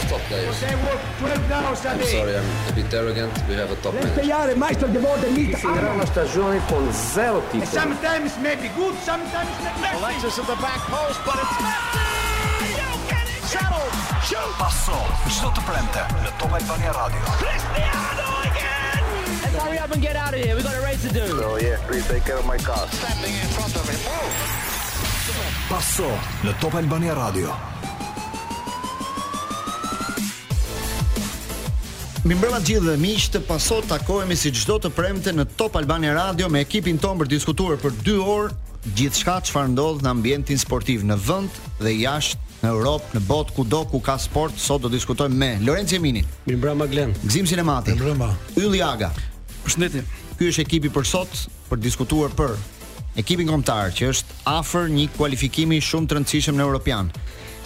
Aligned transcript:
have 0.00 1.76
sorry, 2.06 2.36
I'm 2.36 2.46
a 2.68 2.72
bit 2.72 2.92
arrogant. 2.94 3.32
We 3.48 3.56
top 3.82 3.94
manager. 3.94 4.24
Let's 4.24 4.26
play, 4.26 4.54
Meister, 4.54 4.86
the 4.88 5.00
board, 5.00 5.20
the 5.20 5.30
meet. 5.30 5.64
on 5.64 5.98
a 6.00 6.04
stagione 6.06 6.60
con 6.66 6.88
zero 6.92 7.42
titoli. 7.50 7.70
Sometimes 7.70 8.32
may 8.40 8.56
be 8.56 8.70
good, 8.76 8.94
sometimes 9.02 9.48
may 9.62 9.72
be 9.74 9.80
good. 9.80 9.94
Alexis 10.02 10.38
at 10.38 10.46
the 10.46 10.56
back 10.60 10.80
post, 10.88 11.20
but 11.24 11.34
it's... 11.42 11.56
Shuttle, 13.48 13.88
shoot! 14.28 14.44
Passo, 14.58 14.92
gjithë 15.24 15.50
të 15.56 15.62
premte 15.64 16.02
në 16.20 16.30
Top 16.36 16.52
Albania 16.52 16.92
Radio. 16.92 17.24
Cristiano 17.40 18.44
hurry 19.64 19.78
up 19.80 19.90
and 19.90 20.02
get 20.02 20.14
out 20.16 20.34
of 20.34 20.38
here. 20.40 20.54
We've 20.54 20.62
got 20.64 20.74
a 20.76 20.80
race 20.82 21.00
to 21.02 21.08
do. 21.08 21.26
So, 21.26 21.54
oh, 21.54 21.58
yeah, 21.60 21.78
please 21.88 22.06
take 22.06 22.22
care 22.26 22.40
my 22.44 22.56
car. 22.58 22.86
Standing 22.92 23.32
in 23.32 23.48
front 23.56 23.74
of 23.74 23.88
him. 23.88 23.98
Passo, 25.70 26.12
në 26.44 26.52
Top 26.60 26.74
Albania 26.76 27.14
Radio. 27.16 27.56
Mi 32.28 32.36
mbrëma 32.36 32.58
gjithë 32.60 32.82
dhe 32.84 32.94
miqë 33.00 33.30
të 33.34 33.40
pasot 33.48 33.86
takojme 33.88 34.36
si 34.36 34.50
gjithë 34.52 34.68
do 34.68 34.74
të 34.84 34.88
premte 34.92 35.32
në 35.32 35.46
Top 35.56 35.78
Albania 35.80 36.10
Radio 36.12 36.50
me 36.52 36.60
ekipin 36.60 36.98
ton 37.00 37.16
për 37.16 37.30
diskutuar 37.32 37.78
për 37.80 37.94
dy 38.04 38.16
orë 38.20 38.90
gjithë 38.98 39.22
shka 39.22 39.36
që 39.46 39.54
farë 39.54 39.70
ndodhë 39.72 40.04
në 40.04 40.10
ambientin 40.12 40.60
sportiv 40.60 41.06
në 41.08 41.16
vënd 41.24 41.56
dhe 41.80 41.94
jashtë 42.02 42.60
në 42.66 42.74
Europë, 42.74 43.08
në 43.16 43.22
botë, 43.30 43.54
ku 43.56 43.64
do, 43.72 43.80
ku 43.88 44.02
ka 44.04 44.18
sport, 44.20 44.60
sot 44.60 44.84
do 44.84 44.92
diskutojmë 44.92 45.40
me 45.40 45.50
Lorenz 45.64 45.96
Jemini, 45.96 46.20
Mi 46.50 46.58
mbrëma 46.58 46.90
Glenn, 46.92 47.16
Gzim 47.24 47.48
Sinemati, 47.48 47.96
Mi 47.96 48.02
mbrëma, 48.02 48.28
Yli 48.60 48.84
Aga, 48.84 49.08
Përshëndetje, 49.64 50.04
Ky 50.36 50.52
është 50.52 50.66
ekipi 50.68 50.92
për 50.92 51.08
sot 51.08 51.48
për 51.70 51.80
diskutuar 51.80 52.36
për 52.36 52.58
ekipin 53.24 53.48
komtarë 53.54 53.96
që 54.02 54.12
është 54.12 54.40
afer 54.58 54.92
një 54.92 55.08
kualifikimi 55.16 55.80
shumë 55.80 56.10
të 56.12 56.20
rëndësishëm 56.20 56.60
në 56.60 56.68
Europian, 56.68 57.08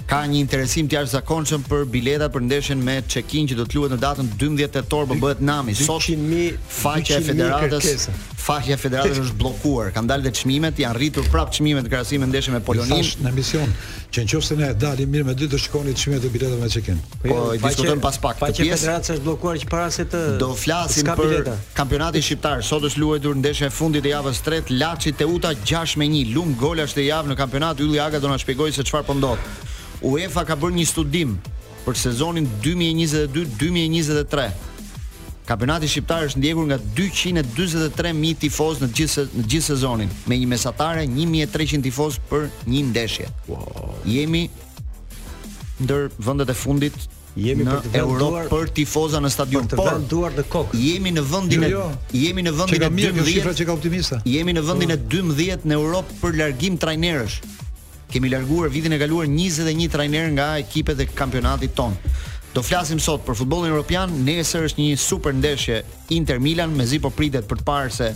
ka 0.09 0.23
një 0.29 0.41
interesim 0.45 0.89
të 0.91 0.97
jashtëzakonshëm 0.99 1.65
për 1.69 1.85
bileta 1.93 2.29
për 2.35 2.45
ndeshjen 2.49 2.83
me 2.85 2.99
Çekin 3.15 3.49
që 3.51 3.57
do 3.61 3.67
të 3.69 3.79
luhet 3.79 3.95
në 3.97 4.01
datën 4.03 4.31
12 4.43 4.75
tetor, 4.75 5.07
po 5.11 5.17
bëhet 5.23 5.43
nami. 5.45 5.75
Sot 5.79 6.07
100.000 6.09 6.59
faqja 6.83 7.21
e 7.21 7.25
federatës, 7.29 8.07
faqja 8.43 8.77
e 8.79 8.83
federatës 8.85 9.21
është 9.27 9.39
bllokuar. 9.43 9.91
Kan 9.97 10.09
dalë 10.11 10.33
çmimet, 10.43 10.79
janë 10.85 10.99
rritur 11.01 11.27
prap 11.33 11.53
çmimet 11.55 11.89
krahasim 11.91 12.23
me 12.25 12.31
ndeshjen 12.33 12.55
me 12.59 12.63
Polonin. 12.65 13.03
në 13.23 13.31
emision, 13.33 13.75
që 14.15 14.27
nëse 14.27 14.59
ne 14.63 14.73
dalim 14.75 15.11
mirë 15.15 15.27
me 15.31 15.35
dy 15.39 15.49
të 15.53 15.61
shikoni 15.67 15.95
çmimet 15.95 16.27
e 16.27 16.33
biletave 16.35 16.61
me 16.65 16.69
Çekin. 16.73 17.01
Po, 17.23 17.29
po 17.29 17.45
diskutojmë 17.57 18.03
pas 18.05 18.19
pak. 18.27 18.41
Faqja 18.43 18.67
e 18.67 18.77
federatës 18.79 19.15
është 19.17 19.27
bllokuar 19.29 19.61
që 19.63 19.71
para 19.73 19.91
se 19.91 20.07
të 20.09 20.23
do 20.43 20.53
flasim 20.59 21.13
për 21.19 21.53
kampionatin 21.79 22.23
shqiptar. 22.25 22.65
Sot 22.73 22.87
është 22.89 23.03
luajtur 23.05 23.39
ndeshja 23.43 23.71
e 23.71 23.75
fundit 23.75 24.07
e 24.07 24.15
javës 24.17 24.41
së 24.43 24.47
tretë, 24.49 24.79
Laçi 24.81 25.13
Teuta 25.19 25.53
6-1, 25.63 26.23
lum 26.35 26.57
golash 26.61 26.95
të 26.97 27.05
javë 27.11 27.33
në 27.33 27.37
kampionat 27.39 27.81
Ylli 27.81 28.01
Aga 28.03 28.19
do 28.23 28.31
na 28.33 28.39
shpjegojë 28.41 28.81
se 28.81 28.85
çfarë 28.89 29.07
po 29.09 29.15
ndodh. 29.19 29.71
UEFA 30.03 30.45
ka 30.51 30.57
bërë 30.59 30.79
një 30.81 30.87
studim 30.91 31.37
për 31.87 31.97
sezonin 31.99 32.47
2022-2023. 32.65 34.51
Kampionati 35.49 35.89
shqiptar 35.91 36.29
është 36.29 36.39
ndjekur 36.39 36.69
nga 36.71 36.79
243.000 36.95 38.37
tifoz 38.45 38.83
në 38.83 38.91
gjithë 38.99 39.25
në 39.41 39.47
gjithë 39.51 39.73
sezonin, 39.73 40.13
me 40.31 40.39
një 40.39 40.47
mesatare 40.53 41.03
1300 41.09 41.83
tifoz 41.87 42.21
për 42.31 42.47
një 42.71 42.85
ndeshje. 42.93 43.31
Wow. 43.51 43.97
Jemi 44.07 44.45
ndër 45.83 46.11
vendet 46.19 46.51
e 46.51 46.55
fundit 46.61 47.01
Jemi 47.35 47.65
në 47.67 47.75
për 47.89 47.95
Europë 48.03 48.41
për 48.53 48.69
tifoza 48.77 49.19
në 49.25 49.31
stadion. 49.33 49.65
të 49.69 50.29
në 50.37 50.43
kokë. 50.53 50.77
Jemi 50.79 51.11
në 51.17 51.23
vendin 51.31 51.63
e 51.65 51.71
jo, 51.73 51.81
jo. 51.81 51.99
jemi 52.13 52.43
në 52.45 52.53
vendin 52.59 52.83
e 52.85 52.89
12. 52.89 53.19
Jo, 53.19 53.25
shifra 53.27 53.55
që 53.57 53.67
ka 53.67 53.73
optimista. 53.73 54.19
Jemi 54.29 54.53
në 54.53 54.63
vendin 54.69 54.93
e 54.93 54.99
12 55.17 55.65
në 55.67 55.79
Europë 55.81 56.19
për 56.21 56.37
largim 56.43 56.77
trajnerësh 56.79 57.39
kemi 58.13 58.29
larguar 58.29 58.69
vitin 58.69 58.93
e 58.93 58.99
kaluar 59.01 59.27
21 59.27 59.89
trajner 59.89 60.27
nga 60.37 60.49
ekipet 60.61 61.01
e 61.01 61.07
kampionatit 61.09 61.73
tonë. 61.75 62.13
Do 62.55 62.61
flasim 62.61 63.01
sot 63.01 63.23
për 63.25 63.39
futbollin 63.41 63.73
europian, 63.73 64.13
nesër 64.27 64.67
është 64.69 64.83
një 64.83 64.99
super 65.01 65.33
ndeshje 65.33 65.79
Inter 66.13 66.37
Milan, 66.39 66.75
mezi 66.77 67.01
po 67.01 67.09
pritet 67.09 67.49
për 67.49 67.63
të 67.63 67.65
parë 67.65 67.95
se 67.97 68.11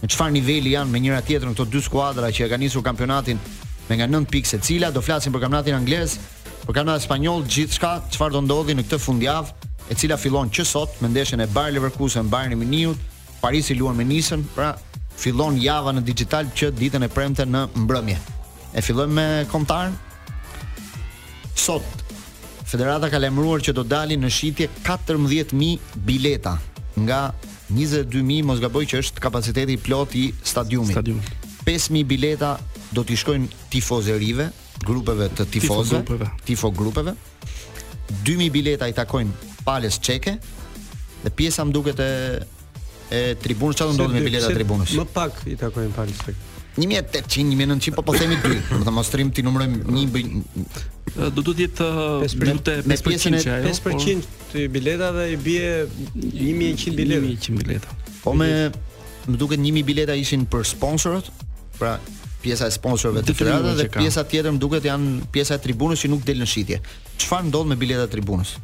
në 0.00 0.06
çfarë 0.14 0.36
niveli 0.38 0.76
janë 0.76 0.92
me 0.94 1.00
njëra 1.02 1.18
tjetrën 1.26 1.56
këto 1.56 1.66
dy 1.72 1.82
skuadra 1.82 2.30
që 2.30 2.46
e 2.46 2.50
kanë 2.52 2.64
nisur 2.68 2.84
kampionatin 2.86 3.42
me 3.88 3.98
nga 3.98 4.06
9 4.06 4.28
pikë 4.30 4.52
secila. 4.54 4.92
Do 4.94 5.02
flasim 5.02 5.34
për 5.34 5.42
kampionatin 5.42 5.74
anglez, 5.74 6.14
për 6.62 6.70
kampionatin 6.76 7.08
spanjoll, 7.08 7.42
gjithçka 7.50 7.94
çfarë 8.14 8.38
do 8.38 8.44
ndodhi 8.46 8.78
në 8.78 8.86
këtë 8.86 9.00
fundjavë, 9.08 9.50
e 9.90 9.98
cila 9.98 10.16
fillon 10.22 10.52
që 10.54 10.64
sot 10.70 11.02
me 11.02 11.10
ndeshjen 11.10 11.42
e 11.42 11.50
Bayer 11.50 11.74
Leverkusen 11.74 12.30
Bayern 12.30 12.54
Munich, 12.62 12.94
Parisi 13.40 13.74
luan 13.74 13.96
me 13.96 14.04
Nisën, 14.04 14.44
pra 14.54 14.76
fillon 15.18 15.56
java 15.58 15.96
në 15.96 16.04
digital 16.06 16.52
që 16.54 16.70
ditën 16.76 17.02
e 17.02 17.08
premte 17.08 17.42
në 17.48 17.66
mbrëmje. 17.82 18.38
E 18.72 18.82
fillojmë 18.84 19.14
me 19.14 19.24
kontar. 19.50 19.90
Sot 21.58 21.98
Federata 22.70 23.08
ka 23.10 23.18
lajmëruar 23.18 23.62
që 23.66 23.72
do 23.74 23.82
dalin 23.84 24.22
në 24.22 24.28
shitje 24.30 24.66
14000 24.86 25.96
bileta 26.06 26.52
nga 27.02 27.18
22000 27.74 28.44
mos 28.46 28.60
gaboj 28.62 28.84
që 28.92 29.00
është 29.02 29.22
kapaciteti 29.24 29.74
plot 29.82 30.14
i 30.18 30.28
stadiumit. 30.46 30.94
Stadium. 30.94 31.18
5000 31.66 32.06
bileta 32.12 32.52
do 32.94 33.02
t'i 33.06 33.16
shkojnë 33.18 33.48
tifozërive, 33.74 34.46
grupeve 34.86 35.26
të 35.34 35.48
tifozëve, 35.56 36.20
tifo 36.46 36.70
grupeve. 36.74 37.16
2000 38.26 38.46
bileta 38.54 38.86
i 38.90 38.94
takojnë 38.94 39.64
palës 39.66 39.98
çeke 40.02 40.36
dhe 41.24 41.32
pjesa 41.40 41.66
më 41.66 41.74
duket 41.74 42.04
e 42.06 42.10
e 43.10 43.20
tribunës 43.42 43.74
çfarë 43.80 43.90
do 43.90 43.96
ndodhi 43.98 44.14
me 44.14 44.22
bileta 44.28 44.52
tribunës. 44.54 44.94
Më 44.94 45.08
pak 45.14 45.42
i 45.50 45.58
takojnë 45.58 45.92
palës 45.98 46.22
çeke. 46.22 46.49
1800-1900, 46.86 47.92
po 47.94 48.02
po 48.02 48.12
themi 48.16 48.36
2. 48.36 48.80
Do 48.80 48.84
të 48.88 48.94
mos 48.94 49.10
trim 49.12 49.30
ti 49.34 49.42
numërojmë 49.44 50.06
1 50.06 51.28
do 51.34 51.42
të 51.42 51.52
jetë 51.64 51.86
minutë 52.38 52.74
5% 52.86 53.48
ajo 53.50 53.62
5% 53.72 54.28
të 54.52 54.66
biletave 54.70 55.24
i 55.32 55.36
bie 55.42 55.66
1100 55.90 56.94
biletë. 56.98 57.26
1100 57.26 57.62
biletë. 57.62 57.94
Po 58.24 58.34
me 58.38 58.50
më 59.26 59.36
duket 59.40 59.60
1000 59.64 59.84
bileta 59.90 60.14
ishin 60.16 60.46
për 60.48 60.62
sponsorët, 60.70 61.26
pra 61.80 61.98
pjesa 62.44 62.70
e 62.70 62.76
sponsorëve 62.76 63.20
të 63.26 63.34
tjerë 63.40 63.74
dhe 63.80 63.88
pjesa 63.98 64.24
tjetër 64.32 64.54
më 64.56 64.62
duket 64.62 64.86
janë 64.88 65.24
pjesa 65.34 65.58
e 65.58 65.64
tribunës 65.64 66.04
që 66.06 66.14
nuk 66.14 66.24
del 66.28 66.40
në 66.44 66.48
shitje. 66.54 66.78
Çfarë 67.24 67.48
ndodh 67.50 67.68
me 67.74 67.80
biletat 67.80 68.08
e 68.08 68.16
tribunës? 68.16 68.54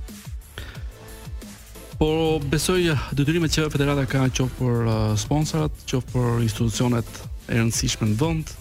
Po 2.00 2.09
besoj 2.53 2.93
detyrimet 3.16 3.50
që 3.53 3.69
Federata 3.72 4.04
ka 4.09 4.25
qoftë 4.27 4.48
për 4.60 5.16
sponsorat, 5.21 5.77
qoftë 5.91 6.15
për 6.15 6.44
institucionet 6.47 7.06
e 7.47 7.61
rëndësishme 7.61 8.09
në 8.11 8.17
vend 8.21 8.53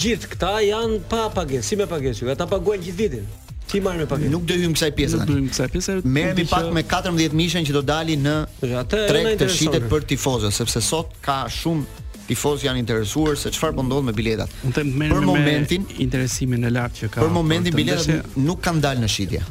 Gjithë 0.00 0.30
këta 0.34 0.52
janë 0.66 0.98
pa 1.10 1.26
pagesë, 1.34 1.66
si 1.70 1.78
me 1.80 1.86
pagesë 1.90 2.30
ata 2.36 2.46
paguajnë 2.50 2.84
gjithë 2.88 3.00
vitin. 3.02 3.28
Ti 3.72 3.80
marr 3.84 4.00
me 4.02 4.06
pagesë. 4.08 4.32
Nuk 4.32 4.46
do 4.48 4.56
hyjm 4.56 4.74
kësaj 4.76 4.92
pjesë. 4.96 5.20
Nuk 5.20 5.28
do 5.28 5.50
kësaj 5.50 5.68
pjesë. 5.74 5.98
Merrem 6.12 6.48
pak 6.50 6.70
me 6.76 6.84
14 6.88 7.36
mishën 7.40 7.68
që 7.68 7.76
do 7.78 7.82
dalin 7.92 8.24
në 8.28 8.36
trek 8.88 9.34
të 9.42 9.50
shitet 9.58 9.88
për 9.92 10.08
tifozët, 10.12 10.56
sepse 10.56 10.82
sot 10.88 11.12
ka 11.24 11.42
shumë 11.60 12.08
tifoz 12.26 12.62
janë 12.64 12.82
interesuar 12.82 13.36
se 13.38 13.50
çfarë 13.54 13.76
po 13.78 13.84
ndodh 13.86 14.06
me 14.08 14.14
biletat. 14.14 14.52
Për 14.76 15.24
momentin 15.26 15.86
interesimin 16.02 16.64
e 16.68 16.72
lartë 16.74 17.00
që 17.04 17.10
ka. 17.14 17.24
Për 17.26 17.34
momentin 17.34 17.74
biletat 17.76 18.36
nuk 18.38 18.62
kanë 18.64 18.84
dalë 18.86 19.04
në 19.06 19.10
shitje. 19.16 19.42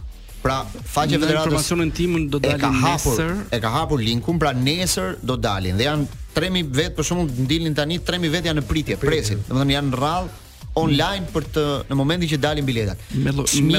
Pra, 0.42 0.64
faqja 0.74 1.20
e 1.20 1.22
federatës 1.22 1.52
informacionin 1.52 1.92
tim 1.94 2.16
do 2.34 2.40
dalin 2.42 2.58
e 2.58 2.62
ka 2.64 2.70
hapur, 2.82 3.14
nesër. 3.14 3.36
E 3.54 3.59
ka 3.62 3.70
hapur 3.76 4.02
linkun, 4.02 4.40
pra 4.42 4.56
nesër 4.58 5.20
do 5.22 5.36
dalin 5.38 5.78
dhe 5.78 5.86
janë 5.86 6.08
3000 6.34 6.72
vet 6.80 6.96
për 6.98 7.06
shkakun 7.09 7.28
ndilin 7.46 7.76
tani 7.78 8.00
3000 8.02 8.34
vet 8.34 8.48
janë 8.50 8.64
në 8.64 8.64
pritje, 8.66 8.98
pritje. 9.03 9.20
presin. 9.22 9.44
Domethënë 9.52 9.76
janë 9.76 10.00
rradh 10.02 10.40
online 10.82 11.30
për 11.36 11.46
të 11.53 11.66
në 11.92 12.00
momentin 12.00 12.32
që 12.34 12.40
dalin 12.48 12.66
biletat. 12.72 13.06
Me 13.22 13.36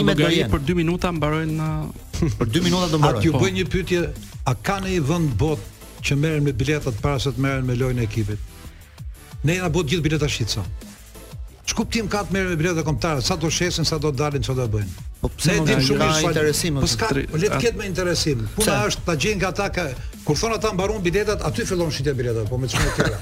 me 0.07 0.15
do 0.15 0.31
për 0.55 0.63
2 0.71 0.79
minuta 0.83 1.11
mbarojnë 1.11 1.59
në... 1.59 1.69
për 2.45 2.55
2 2.61 2.65
minuta 2.69 2.93
do 2.93 3.01
mbarojnë. 3.03 3.19
Atë 3.25 3.27
ju 3.27 3.35
po. 3.35 3.43
bëj 3.43 3.53
një 3.59 3.67
pyetje, 3.75 4.05
a 4.47 4.55
ka 4.55 4.79
në 4.85 5.01
vend 5.11 5.35
bot 5.35 5.69
që 6.06 6.19
merren 6.23 6.47
me 6.47 6.53
biletat 6.55 7.03
para 7.03 7.19
se 7.23 7.35
të 7.35 7.43
merren 7.43 7.67
me 7.67 7.75
lojën 7.79 7.99
e 8.03 8.06
ekipit? 8.06 8.50
ne 9.44 9.55
jena 9.59 9.71
bëtë 9.75 9.91
gjithë 9.93 10.05
biletat 10.06 10.31
shqitë, 10.33 10.62
sa. 10.62 10.67
kat 12.11 12.33
merr 12.35 12.53
me 12.53 12.56
biletat 12.56 12.87
komptare, 12.87 13.23
sa 13.23 13.37
do 13.37 13.50
shesin, 13.50 13.85
sa 13.85 13.99
do 13.99 14.12
dalin, 14.12 14.43
sa 14.43 14.55
do 14.55 14.67
bëjnë. 14.69 15.06
Po 15.23 15.31
pse 15.37 15.56
nuk 15.59 15.69
ka 15.71 15.79
shumë 15.83 16.09
shfaq... 16.09 16.29
interesim? 16.31 16.79
Po 16.83 16.89
s'ka, 16.91 17.09
po 17.11 17.41
le 17.43 17.50
të 17.50 17.61
ketë 17.62 17.79
me 17.79 17.89
interesim. 17.91 18.47
Puna 18.56 18.81
është 18.91 19.05
ta 19.06 19.15
gjejnë 19.19 19.47
ata 19.50 19.69
ka 19.75 19.87
kur 20.27 20.39
thon 20.39 20.55
ata 20.59 20.73
mbaron 20.75 21.03
biletat, 21.03 21.43
aty 21.47 21.67
fillon 21.69 21.91
shitja 21.94 22.15
biletave, 22.19 22.47
po 22.50 22.59
me 22.59 22.71
çfarë 22.71 22.94
tjera. 22.99 23.21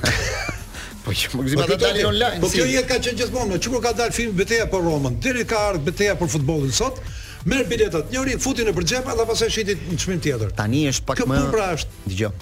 po 1.04 1.16
që 1.16 1.32
më 1.34 1.46
gjithë 1.46 1.60
po 1.60 1.66
ata 1.66 1.78
dalin 1.84 2.10
online. 2.12 2.40
Po 2.44 2.52
kjo 2.52 2.68
jetë 2.68 2.88
ka 2.92 3.00
qenë 3.04 3.20
gjithmonë, 3.22 3.60
çu 3.64 3.80
ka 3.84 3.92
dalë 4.00 4.16
filmi 4.16 4.36
Beteja 4.42 4.68
për 4.72 4.86
Romën, 4.88 5.18
deri 5.24 5.44
ka 5.48 5.64
ardhur 5.72 5.84
Beteja 5.90 6.16
për 6.20 6.32
futbollin 6.36 6.72
sot, 6.82 7.00
merr 7.48 7.64
biletat, 7.72 8.08
njëri 8.12 8.36
futin 8.40 8.68
në 8.70 8.76
përxhepa 8.78 9.12
atë 9.18 9.28
pastaj 9.32 9.52
shitit 9.56 9.84
në 9.92 10.00
çmim 10.04 10.20
tjetër. 10.24 10.56
Tani 10.60 10.86
është 10.94 11.08
pak 11.12 11.24
më 11.30 11.36
Kjo 11.44 11.52
pra 11.56 11.70
është. 11.76 12.04
Dgjoj 12.14 12.32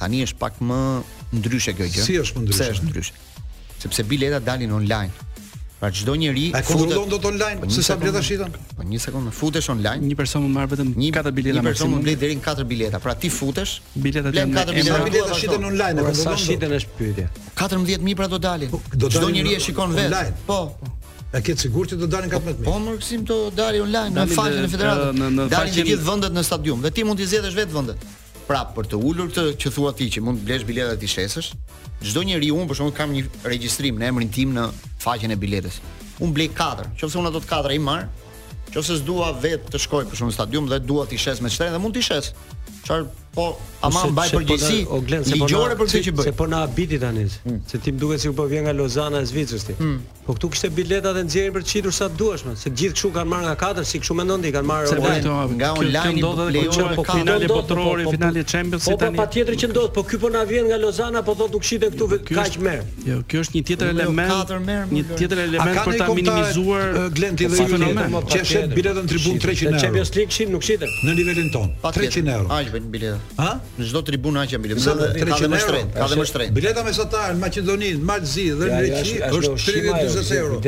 tani 0.00 0.22
është 0.26 0.38
pak 0.40 0.58
më 0.64 0.80
ndryshe 1.38 1.74
kjo 1.78 1.88
gjë. 1.92 2.06
Si 2.08 2.18
është 2.22 2.40
më 2.40 2.48
ndryshe? 2.48 2.58
Se 2.58 2.74
është 2.78 2.88
ndryshe. 2.88 3.22
Sepse 3.84 4.06
biletat 4.08 4.46
dalin 4.46 4.72
online. 4.72 5.32
Pra 5.78 5.90
çdo 5.90 6.14
njeri 6.16 6.46
futet. 6.64 6.94
Ai 6.96 7.08
dot 7.10 7.24
online 7.28 7.58
po 7.60 7.68
se 7.70 7.82
sa 7.84 7.96
bleta 8.00 8.22
shiton. 8.24 8.52
Po 8.78 8.84
një 8.88 9.00
sekondë, 9.04 9.32
futesh 9.36 9.68
online, 9.74 10.06
një 10.06 10.16
person 10.16 10.44
mund 10.44 10.54
marr 10.56 10.70
vetëm 10.70 10.92
një 10.94 11.32
bileta. 11.34 11.58
Një 11.60 11.66
person 11.68 11.90
mund 11.92 12.06
blet 12.06 12.20
deri 12.22 12.38
në 12.38 12.42
4 12.46 12.64
bileta. 12.64 13.00
Pra 13.04 13.14
ti 13.14 13.28
futesh, 13.28 13.80
biletat 13.94 14.34
janë. 14.34 14.52
Le 14.52 14.58
katër 14.58 14.74
bileta, 14.78 15.02
bileta 15.10 15.38
shiten 15.40 15.64
online, 15.70 16.00
apo 16.00 16.14
sa 16.16 16.36
shiten 16.38 16.76
është 16.78 16.98
pyetja. 16.98 17.28
14000 17.60 18.14
pra 18.16 18.28
do 18.30 18.38
dalin. 18.38 18.70
Po, 18.72 18.80
çdo 19.10 19.30
njeri 19.34 19.56
e 19.58 19.60
shikon 19.60 19.94
vet. 19.98 20.16
Po. 20.46 20.60
A 21.34 21.40
ke 21.42 21.56
sigurt 21.58 21.90
që 21.90 21.96
do 22.00 22.06
dalin 22.08 22.30
14000? 22.32 22.64
Po, 22.64 22.70
po 22.70 22.80
mërkësim 22.86 23.24
të 23.28 23.38
dalin 23.58 23.84
online 23.88 24.14
në 24.16 24.28
faqen 24.32 24.64
e 24.68 24.74
federatës. 24.76 25.24
Dalin 25.44 25.48
në 25.50 25.50
të 25.82 25.88
gjithë 25.90 26.08
vendet 26.10 26.38
në 26.38 26.46
stadium 26.50 26.86
dhe 26.86 26.94
ti 26.94 27.04
mund 27.04 27.18
të 27.20 27.26
zgjedhësh 27.34 27.58
vetë 27.64 27.74
vendet 27.76 28.12
prap 28.48 28.74
për 28.76 28.88
të 28.92 28.98
ulur 29.08 29.28
këtë 29.32 29.56
që 29.62 29.70
thua 29.74 29.92
ti 29.96 30.08
që 30.14 30.22
mund 30.24 30.40
të 30.42 30.46
blesh 30.46 30.66
biletat 30.68 31.02
i 31.02 31.08
shesës. 31.10 31.52
Çdo 32.04 32.24
njeri 32.26 32.50
un 32.54 32.66
për 32.68 32.78
shumë 32.80 32.94
kam 32.96 33.12
një 33.16 33.24
regjistrim 33.48 33.98
në 34.00 34.10
emrin 34.12 34.30
tim 34.34 34.52
në 34.56 34.68
faqen 35.02 35.32
e 35.34 35.38
biletës. 35.40 35.80
Un 36.24 36.32
blej 36.36 36.50
4, 36.58 36.90
Nëse 37.00 37.18
unë 37.20 37.32
do 37.34 37.40
të 37.42 37.50
katra 37.50 37.74
i 37.74 37.80
marr, 37.82 38.06
nëse 38.74 38.98
s'dua 39.00 39.32
vetë 39.42 39.72
të 39.74 39.80
shkoj 39.86 40.04
për 40.12 40.20
shumë 40.22 40.36
stadium 40.36 40.68
dhe 40.70 40.80
dua 40.84 41.06
të 41.08 41.18
shes 41.26 41.40
me 41.44 41.50
shtrenë 41.52 41.76
dhe 41.76 41.82
mund 41.82 41.96
të 41.96 42.04
shes. 42.10 42.32
Çfarë 42.84 43.08
Po, 43.34 43.58
ama 43.82 44.04
mbaj 44.12 44.30
po 44.32 44.38
përgjegjësi. 44.38 44.76
Po 44.86 44.98
Ligjore 45.02 45.74
për 45.76 45.88
këtë 45.90 46.00
që 46.06 46.12
bëj. 46.18 46.24
Se 46.28 46.32
po 46.38 46.46
na 46.50 46.60
habiti 46.64 46.98
tani. 47.02 47.24
Hmm. 47.42 47.58
Se 47.70 47.80
ti 47.82 47.90
më 47.92 47.98
duket 47.98 48.22
sikur 48.22 48.36
po 48.38 48.46
vjen 48.50 48.68
nga 48.68 48.72
Lozana 48.78 49.22
e 49.24 49.26
Zvicrës 49.26 49.66
ti. 49.66 49.74
Hmm. 49.78 49.96
Po 50.24 50.36
këtu 50.36 50.48
kishte 50.54 50.70
bileta 50.72 51.10
dhe 51.16 51.24
nxjerrin 51.26 51.54
për 51.56 51.64
të 51.66 51.72
çitur 51.72 51.92
sa 51.96 52.06
duhesh 52.20 52.44
më. 52.46 52.54
Se 52.62 52.70
gjithë 52.70 52.94
kshu 52.96 53.10
kanë 53.16 53.28
marrë 53.28 53.48
nga 53.50 53.54
katër, 53.62 53.88
si 53.90 53.98
kshu 54.04 54.14
mendon 54.18 54.44
ti, 54.46 54.52
kanë 54.54 54.68
marrë 54.70 54.94
po 54.94 55.02
nga 55.02 55.42
nga 55.50 55.70
online 55.82 56.22
do 56.22 56.30
të 56.38 56.46
lejo 56.54 56.86
po 56.94 57.04
finale 57.08 57.48
botërore, 57.50 58.06
finale 58.14 58.44
Champions 58.54 58.86
tani. 58.86 59.02
Po 59.02 59.24
patjetër 59.24 59.58
që 59.64 59.70
ndodh, 59.74 59.90
po 59.98 60.06
ky 60.08 60.20
po 60.22 60.30
na 60.32 60.44
vjen 60.48 60.70
nga 60.70 60.78
Lozana, 60.80 61.22
po 61.26 61.34
thotë 61.34 61.58
nuk 61.58 61.66
kshitë 61.66 61.90
këtu 61.96 62.08
kaq 62.30 62.58
më. 62.64 62.76
Jo, 63.10 63.18
kjo 63.28 63.44
është 63.44 63.58
një 63.58 63.64
tjetër 63.68 63.90
jo, 63.90 63.98
element, 63.98 64.88
një 64.94 65.04
tjetër 65.18 65.44
element 65.44 65.84
për 65.90 66.00
ta 66.00 66.08
minimizuar 66.22 66.98
glendin 67.18 67.52
dhe 67.52 67.68
fenomenin. 67.74 68.18
Qeshet 68.32 68.72
biletën 68.80 69.12
tribun 69.12 69.42
300 69.44 69.68
euro. 69.74 69.84
Champions 69.86 70.14
League 70.16 70.32
shin 70.40 70.56
nuk 70.56 70.64
shitet 70.64 71.04
në 71.04 71.18
nivelin 71.20 71.52
ton. 71.52 71.72
300 71.84 72.36
euro. 72.38 72.48
Ajë 72.56 72.78
bën 72.78 72.92
biletë. 72.96 73.23
Ha? 73.36 73.50
Në 73.80 73.86
çdo 73.90 74.00
tribunë 74.06 74.44
aq 74.44 74.52
mbi 74.60 74.70
300 74.76 74.92
euro. 74.92 75.08
Ka 75.10 75.38
më 75.50 75.60
shtrenjtë, 75.64 75.96
ka 75.96 76.06
dhe 76.10 76.16
më 76.20 76.26
shtrenjtë. 76.30 76.54
Bileta 76.56 76.84
mesatare 76.86 77.32
në 77.34 77.40
Maqedoni, 77.42 77.88
në 77.98 78.04
Malzi 78.10 78.44
dhe 78.54 78.68
në 78.68 78.78
Greqi 78.84 79.16
është 79.26 79.56
30 79.66 80.14
40 80.14 80.30
euro. 80.38 80.60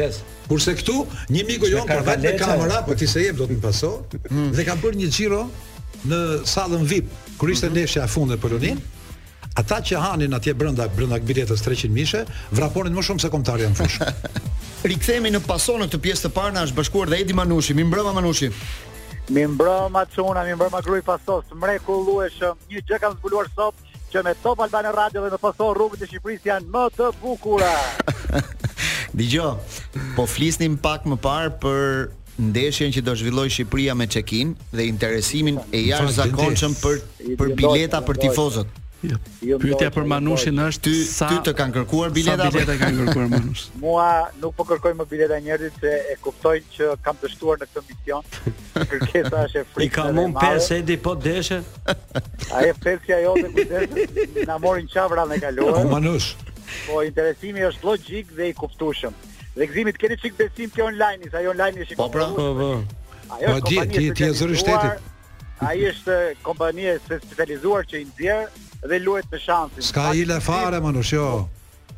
Kurse 0.50 0.74
këtu, 0.80 0.96
një 1.36 1.44
miku 1.46 1.70
jon 1.70 1.86
për 1.86 2.02
vetë 2.08 2.32
kamera, 2.40 2.80
po 2.86 2.96
ti 2.98 3.06
se 3.10 3.22
jep 3.22 3.38
do 3.38 3.46
të 3.46 3.58
më 3.60 3.62
paso, 3.62 3.92
hmm. 4.30 4.50
dhe 4.56 4.66
kanë 4.66 4.82
bërë 4.82 5.00
një 5.04 5.12
xhiro 5.14 5.44
në 6.10 6.20
sallën 6.46 6.82
VIP, 6.90 7.14
kur 7.38 7.50
ishte 7.54 7.66
mhm. 7.66 7.76
ndeshja 7.76 8.02
e 8.06 8.10
fundit 8.10 8.42
Polonin. 8.42 8.82
Ata 9.56 9.78
që 9.80 10.02
hanin 10.04 10.34
atje 10.36 10.52
brenda 10.58 10.84
brenda 10.96 11.16
biletës 11.24 11.62
300 11.64 11.94
mishe, 11.94 12.24
vraponin 12.52 12.92
më 12.96 13.06
shumë 13.08 13.22
se 13.24 13.30
kontarja 13.32 13.70
në 13.72 13.78
fushë. 13.78 14.10
Rikthehemi 14.90 15.30
në 15.32 15.40
paso 15.46 15.78
në 15.80 15.86
këtë 15.88 16.02
pjesë 16.04 16.26
të 16.28 16.34
parë, 16.36 16.58
na 16.58 16.66
është 16.66 16.76
bashkuar 16.82 17.10
dhe 17.14 17.22
Edi 17.24 17.34
Manushi. 17.34 17.74
Mi 17.78 17.86
mbrëmë 17.88 18.12
Manushi. 18.18 18.50
Mi 19.28 19.42
mbrëma 19.46 20.04
quna, 20.14 20.44
mi 20.46 20.54
mbrëma 20.54 20.80
gruj 20.86 21.00
pasos, 21.02 21.48
mrekullueshëm, 21.58 22.60
një 22.70 22.82
gjë 22.86 22.98
kam 23.02 23.16
zbuluar 23.18 23.48
sot, 23.56 23.74
që 24.12 24.22
me 24.22 24.34
Top 24.42 24.60
Albane 24.62 24.92
Radio 24.94 25.24
dhe 25.24 25.32
me 25.34 25.40
pasos 25.42 25.72
rrugët 25.74 26.04
e 26.06 26.08
Shqipëris 26.10 26.44
janë 26.46 26.70
më 26.70 26.84
të 26.94 27.08
bukura. 27.24 27.72
Digjo, 29.18 29.50
po 30.14 30.28
flisnim 30.30 30.76
pak 30.78 31.08
më 31.10 31.18
parë 31.24 31.52
për 31.64 31.84
ndeshjen 32.52 32.94
që 32.94 33.02
do 33.02 33.16
zhvilloj 33.18 33.48
Shqipëria 33.56 33.98
me 33.98 34.06
check 34.06 34.30
dhe 34.70 34.86
interesimin 34.92 35.58
e 35.74 35.82
jashtë 35.88 36.18
zakonqëm 36.22 36.78
për, 36.84 37.02
për 37.40 37.54
bileta 37.58 38.04
për 38.06 38.22
tifozët. 38.28 38.82
Jo. 39.02 39.16
jo 39.44 39.56
për 39.60 40.04
Manushin 40.08 40.56
është 40.62 40.82
ty 40.86 40.92
sa, 41.04 41.28
ty 41.28 41.36
të 41.44 41.52
kanë 41.58 41.74
kërkuar 41.74 42.12
bileta? 42.16 42.46
Sa 42.46 42.52
bileta 42.54 42.76
kanë 42.80 43.02
kërkuar 43.04 43.26
Manush? 43.28 43.66
Mua 43.82 44.08
nuk 44.40 44.54
po 44.56 44.64
kërkoj 44.70 44.94
më 45.02 45.06
bileta 45.10 45.36
njerëzit 45.44 45.82
se 45.84 45.92
e 46.14 46.16
kuptoj 46.24 46.54
që 46.72 46.94
kam 47.04 47.18
të 47.20 47.28
shtuar 47.34 47.60
në 47.60 47.68
këtë 47.68 47.82
mision. 47.90 48.32
Kërkesa 48.94 49.42
është 49.44 49.60
e 49.60 49.66
frikshme. 49.68 49.86
I 49.86 49.92
kam 49.98 50.20
un 50.24 50.32
pesë 50.40 50.78
edi 50.80 50.96
po 51.00 51.12
deshe. 51.16 51.58
A 52.56 52.64
e 52.64 52.72
pesja 52.86 53.20
jote 53.24 53.52
ku 53.52 54.44
Na 54.48 54.56
morin 54.64 54.88
çavra 54.88 55.26
në 55.28 55.42
kaluar. 55.44 55.84
Manush. 55.92 56.32
Po 56.88 57.04
interesimi 57.04 57.66
është 57.68 57.84
logjik 57.84 58.32
dhe 58.38 58.48
i 58.52 58.54
kuptueshëm. 58.62 59.12
Dhe 59.58 59.68
gëzimi 59.68 59.92
të 59.92 60.04
keni 60.06 60.20
çik 60.24 60.40
besim 60.40 60.72
kjo 60.72 60.88
online, 60.88 61.28
sa 61.32 61.44
jo 61.44 61.52
online 61.52 61.84
është. 61.84 61.98
Po 62.00 62.08
pra, 62.16 62.30
po 62.32 62.48
po. 62.62 62.70
Ajo 63.36 63.58
po, 63.60 63.68
ti 63.68 64.04
ti 64.16 64.24
e 64.24 64.34
shtetit. 64.34 65.12
Ai 65.64 65.80
është 65.88 66.16
kompania 66.44 66.96
e 66.98 67.20
specializuar 67.22 67.86
që 67.88 67.96
i 68.02 68.08
nxjerr 68.08 68.44
dhe 68.82 68.98
luajt 69.02 69.26
me 69.32 69.38
shansin. 69.38 69.82
Ska 69.82 70.10
i 70.14 70.24
le 70.24 70.38
fare, 70.40 70.78
më 70.80 71.02
jo. 71.12 71.48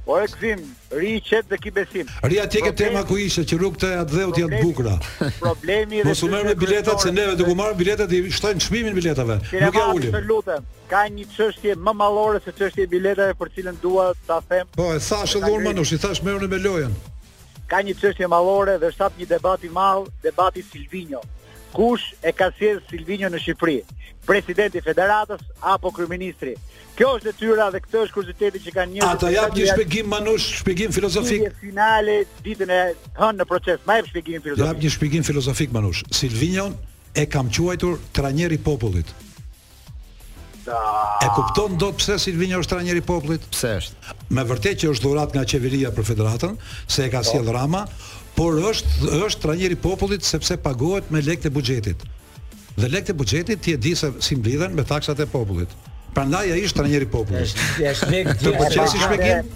Po 0.04 0.16
e 0.20 0.25
këzim, 0.26 0.60
ri 0.96 1.10
i 1.19 1.20
qetë 1.20 1.48
dhe 1.52 1.58
ki 1.60 1.70
besim. 1.70 2.06
Ri 2.22 2.38
a 2.40 2.46
tema 2.48 3.02
ku 3.04 3.16
ishe, 3.20 3.44
që 3.44 3.58
rrug 3.60 3.75
të 3.76 3.88
atë 4.02 4.12
dheut 4.14 4.38
jatë 4.40 4.60
bukra. 4.62 4.94
Problemi 5.42 6.00
dhe... 6.00 6.06
Mosu 6.08 6.28
mërë 6.32 6.46
me 6.48 6.54
biletat, 6.56 7.00
se 7.04 7.12
neve 7.12 7.34
të 7.36 7.44
ku 7.44 7.54
marë 7.58 7.76
biletat, 7.76 8.12
i 8.16 8.22
shtojnë 8.32 8.64
shmimin 8.64 8.96
biletave. 8.96 9.36
Nuk 9.60 9.76
ja 9.78 9.84
ullim. 9.92 10.64
Ka 10.88 11.02
një 11.12 11.26
qështje 11.34 11.76
më 11.76 11.92
malore 12.00 12.40
se 12.40 12.54
qështje 12.56 12.88
biletave 12.88 13.34
për 13.36 13.52
cilën 13.58 13.80
dua 13.84 14.08
ta 14.26 14.40
them. 14.48 14.70
Po, 14.80 14.88
e 14.96 15.00
thash 15.10 15.36
e 15.36 15.42
dhurë, 15.44 15.64
Manush, 15.69 15.92
i 15.92 16.00
thash 16.06 16.22
mërë 16.25 16.46
në 16.46 16.52
me 16.54 16.62
lojën. 16.64 16.94
Ka 17.69 17.82
një 17.84 17.98
qështje 18.00 18.30
malore 18.32 18.78
dhe 18.80 18.88
shtap 18.96 19.19
një 19.20 19.28
debati 19.34 19.69
malë, 19.76 20.08
debati 20.25 20.64
Silvino 20.70 21.20
kush 21.73 22.12
e 22.23 22.32
ka 22.32 22.50
sjellë 22.56 22.82
Silvinio 22.88 23.31
në 23.32 23.41
Shqipëri, 23.43 23.79
presidenti 24.29 24.81
i 24.81 24.85
federatës 24.85 25.43
apo 25.73 25.93
kryeministri. 25.97 26.55
Kjo 26.99 27.12
është 27.19 27.31
detyra 27.31 27.69
dhe 27.73 27.81
këtë 27.85 28.00
është 28.05 28.17
kurioziteti 28.17 28.62
që 28.65 28.73
kanë 28.75 28.93
njerëzit. 28.93 29.15
Ato 29.20 29.31
jap 29.31 29.55
një 29.55 29.69
shpjegim 29.70 30.09
manush, 30.11 30.49
shpjegim 30.61 30.93
filozofik. 30.94 31.44
Në 31.44 31.55
finale 31.62 32.17
ditën 32.43 32.73
e 32.75 32.81
hënë 33.20 33.38
në 33.38 33.47
proces, 33.53 33.81
më 33.87 34.00
jap 34.00 34.11
shpjegim 34.11 34.43
filozofik. 34.44 34.69
Jap 34.73 34.82
një 34.82 34.93
shpjegim 34.97 35.29
filozofik 35.31 35.73
manush. 35.76 36.03
Silvinio 36.11 36.73
e 37.15 37.29
kam 37.31 37.53
quajtur 37.55 38.00
trajner 38.19 38.53
i 38.53 38.59
popullit. 38.59 39.14
Da. 40.67 40.81
E 41.25 41.31
kupton 41.32 41.79
dot 41.81 41.94
pse 41.97 42.19
Silvinio 42.26 42.59
është 42.61 42.75
trajneri 42.75 43.00
i 43.00 43.06
popullit? 43.06 43.47
Pse 43.55 43.71
është? 43.79 44.19
Me 44.37 44.43
vërtetë 44.50 44.82
që 44.82 44.91
është 44.93 45.06
dhurat 45.06 45.32
nga 45.38 45.47
qeveria 45.49 45.94
për 45.97 46.11
federatën, 46.11 46.59
se 46.85 47.06
e 47.06 47.14
ka 47.14 47.23
po. 47.23 47.31
sjell 47.31 47.49
Rama, 47.55 47.87
por 48.38 48.55
është 48.69 49.12
është 49.26 49.40
trajneri 49.43 49.75
i 49.76 49.85
popullit 49.85 50.23
sepse 50.26 50.55
pagohet 50.64 51.08
me 51.11 51.23
lekë 51.26 51.46
të 51.46 51.50
buxhetit. 51.56 52.05
Dhe 52.79 52.90
lekë 52.93 53.08
të 53.08 53.17
buxhetit 53.23 53.64
ti 53.67 53.75
e 53.75 53.81
di 53.87 53.94
se 53.99 54.12
si 54.25 54.38
mblidhen 54.38 54.76
me 54.79 54.85
taksat 54.93 55.25
e 55.25 55.26
popullit. 55.32 55.75
Prandaj 56.19 56.50
ai 56.53 56.59
ishte 56.65 56.79
trajneri 56.81 57.05
i 57.06 57.09
popullit. 57.11 57.53
Është 57.79 58.06
është 58.11 58.11
lek. 58.11 58.29
Të 58.43 58.85
shpjegim. 58.91 59.50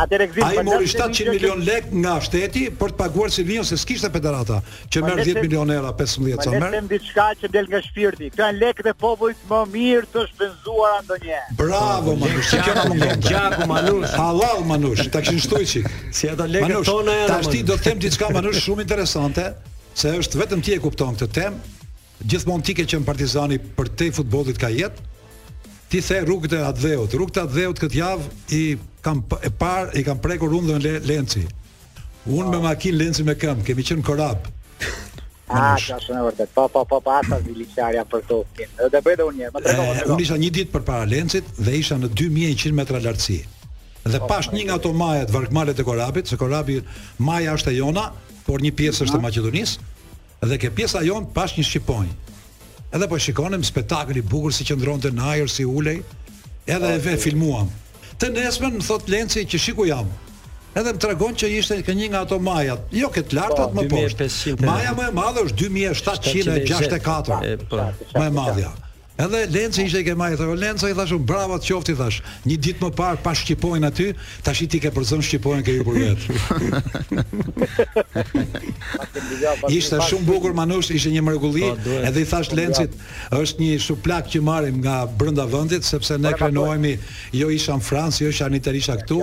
Atëre 0.00 0.26
ekzistoi. 0.30 0.54
Ai 0.56 0.62
mori 0.64 0.86
700 0.88 1.26
milion 1.34 1.58
lek 1.66 1.90
nga 1.92 2.14
shteti 2.24 2.62
për 2.80 2.94
të 2.94 2.98
paguar 3.02 3.32
Silvinon 3.34 3.66
se 3.68 3.76
s'kishte 3.82 4.08
federata, 4.14 4.62
që 4.88 5.02
merr 5.04 5.20
10 5.26 5.40
milion 5.44 5.72
euro 5.74 5.90
15 5.98 6.40
ca 6.40 6.54
merr. 6.54 6.62
Ne 6.62 6.78
kemi 6.78 6.92
diçka 6.94 7.26
që 7.42 7.50
del 7.56 7.68
nga 7.68 7.82
shpirti. 7.84 8.30
Kto 8.32 8.46
janë 8.46 8.62
lekët 8.62 8.88
e 8.88 8.94
popullit 9.02 9.42
më 9.50 9.58
mirë 9.74 10.08
të 10.14 10.24
shpenzuara 10.30 11.02
ndonjë. 11.04 11.42
Bravo 11.60 12.16
Manush, 12.22 12.54
kjo 12.64 12.78
nuk 12.78 12.94
mund. 12.94 13.28
Gjaku 13.28 13.68
Manush. 13.74 14.14
Halal 14.16 14.64
Manush, 14.70 15.04
ta 15.12 15.20
kishin 15.26 15.44
shtuaj 15.50 15.68
çik. 15.74 15.92
Si 16.16 16.32
ata 16.32 16.48
lekët 16.54 16.88
tona 16.88 17.18
janë. 17.18 17.30
Tashti 17.34 17.62
do 17.72 17.76
të 17.76 17.88
them 17.90 18.00
diçka 18.06 18.32
Manush 18.38 18.64
shumë 18.64 18.86
interesante, 18.88 19.48
se 19.92 20.16
është 20.22 20.44
vetëm 20.46 20.64
ti 20.64 20.78
e 20.78 20.80
kupton 20.86 21.18
këtë 21.20 21.32
temë. 21.42 21.76
Gjithmonë 22.20 22.64
ti 22.68 22.74
ke 22.76 22.88
qenë 22.92 23.04
partizani 23.08 23.56
për 23.76 23.88
te 23.96 24.08
futbollit 24.12 24.58
ka 24.60 24.68
jetë, 24.68 25.09
ti 25.90 26.00
the 26.00 26.20
rrugët 26.24 26.52
e 26.52 26.64
Adveut, 26.64 27.12
rrugët 27.12 27.36
e 27.36 27.42
Adveut 27.46 27.80
këtë 27.82 27.98
javë 27.98 28.22
i 28.52 28.78
kam 29.02 29.24
e 29.42 29.50
parë 29.50 29.98
i 29.98 30.04
kam 30.06 30.20
prekur 30.22 30.52
unë 30.54 30.68
dhe 30.68 30.78
në 30.84 30.92
Lenci. 31.10 31.42
Unë 32.26 32.46
oh. 32.46 32.50
me 32.52 32.60
makinë 32.66 33.00
Lenci 33.00 33.24
me 33.26 33.34
këmbë, 33.34 33.64
kemi 33.70 33.82
qenë 33.90 34.04
korab. 34.10 34.46
Ah, 35.50 35.74
ja, 35.82 35.96
shumë 35.98 36.20
vërtet. 36.28 36.50
Po, 36.54 36.68
po, 36.70 36.84
po, 36.86 37.00
po, 37.02 37.10
ata 37.10 37.40
zilisarja 37.42 38.04
për 38.06 38.20
tokën. 38.28 38.68
Dhe 38.92 39.00
bëjë 39.02 39.18
dhe 39.18 39.24
unë 39.32 39.48
më 39.56 39.62
të 39.64 39.64
eh, 39.72 39.80
rëgohë. 39.80 40.04
Unë 40.14 40.22
isha 40.22 40.36
një 40.38 40.50
ditë 40.60 40.70
për 40.76 40.84
para 40.86 41.08
Lencit 41.10 41.48
dhe 41.58 41.72
isha 41.74 41.96
në 41.98 42.10
2100 42.20 42.76
metra 42.78 43.00
lartësi. 43.02 43.40
Dhe 43.40 44.12
oh, 44.12 44.20
po, 44.20 44.28
pash 44.30 44.52
po, 44.52 44.54
një 44.54 44.68
nga 44.68 44.76
po. 44.78 44.84
to 44.84 44.92
majet 45.00 45.32
vargmalet 45.34 45.82
e 45.82 45.86
korabit, 45.88 46.30
se 46.30 46.38
korabi 46.38 46.76
maja 47.26 47.56
është 47.58 47.74
e 47.74 47.76
jona, 47.80 48.06
por 48.46 48.62
një 48.62 48.70
pjesë 48.78 49.08
është 49.08 49.18
e 49.18 49.24
Maqedonisë 49.26 49.88
dhe 50.52 50.60
ke 50.62 50.70
pjesa 50.78 51.02
jonë 51.10 51.32
pash 51.34 51.58
një 51.58 51.66
shqiponj. 51.66 52.14
Edhe 52.90 53.06
po 53.08 53.14
shikonim 53.18 53.62
spektakël 53.64 54.16
i 54.18 54.22
bukur 54.26 54.52
si 54.54 54.64
qëndronte 54.66 55.10
në 55.14 55.22
ajër 55.34 55.48
si 55.52 55.62
ulej. 55.68 56.00
Edhe 56.66 56.90
e 56.96 56.98
ve 57.04 57.12
filmuam. 57.22 57.68
Të 58.18 58.26
nesër 58.34 58.70
më 58.78 58.82
thot 58.86 59.08
Lenci 59.12 59.44
që 59.46 59.58
shiku 59.62 59.84
jam. 59.86 60.08
Edhe 60.74 60.92
më 60.96 61.00
tregon 61.04 61.34
që 61.38 61.46
ishte 61.60 61.74
kë 61.86 61.92
një 62.00 62.06
nga 62.12 62.20
ato 62.26 62.36
majat, 62.46 62.80
jo 62.94 63.08
këtë 63.14 63.32
lartat 63.38 63.70
po, 63.70 63.74
më 63.78 63.82
poshtë. 63.94 64.24
Maja 64.66 64.92
më 64.98 65.04
e 65.06 65.08
madhe 65.20 65.40
është 65.46 65.58
2764. 65.62 67.26
Po. 67.70 67.86
Më 68.18 68.24
e 68.26 68.30
madhja. 68.40 68.70
Edhe 69.20 69.42
Lenca 69.52 69.82
ishte 69.84 70.00
ke 70.06 70.14
majë, 70.16 70.38
thonë 70.40 70.54
Lenca 70.56 70.88
i 70.88 70.94
thashu 70.96 71.18
bravo 71.28 71.58
të 71.60 71.66
qofti 71.74 71.92
thash. 71.98 72.20
Një 72.48 72.56
ditë 72.64 72.80
më 72.80 72.88
parë 72.96 73.18
pa 73.24 73.32
shqipojnë 73.36 73.86
aty, 73.90 74.06
tash 74.46 74.60
i 74.64 74.66
ti 74.72 74.78
ke 74.80 74.88
përzon 74.96 75.20
shqipojnë 75.26 75.62
ke 75.66 75.72
ju 75.76 75.82
për 75.84 75.94
vet. 76.00 76.20
Ishte 79.76 80.00
shumë 80.08 80.24
bukur 80.24 80.52
Manush, 80.56 80.88
ishte 80.96 81.10
një 81.12 81.22
mrekulli, 81.26 81.68
po, 81.68 81.74
edhe 82.08 82.20
i 82.22 82.26
thash 82.32 82.48
po, 82.48 82.54
Lencit, 82.62 82.92
është 83.36 83.58
një 83.66 83.72
suplak 83.90 84.24
që 84.32 84.38
marrim 84.48 84.76
nga 84.80 84.96
brenda 85.04 85.44
vendit 85.52 85.84
sepse 85.84 86.16
ne 86.16 86.32
krenohemi 86.38 86.94
jo 87.36 87.52
isha 87.52 87.76
në 87.76 87.84
Francë, 87.90 88.20
jo 88.24 88.28
isha 88.32 88.48
në 88.48 88.56
Itali 88.62 88.80
sa 88.84 88.94
këtu, 89.02 89.20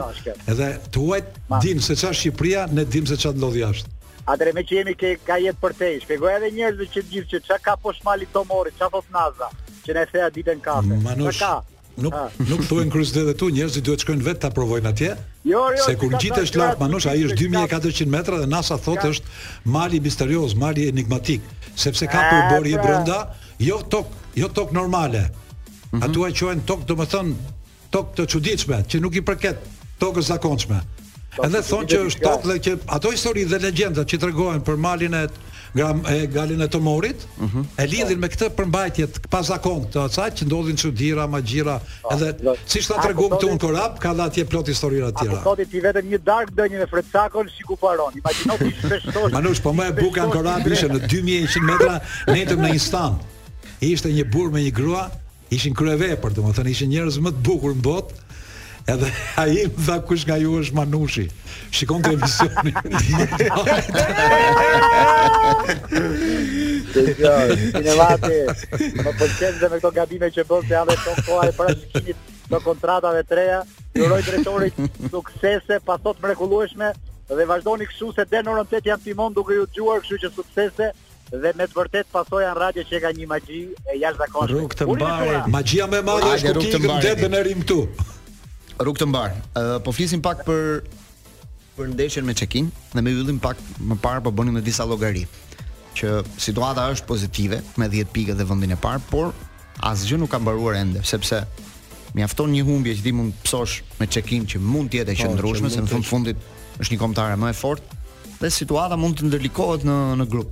edhe 0.50 0.76
tuaj 0.94 1.22
dim 1.66 1.78
se 1.82 1.96
çfarë 1.98 2.18
Shqipëria, 2.22 2.68
ne 2.70 2.86
dim 2.86 3.06
se 3.10 3.18
çfarë 3.18 3.38
ndodh 3.42 3.58
jashtë. 3.66 3.90
Atëre 4.28 4.52
me 4.58 4.62
që 4.68 4.74
jemi 4.82 4.94
ke 5.00 5.10
ka 5.26 5.38
jetë 5.42 5.60
për 5.64 5.74
te 5.80 5.88
ishpe, 5.98 6.18
goja 6.22 6.38
dhe 6.44 6.50
që 6.54 7.02
të 7.02 7.10
gjithë 7.10 7.30
që 7.34 7.40
që 7.50 7.56
ka 7.64 7.74
po 7.82 7.90
të 7.98 8.46
mori, 8.52 8.72
që 8.78 8.84
a 8.86 8.88
naza, 9.16 9.48
që 9.88 9.96
ne 9.96 10.06
thea 10.12 10.30
ditën 10.36 10.62
kafe. 10.66 10.98
Ma 11.04 11.16
ka. 11.40 11.56
Nuk 12.06 12.14
ha. 12.14 12.26
nuk 12.46 12.62
thuajn 12.70 12.92
kryes 12.94 13.12
dhe 13.16 13.34
tu, 13.40 13.48
njerëzit 13.56 13.86
duhet 13.88 14.04
shkojnë 14.04 14.26
vetë 14.28 14.42
ta 14.44 14.50
provojnë 14.54 14.90
atje. 14.92 15.14
Jo, 15.50 15.64
jo, 15.74 15.82
se 15.88 15.96
kur 15.98 16.14
është 16.22 16.60
lart 16.62 16.82
manush, 16.84 17.08
ai 17.10 17.24
është 17.26 17.48
2400 17.48 18.06
metra 18.14 18.38
dhe 18.42 18.50
NASA 18.52 18.78
thotë 18.86 19.10
është 19.14 19.38
mali 19.76 20.02
misterioz, 20.06 20.54
mali 20.62 20.86
enigmatik, 20.92 21.48
sepse 21.74 22.06
ka 22.12 22.22
përbori 22.28 22.76
i 22.76 22.78
pra. 22.78 22.84
brënda, 22.86 23.18
jo 23.66 23.80
tok, 23.96 24.14
jo 24.38 24.52
tok 24.60 24.76
normale. 24.78 25.24
Mm 25.24 25.58
-hmm. 25.90 26.06
Atu 26.10 26.26
ai 26.28 26.32
quhen 26.38 26.62
tok, 26.70 26.86
domethën 26.92 27.34
tok 27.90 28.14
të 28.16 28.28
çuditshme, 28.32 28.78
që 28.92 29.02
nuk 29.02 29.16
i 29.16 29.26
përket 29.32 29.58
tokës 30.04 30.28
zakonshme. 30.34 30.80
Edhe 31.48 31.60
thonë 31.70 31.88
që 31.92 31.98
është 32.08 32.22
tokë 32.30 32.46
dhe 32.52 32.58
që 32.66 32.72
ato 32.96 33.10
histori 33.12 33.44
dhe 33.50 33.58
legjenda 33.66 34.06
që 34.06 34.20
tregohen 34.22 34.62
për 34.62 34.78
malin 34.78 35.14
e 35.14 35.26
nga 35.78 35.94
e 36.14 36.26
galin 36.34 36.62
e 36.62 36.68
të 36.74 36.80
morit, 36.82 37.24
mhm. 37.38 37.64
e 37.80 37.86
lidhin 37.90 38.20
me 38.22 38.30
këtë 38.34 38.50
përmbajtje 38.58 39.08
të 39.16 39.30
të 39.30 40.04
atësaj 40.04 40.28
që 40.40 40.48
ndodhin 40.50 40.80
që 40.82 40.92
dira, 41.02 41.28
magjira, 41.30 41.78
no, 41.78 41.98
po, 42.02 42.16
edhe 42.16 42.32
no, 42.48 42.56
si 42.66 42.82
shta 42.82 42.98
të 42.98 43.02
po, 43.02 43.10
regum 43.12 43.36
të 43.42 43.50
unë 43.52 43.62
korab, 43.62 44.00
ka 44.02 44.14
dhe 44.18 44.26
atje 44.28 44.46
plot 44.52 44.72
historira 44.74 45.12
po, 45.12 45.22
tjera. 45.22 45.40
Ako 45.44 45.52
sotit 45.54 45.72
ti 45.72 45.82
vetë 45.84 46.04
një 46.14 46.22
dark 46.28 46.54
dënjë 46.58 46.82
me 46.84 46.90
frecakon 46.94 47.52
si 47.54 47.68
ku 47.68 47.78
paron, 47.82 48.18
ti 48.18 48.26
nuk 48.50 48.66
ishë 48.68 48.92
peshtoni. 48.96 49.34
Manush, 49.38 49.62
po 49.68 49.76
më 49.78 49.90
e 49.94 49.98
buka 50.02 50.26
në 50.26 50.34
korab 50.36 50.70
ishe 50.74 50.90
në 50.92 51.02
2100 51.06 51.68
metra, 51.72 51.98
ne 52.32 52.40
jetëm 52.42 52.64
në 52.66 52.74
instan. 52.78 53.20
Ishte 53.94 54.10
një 54.14 54.26
bur 54.34 54.50
me 54.54 54.64
një 54.66 54.74
grua, 54.80 55.06
ishin 55.54 55.78
kreve 55.78 56.16
për 56.18 56.34
të 56.40 56.46
më 56.48 56.56
thënë, 56.58 56.74
ishin 56.74 56.96
njërës 56.96 57.22
më 57.28 57.36
të 57.38 57.46
bukur 57.46 57.78
në 57.78 57.84
botë, 57.86 58.24
Edhe 58.88 59.08
ai 59.42 59.52
më 59.68 59.84
tha 59.86 59.98
kush 60.08 60.24
nga 60.28 60.38
ju 60.40 60.54
është 60.62 60.76
Manushi. 60.78 61.26
Shikon 61.76 62.04
këtë 62.06 62.16
emisioni. 62.16 62.72
Kinevati, 67.74 68.40
më 69.04 69.14
përqen 69.20 69.60
dhe 69.60 69.70
me 69.74 69.82
këto 69.84 69.92
gabime 69.98 70.32
që 70.38 70.48
bërë 70.52 70.70
se 70.72 70.80
adhe 70.84 70.98
të 71.04 71.18
koha 71.28 71.50
e 71.50 71.54
para 71.60 71.76
shikimit 71.80 72.34
Në 72.48 72.60
kontrata 72.64 73.10
dhe 73.12 73.22
treja, 73.28 73.58
në 73.98 74.06
roj 74.08 74.22
drejtorit 74.24 74.78
suksese, 75.12 75.82
pasot 75.84 76.22
mrekulueshme, 76.24 76.94
dhe 77.28 77.48
vazhdoni 77.50 77.90
këshu 77.90 78.14
se 78.16 78.24
dhe 78.32 78.40
në 78.48 78.54
rëntet 78.62 78.88
janë 78.88 79.04
timon 79.04 79.36
duke 79.36 79.52
ju 79.58 79.66
gjuar 79.76 80.00
këshu 80.00 80.22
që 80.24 80.32
suksese, 80.38 80.88
dhe 81.34 81.52
me 81.60 81.68
të 81.68 81.76
vërtet 81.76 82.08
pasoj 82.16 82.46
janë 82.46 82.62
radio 82.64 82.86
që 82.88 83.02
ka 83.04 83.12
një 83.20 83.28
magji 83.34 83.66
e 83.92 84.00
jashtë 84.00 84.24
dhe 84.24 84.30
konshme. 84.38 84.62
Rukë 84.62 84.80
të 84.80 84.88
mbarë, 84.96 85.40
magjia 85.58 85.90
me 85.92 86.00
madhe 86.08 86.32
është 86.38 86.56
ku 86.56 86.66
kikë 86.70 86.86
në 86.88 87.00
detë 87.10 87.34
në 87.36 87.44
rimë 87.50 87.68
tu. 87.74 87.82
Rrugë 88.78 89.02
të 89.04 89.08
mbar. 89.10 89.34
po 89.84 89.92
flisim 89.96 90.22
pak 90.22 90.44
për 90.46 90.82
për 91.78 91.90
ndeshjen 91.96 92.26
me 92.26 92.34
Çekin 92.38 92.70
dhe 92.94 93.02
me 93.06 93.12
yllin 93.14 93.40
pak 93.42 93.58
më 93.82 93.98
parë 94.02 94.22
po 94.28 94.32
bënim 94.34 94.54
me 94.58 94.62
disa 94.66 94.86
llogari. 94.90 95.24
Që 95.98 96.24
situata 96.42 96.84
është 96.94 97.08
pozitive 97.10 97.60
me 97.82 97.88
10 97.90 98.12
pikë 98.14 98.36
dhe 98.38 98.46
vendin 98.50 98.74
e 98.74 98.78
parë, 98.82 99.02
por 99.10 99.34
asgjë 99.86 100.20
nuk 100.22 100.30
ka 100.34 100.40
mbaruar 100.42 100.78
ende 100.78 101.02
sepse 101.06 101.40
mjafton 102.18 102.52
një 102.54 102.64
humbje 102.68 102.94
që 103.00 103.06
ti 103.08 103.12
mund 103.18 103.34
të 103.34 103.48
psosh 103.50 103.80
me 104.00 104.08
Çekin 104.08 104.46
që 104.50 104.62
mund 104.62 104.92
të 104.94 105.02
jetë 105.02 105.12
e 105.16 105.18
po, 105.18 105.24
qëndrueshme, 105.26 105.74
se 105.74 105.82
në 105.84 105.92
fund 105.94 106.06
fundit 106.06 106.50
është 106.78 106.94
një 106.94 107.02
kombëtare 107.02 107.38
më 107.42 107.54
e 107.54 107.58
fortë 107.58 108.06
dhe 108.42 108.50
situata 108.54 108.98
mund 108.98 109.18
të 109.18 109.30
ndërlikohet 109.32 109.86
në 109.90 109.98
në 110.22 110.26
grup 110.34 110.50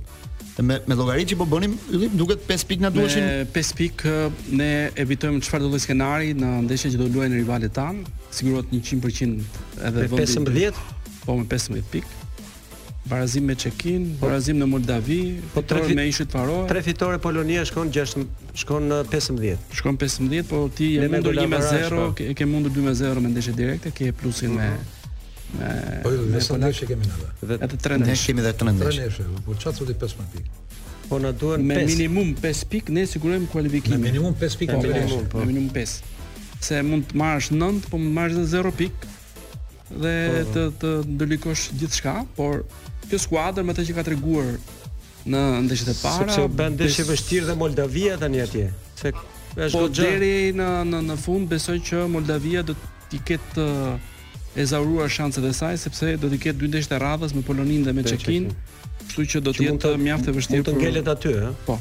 me 0.62 0.78
me 0.88 0.94
që 1.28 1.36
po 1.36 1.44
bënim, 1.50 1.74
yllim 1.92 2.14
duket 2.16 2.44
5 2.48 2.66
pikë 2.70 2.82
na 2.86 2.90
duheshin. 2.94 3.22
Me 3.22 3.46
5 3.52 3.74
pikë 3.76 4.14
ne 4.56 4.68
evitojmë 5.02 5.40
çfarë 5.44 5.62
do 5.66 5.70
të 5.74 5.80
skenari 5.84 6.30
në 6.38 6.52
ndeshjen 6.64 6.92
që 6.94 6.98
do 7.00 7.08
luajnë 7.12 7.36
rivalet 7.42 7.72
tan, 7.76 8.04
sigurohet 8.32 8.70
100% 8.70 9.40
edhe 9.84 10.06
vendi. 10.08 10.32
15, 10.32 10.78
po 11.26 11.36
me 11.36 11.44
15 11.50 11.92
pikë. 11.92 12.22
Barazim 13.06 13.44
me 13.46 13.54
Çekin, 13.54 14.16
barazim 14.18 14.56
në 14.58 14.66
Moldavi, 14.66 15.20
po 15.52 15.62
tre 15.62 15.82
me 15.94 16.08
të 16.08 16.26
faro. 16.32 16.64
Tre 16.66 16.80
fitore 16.82 17.20
Polonia 17.22 17.62
shkon 17.64 17.92
6 17.94 18.16
shkon 18.64 18.88
në 18.90 19.02
15. 19.12 19.70
Shkon 19.78 19.98
15, 20.00 20.42
po 20.48 20.64
ti 20.74 20.96
e 20.98 21.06
mundur 21.08 21.36
1-0, 21.44 21.46
e 21.46 21.88
po. 21.92 22.32
ke 22.40 22.46
mundur 22.48 22.72
2-0 22.74 23.22
me 23.22 23.28
ndeshje 23.30 23.54
direkte, 23.56 23.92
ke 23.94 24.10
plusin 24.12 24.56
mhm. 24.56 24.58
me 24.58 24.95
Po 26.02 26.10
jo, 26.10 26.18
po 26.24 26.58
me 26.58 26.72
kemi 26.86 27.04
dhe. 27.06 27.56
Dhe 27.56 27.66
të 27.70 27.76
tre 27.82 27.98
neshe. 28.00 28.26
kemi 28.26 28.42
dhe 28.42 28.52
të 28.52 28.72
tre 28.78 29.26
po 29.44 29.54
qatë 29.54 29.86
15 29.94 30.30
pik. 30.32 30.46
Po 31.08 31.20
na 31.22 31.30
duhen 31.38 31.62
me 31.66 31.76
5. 31.86 31.86
minimum 31.90 32.32
5 32.42 32.64
pik, 32.72 32.88
ne 32.90 33.04
sigurojmë 33.06 33.46
kualifikimin. 33.52 34.00
Me 34.02 34.10
minimum 34.10 34.34
5 34.40 34.56
pik, 34.62 34.72
me 34.72 35.06
po. 35.34 35.44
minimum 35.46 35.68
5. 35.70 35.92
Se 36.66 36.80
mund 36.82 37.06
të 37.12 37.20
marrësh 37.22 37.52
9, 37.52 37.86
po 37.92 38.00
mund 38.00 38.10
të 38.10 38.16
marrësh 38.18 38.48
0 38.54 38.72
pik 38.80 39.06
dhe 40.02 40.14
po. 40.32 40.56
të 40.56 40.64
të 40.82 40.90
ndërlikosh 41.14 41.62
gjithçka, 41.78 42.16
por 42.36 42.64
kjo 43.06 43.22
skuadër 43.28 43.62
me 43.64 43.76
atë 43.76 43.86
që 43.86 43.96
ka 44.00 44.06
treguar 44.10 44.50
në 45.30 45.40
ndeshjet 45.68 45.92
e 45.92 45.96
para, 46.00 46.26
sepse 46.26 46.42
u 46.42 46.50
bën 46.58 46.74
ndeshje 46.74 47.04
vështirë 47.08 47.46
dhe 47.52 47.56
Moldavia 47.60 48.18
tani 48.18 48.42
atje. 48.42 48.66
Se 48.98 49.14
është 49.14 49.70
po, 49.78 49.86
deri 49.94 50.52
në 50.58 50.70
në 50.90 51.04
në 51.12 51.16
fund 51.22 51.46
besoj 51.54 51.78
që 51.86 52.02
Moldavia 52.10 52.66
do 52.66 52.74
të 53.14 53.22
ketë 53.30 53.68
e 54.56 54.64
zauruar 54.64 55.08
shanset 55.08 55.44
e 55.44 55.52
saj 55.52 55.76
sepse 55.84 56.16
do 56.22 56.30
të 56.32 56.38
ketë 56.46 56.60
dy 56.62 56.68
ndeshje 56.72 56.90
të 56.94 56.98
radhës 57.02 57.34
me 57.36 57.42
Poloninë 57.44 57.84
dhe 57.84 57.92
me 57.98 58.04
Çekin. 58.08 58.46
Kështu 59.06 59.24
që 59.32 59.42
do 59.44 59.52
të 59.52 59.64
jetë 59.68 59.92
mjaft 60.00 60.30
e 60.30 60.34
vështirë 60.36 60.64
për 60.64 60.70
të 60.70 60.80
ngelet 60.82 61.08
aty, 61.12 61.32
ëh. 61.32 61.50
Po. 61.68 61.76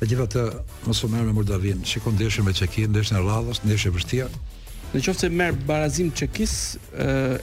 Me 0.00 0.08
gjitha 0.10 0.26
të 0.34 0.42
mos 0.88 1.00
u 1.00 1.08
merr 1.12 1.24
me 1.24 1.32
Moldavin. 1.38 1.80
Shikon 1.88 2.18
ndeshjen 2.18 2.44
me 2.48 2.52
Çekin, 2.60 2.90
ndeshja 2.92 3.20
e 3.20 3.24
radhës, 3.24 3.62
ndeshja 3.64 3.92
e 3.92 3.94
vështirë. 3.94 4.42
Në 4.94 5.02
qoftë 5.06 5.26
se 5.26 5.30
merr 5.40 5.56
barazim 5.68 6.10
Çekis, 6.14 6.52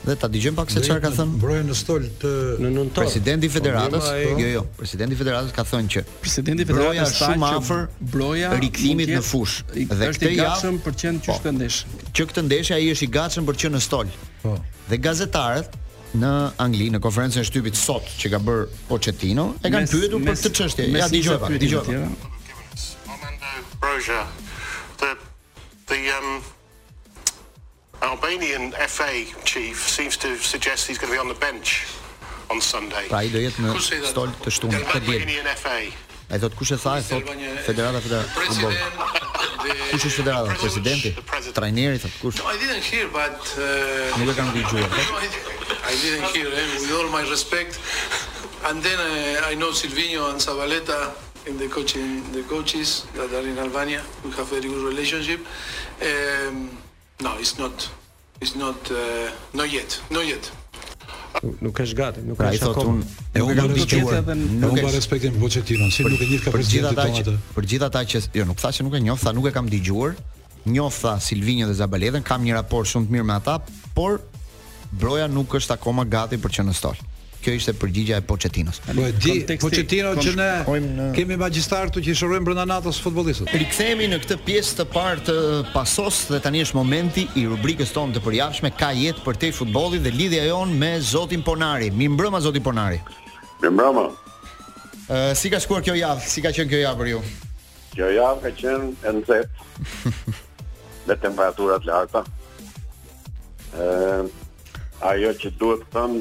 dhe 0.08 0.16
ta 0.20 0.28
dëgjojmë 0.32 0.56
pak 0.58 0.72
se 0.72 0.80
çfarë 0.84 1.02
ka 1.04 1.10
thënë. 1.16 1.34
Mbrojën 1.38 1.68
në 1.68 1.76
stol 1.76 2.06
të 2.22 2.30
në 2.62 2.70
nëntor. 2.74 3.04
Presidenti 3.04 3.48
i 3.48 3.50
po, 3.50 3.56
Federatës, 3.58 4.08
jo 4.28 4.52
jo, 4.54 4.62
presidenti 4.78 5.16
i 5.16 5.20
Federatës 5.20 5.54
ka 5.56 5.64
thënë 5.68 5.92
që 5.94 6.04
presidenti 6.22 6.64
i 6.64 6.68
Federatës 6.70 7.02
është 7.12 7.20
shumë 7.32 7.48
afër 7.58 7.84
broja 8.14 8.52
rikthimit 8.62 9.12
në 9.12 9.22
fushë. 9.32 9.68
dhe 9.92 10.30
i 10.30 10.40
gatshëm 10.40 10.80
për 10.86 10.96
të 10.96 11.02
qenë 11.02 11.22
çështë 11.26 11.48
po, 11.50 11.54
ndesh. 11.58 11.80
Që 12.16 12.28
këtë 12.30 12.44
ndeshë 12.48 12.76
ai 12.78 12.90
është 12.94 13.08
i 13.08 13.12
gatshëm 13.18 13.48
për 13.48 13.58
të 13.58 13.64
qenë 13.64 13.78
në 13.80 13.84
stol. 13.88 14.12
Po. 14.42 14.54
Dhe 14.90 14.96
gazetarët 15.08 15.78
në 16.22 16.34
Angli 16.64 16.88
në 16.94 17.02
konferencën 17.04 17.44
e 17.44 17.48
shtypit 17.48 17.76
sot 17.76 18.06
që 18.20 18.32
ka 18.32 18.38
bër 18.44 18.66
Pochettino 18.90 19.50
e 19.60 19.68
kanë 19.72 19.90
pyetur 19.92 20.22
për 20.24 20.38
këtë 20.38 20.54
çështje. 20.60 20.86
Ja 20.96 21.08
dëgjoj 21.12 21.38
pak, 21.44 21.56
dëgjoj 21.64 22.04
pak. 23.80 24.46
the 24.98 25.10
the 25.86 25.96
Albanian 28.02 28.72
FA 28.88 29.10
chief 29.44 29.88
seems 29.88 30.16
to 30.16 30.36
suggest 30.36 30.86
he's 30.86 30.98
going 30.98 31.12
to 31.12 31.16
be 31.16 31.20
on 31.20 31.28
the 31.28 31.38
bench 31.40 31.86
on 32.50 32.60
Sunday. 32.60 33.06
Pra 33.10 33.22
i 33.26 33.32
do 33.32 33.40
jetë 33.42 33.64
në 33.64 33.72
stol 34.06 34.30
të 34.44 34.52
shtunë 34.54 34.82
të 34.86 35.00
djelë. 35.06 35.56
A 36.28 36.36
i 36.36 36.40
thot, 36.42 36.54
kush 36.58 36.74
e 36.76 36.76
tha, 36.76 36.98
e 37.00 37.04
thot, 37.08 37.32
federata 37.64 38.00
për 38.04 38.22
të 38.22 38.54
bërë. 38.60 39.82
Kush 39.90 40.06
është 40.10 40.16
federata, 40.20 40.54
presidenti? 40.60 41.12
Trajneri, 41.56 42.00
thot, 42.02 42.16
kush? 42.22 42.38
No, 42.40 42.50
I 42.52 42.58
didn't 42.60 42.84
hear, 42.84 43.08
but... 43.12 43.40
Uh, 43.56 44.16
Nuk 44.20 44.32
e 44.32 44.36
kam 44.36 44.52
gjuar. 44.54 44.84
I 45.90 45.94
didn't 45.98 46.28
hear, 46.36 46.52
eh, 46.52 46.66
with 46.82 46.92
all 47.00 47.08
my 47.14 47.24
respect. 47.32 47.80
And 48.68 48.82
then 48.82 49.00
uh, 49.00 49.46
I 49.48 49.54
know 49.56 49.72
Silvino 49.72 50.28
and 50.30 50.38
Zabaleta 50.38 51.12
in 51.46 51.56
the 51.56 51.66
coaching 51.68 52.20
the 52.32 52.42
coaches 52.42 53.06
that 53.14 53.32
are 53.32 53.46
in 53.46 53.58
Albania. 53.58 54.02
We 54.24 54.30
have 54.32 54.40
a 54.52 54.60
very 54.60 54.68
good 54.68 54.84
relationship. 54.86 55.40
Um, 56.02 56.77
No, 57.22 57.34
it's 57.38 57.58
not 57.58 57.74
it's 58.40 58.54
not 58.54 58.78
uh, 58.92 58.98
no 59.52 59.64
yet. 59.64 59.90
No 60.16 60.20
yet. 60.22 60.44
Nuk 61.60 61.76
është 61.82 61.96
gati, 61.98 62.22
nuk 62.22 62.38
pra, 62.38 62.52
është 62.54 62.62
pra, 62.62 62.74
akoma. 62.78 63.02
E 63.34 63.42
unë 63.42 63.56
kam 63.58 63.74
dëgjuar. 63.74 64.20
Nuk 64.62 64.76
ka 64.78 64.92
respektin 64.94 65.34
për 65.34 65.42
Pochettino, 65.42 65.88
si 65.94 66.06
nuk 66.06 66.22
e 66.22 66.28
njeh 66.30 66.44
ka 66.46 66.54
presidentin 66.54 66.98
tonë 66.98 67.24
atë. 67.26 67.34
Për 67.56 67.68
gjithë 67.72 67.88
ata 67.90 68.04
që 68.12 68.22
jo, 68.38 68.46
nuk 68.52 68.62
thashë 68.62 68.86
nuk 68.86 68.94
e 68.94 69.02
njoh, 69.08 69.26
nuk 69.34 69.50
e 69.50 69.54
kam 69.56 69.70
dëgjuar. 69.72 70.14
Njoh 70.70 70.96
tha 71.02 71.16
Silvinio 71.22 71.66
dhe 71.70 71.74
Zabaleden, 71.80 72.22
kam 72.26 72.46
një 72.46 72.54
raport 72.60 72.90
shumë 72.92 73.08
të 73.10 73.16
mirë 73.18 73.28
me 73.32 73.36
ata, 73.40 73.58
por 73.98 74.20
broja 74.92 75.26
nuk 75.30 75.58
është 75.58 75.74
akoma 75.74 76.06
gati 76.08 76.38
për 76.40 76.56
që 76.58 76.68
në 76.70 76.78
stol. 76.78 77.06
Kjo 77.38 77.52
ishte 77.54 77.72
përgjigja 77.78 78.16
e 78.18 78.22
Pochettinos. 78.26 78.80
Po 78.82 79.04
e 79.06 79.12
di 79.14 79.44
Pochettino 79.62 80.10
që 80.18 80.32
ne 80.34 80.48
kemi 81.14 81.36
magjistar 81.38 81.86
këtu 81.86 82.02
që 82.02 82.14
shërojmë 82.18 82.48
brenda 82.48 82.64
natës 82.66 82.98
futbollistët. 83.04 83.52
Rikthehemi 83.60 84.08
në 84.10 84.18
këtë 84.24 84.36
pjesë 84.46 84.78
të 84.80 84.86
parë 84.90 85.22
të 85.28 85.36
pasos 85.72 86.24
dhe 86.32 86.40
tani 86.42 86.64
është 86.66 86.78
momenti 86.80 87.28
i 87.38 87.44
rubrikës 87.50 87.94
tonë 87.94 88.16
të 88.16 88.22
përjashtme 88.26 88.72
ka 88.80 88.88
jetë 88.98 89.22
për 89.26 89.38
te 89.44 89.50
futbolli 89.54 90.00
dhe 90.02 90.10
lidhja 90.14 90.48
jon 90.50 90.72
me 90.80 90.96
zotin 91.00 91.44
Ponari. 91.46 91.92
Mirëmbrëma 91.94 92.42
zoti 92.42 92.60
Ponari. 92.64 92.98
Mirëmbrëma. 93.62 94.08
Ë 95.06 95.22
si 95.38 95.48
ka 95.54 95.62
shkuar 95.62 95.86
kjo 95.86 95.94
javë? 95.96 96.26
Si 96.28 96.42
ka 96.44 96.50
qenë 96.56 96.72
kjo 96.72 96.82
javë 96.82 97.02
për 97.04 97.12
ju? 97.14 97.22
Kjo 97.94 98.10
javë 98.16 98.42
ka 98.42 98.50
qenë 98.64 98.90
e 99.08 99.14
nxehtë. 99.20 100.34
me 101.06 101.16
temperaturat 101.28 101.84
larta. 101.86 102.24
Ë 103.78 104.26
ajo 105.12 105.32
që 105.42 105.50
duhet 105.60 105.86
të 105.86 105.94
them 105.94 106.18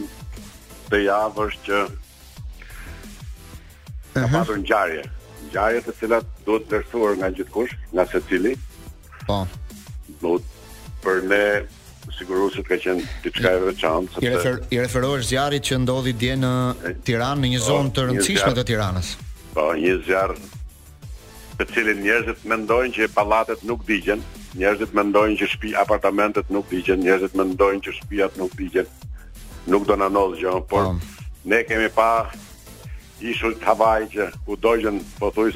të 0.89 0.99
javë 1.07 1.45
është 1.49 1.65
që 1.67 1.79
ka 4.17 4.21
uh 4.21 4.25
mhm. 4.25 4.35
-huh. 4.35 4.39
patur 4.39 4.57
ngjarje, 4.61 5.01
ngjarje 5.47 5.81
të 5.87 5.91
cilat 5.99 6.25
duhet 6.45 6.69
vlerësuar 6.71 7.17
nga 7.17 7.43
kush 7.53 7.73
nga 7.93 8.05
secili. 8.11 8.53
Po. 9.27 9.41
Do 10.21 10.37
për 11.03 11.19
ne 11.29 11.43
sigurisht 12.17 12.63
ka 12.69 12.75
qenë 12.83 13.03
diçka 13.25 13.49
e 13.51 13.59
veçantë. 13.69 14.23
I, 14.23 14.29
refer, 14.31 14.59
I 14.71 14.79
referohesh 14.79 15.27
zjarrit 15.29 15.63
që 15.67 15.77
ndodhi 15.83 16.13
dje 16.17 16.35
në 16.39 16.53
Tiranë 17.05 17.41
në 17.43 17.47
një 17.53 17.59
po, 17.61 17.65
zonë 17.67 17.93
të 17.93 18.05
rëndësishme 18.07 18.53
të 18.57 18.63
Tiranës. 18.71 19.09
Po, 19.53 19.67
një 19.77 19.97
zjarr 20.07 20.33
të 21.57 21.67
cilin 21.73 22.01
njerëzit 22.05 22.45
mendojnë 22.47 22.93
që 22.97 23.07
pallatet 23.17 23.63
nuk 23.65 23.83
digjen, 23.87 24.21
njerëzit 24.61 24.91
mendojnë 24.93 25.37
që 25.41 25.47
shtëpi 25.51 25.75
apartamentet 25.83 26.49
nuk 26.53 26.67
digjen, 26.69 26.99
njerëzit 27.01 27.37
mendojnë 27.37 27.81
që 27.87 27.93
shtëpiat 27.99 28.37
nuk 28.41 28.53
digjen 28.59 28.87
nuk 29.67 29.83
do 29.87 29.95
na 29.99 30.09
ndodh 30.09 30.39
gjë, 30.39 30.53
por 30.71 30.93
um. 30.93 30.99
ne 31.45 31.61
kemi 31.67 31.89
pa 31.93 32.29
ishull 33.21 33.55
të 33.59 33.67
havaj 33.71 33.99
që 34.13 34.27
u 34.47 34.55
dojgjën 34.61 34.99
po 35.19 35.31
thuj 35.33 35.51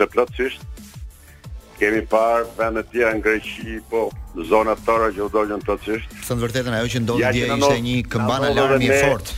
kemi 1.82 2.04
parë 2.06 2.68
të 2.78 2.82
tjera 2.92 3.14
në 3.18 3.22
Greqi, 3.26 3.80
po 3.90 4.12
zonat 4.50 4.78
të 4.82 4.86
tëra 4.86 5.08
që 5.16 5.22
u 5.26 5.30
dojgjën 5.34 5.62
plëtsisht. 5.66 6.12
Së 6.28 6.36
në 6.38 6.44
vërtetën, 6.44 6.74
ajo 6.78 6.90
që 6.94 7.00
ndodhi 7.02 7.24
ja, 7.24 7.32
dje 7.34 7.48
ishte 7.58 7.78
një 7.86 7.96
këmbana 8.14 8.52
alarmi 8.54 8.90
e 8.94 9.00
fort. 9.02 9.32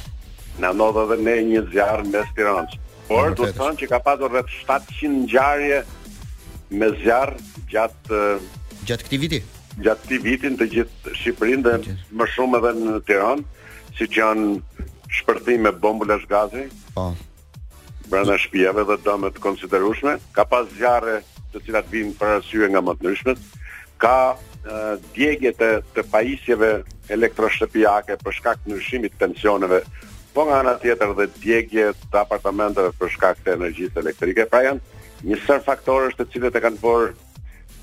Na 0.60 0.74
ndodhë 0.76 1.06
dhe 1.14 1.18
ne 1.24 1.36
një 1.54 1.62
zjarë 1.72 2.04
me 2.10 2.26
Spironës. 2.34 2.76
Por, 3.08 3.32
du 3.40 3.48
të 3.48 3.56
thënë 3.62 3.80
që 3.80 3.88
ka 3.94 4.02
pasur 4.04 4.32
rreth 4.36 4.52
700 4.60 5.72
në 5.72 6.82
me 6.84 6.92
zjarë 7.06 7.40
gjatë... 7.72 8.20
Gjatë 8.92 9.08
këti 9.08 9.22
viti? 9.24 9.40
Gjatë 9.88 10.04
këtij 10.04 10.22
vitin 10.28 10.60
të 10.60 10.68
gjithë 10.76 11.16
Shqipërinë 11.22 11.64
dhe 11.70 11.96
më 12.20 12.28
shumë 12.36 12.60
edhe 12.60 12.76
në 12.84 13.00
Tiranë 13.08 13.48
si 13.98 14.08
që 14.08 14.22
janë 14.22 14.54
shpërthime 15.22 15.74
bombulash 15.84 16.26
gazi, 16.32 16.68
pa. 16.96 17.12
Po. 17.12 17.62
Brana 18.12 18.36
shpijave 18.38 18.84
dhe 18.90 18.98
dëmet 19.06 19.38
të 19.38 19.42
konsiderushme, 19.42 20.18
ka 20.36 20.44
pas 20.50 20.68
zjarë 20.78 21.20
të 21.54 21.62
cilat 21.66 21.88
vinë 21.90 22.16
për 22.20 22.34
arsye 22.40 22.68
nga 22.70 22.82
mëtë 22.84 23.08
nërshmet, 23.08 23.40
ka 24.04 24.16
e, 24.34 24.82
djegje 25.16 25.54
të, 25.58 25.70
të 25.96 26.04
pajisjeve 26.12 26.72
elektroshtëpijake 27.16 28.18
për 28.22 28.38
shkak 28.38 28.62
të 28.66 28.74
nërshimit 28.74 29.16
tensioneve, 29.22 29.80
po 30.36 30.46
nga 30.50 30.60
anë 30.62 30.76
tjetër 30.84 31.16
dhe 31.22 31.30
djegje 31.40 31.88
të 32.12 32.22
apartamenteve 32.26 32.92
për 33.00 33.14
shkak 33.16 33.42
të 33.46 33.56
energjisë 33.56 34.04
elektrike, 34.04 34.46
pra 34.52 34.64
janë 34.68 35.02
një 35.32 35.40
sër 35.48 35.64
faktorës 35.66 36.20
të 36.20 36.28
cilat 36.36 36.60
e 36.60 36.64
kanë 36.66 36.82
bërë 36.84 37.12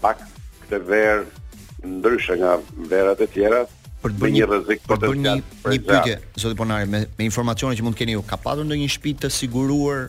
pak 0.05 0.21
këtë 0.67 0.83
verë 0.93 1.93
ndryshe 1.97 2.37
nga 2.43 2.59
verat 2.93 3.25
e 3.25 3.31
tjera, 3.35 3.65
për 4.03 4.13
të 4.15 4.21
bërë 4.21 4.37
një 4.37 4.45
rrezik 4.49 4.87
për 4.89 5.01
të 5.01 5.11
bërë 5.11 5.23
një 5.25 5.35
një 5.43 5.81
pyetje 5.87 6.15
zoti 6.43 6.57
Ponari 6.59 6.89
me 6.89 7.01
me 7.19 7.25
informacione 7.27 7.77
që 7.79 7.85
mund 7.85 7.97
të 7.99 8.05
keni 8.05 8.15
ju 8.17 8.23
ka 8.31 8.39
padur 8.41 8.67
ndonjë 8.69 8.89
shtëpi 8.97 9.13
të 9.25 9.31
siguruar 9.35 10.07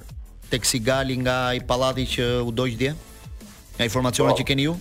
tek 0.51 0.65
Sigali 0.67 1.17
nga 1.25 1.35
ai 1.51 1.59
pallati 1.67 2.05
që 2.15 2.27
u 2.47 2.51
doq 2.55 2.73
dje 2.79 2.93
nga 3.75 3.87
informacionet 3.89 4.35
po, 4.35 4.39
që 4.39 4.47
keni 4.51 4.67
ju 4.69 4.75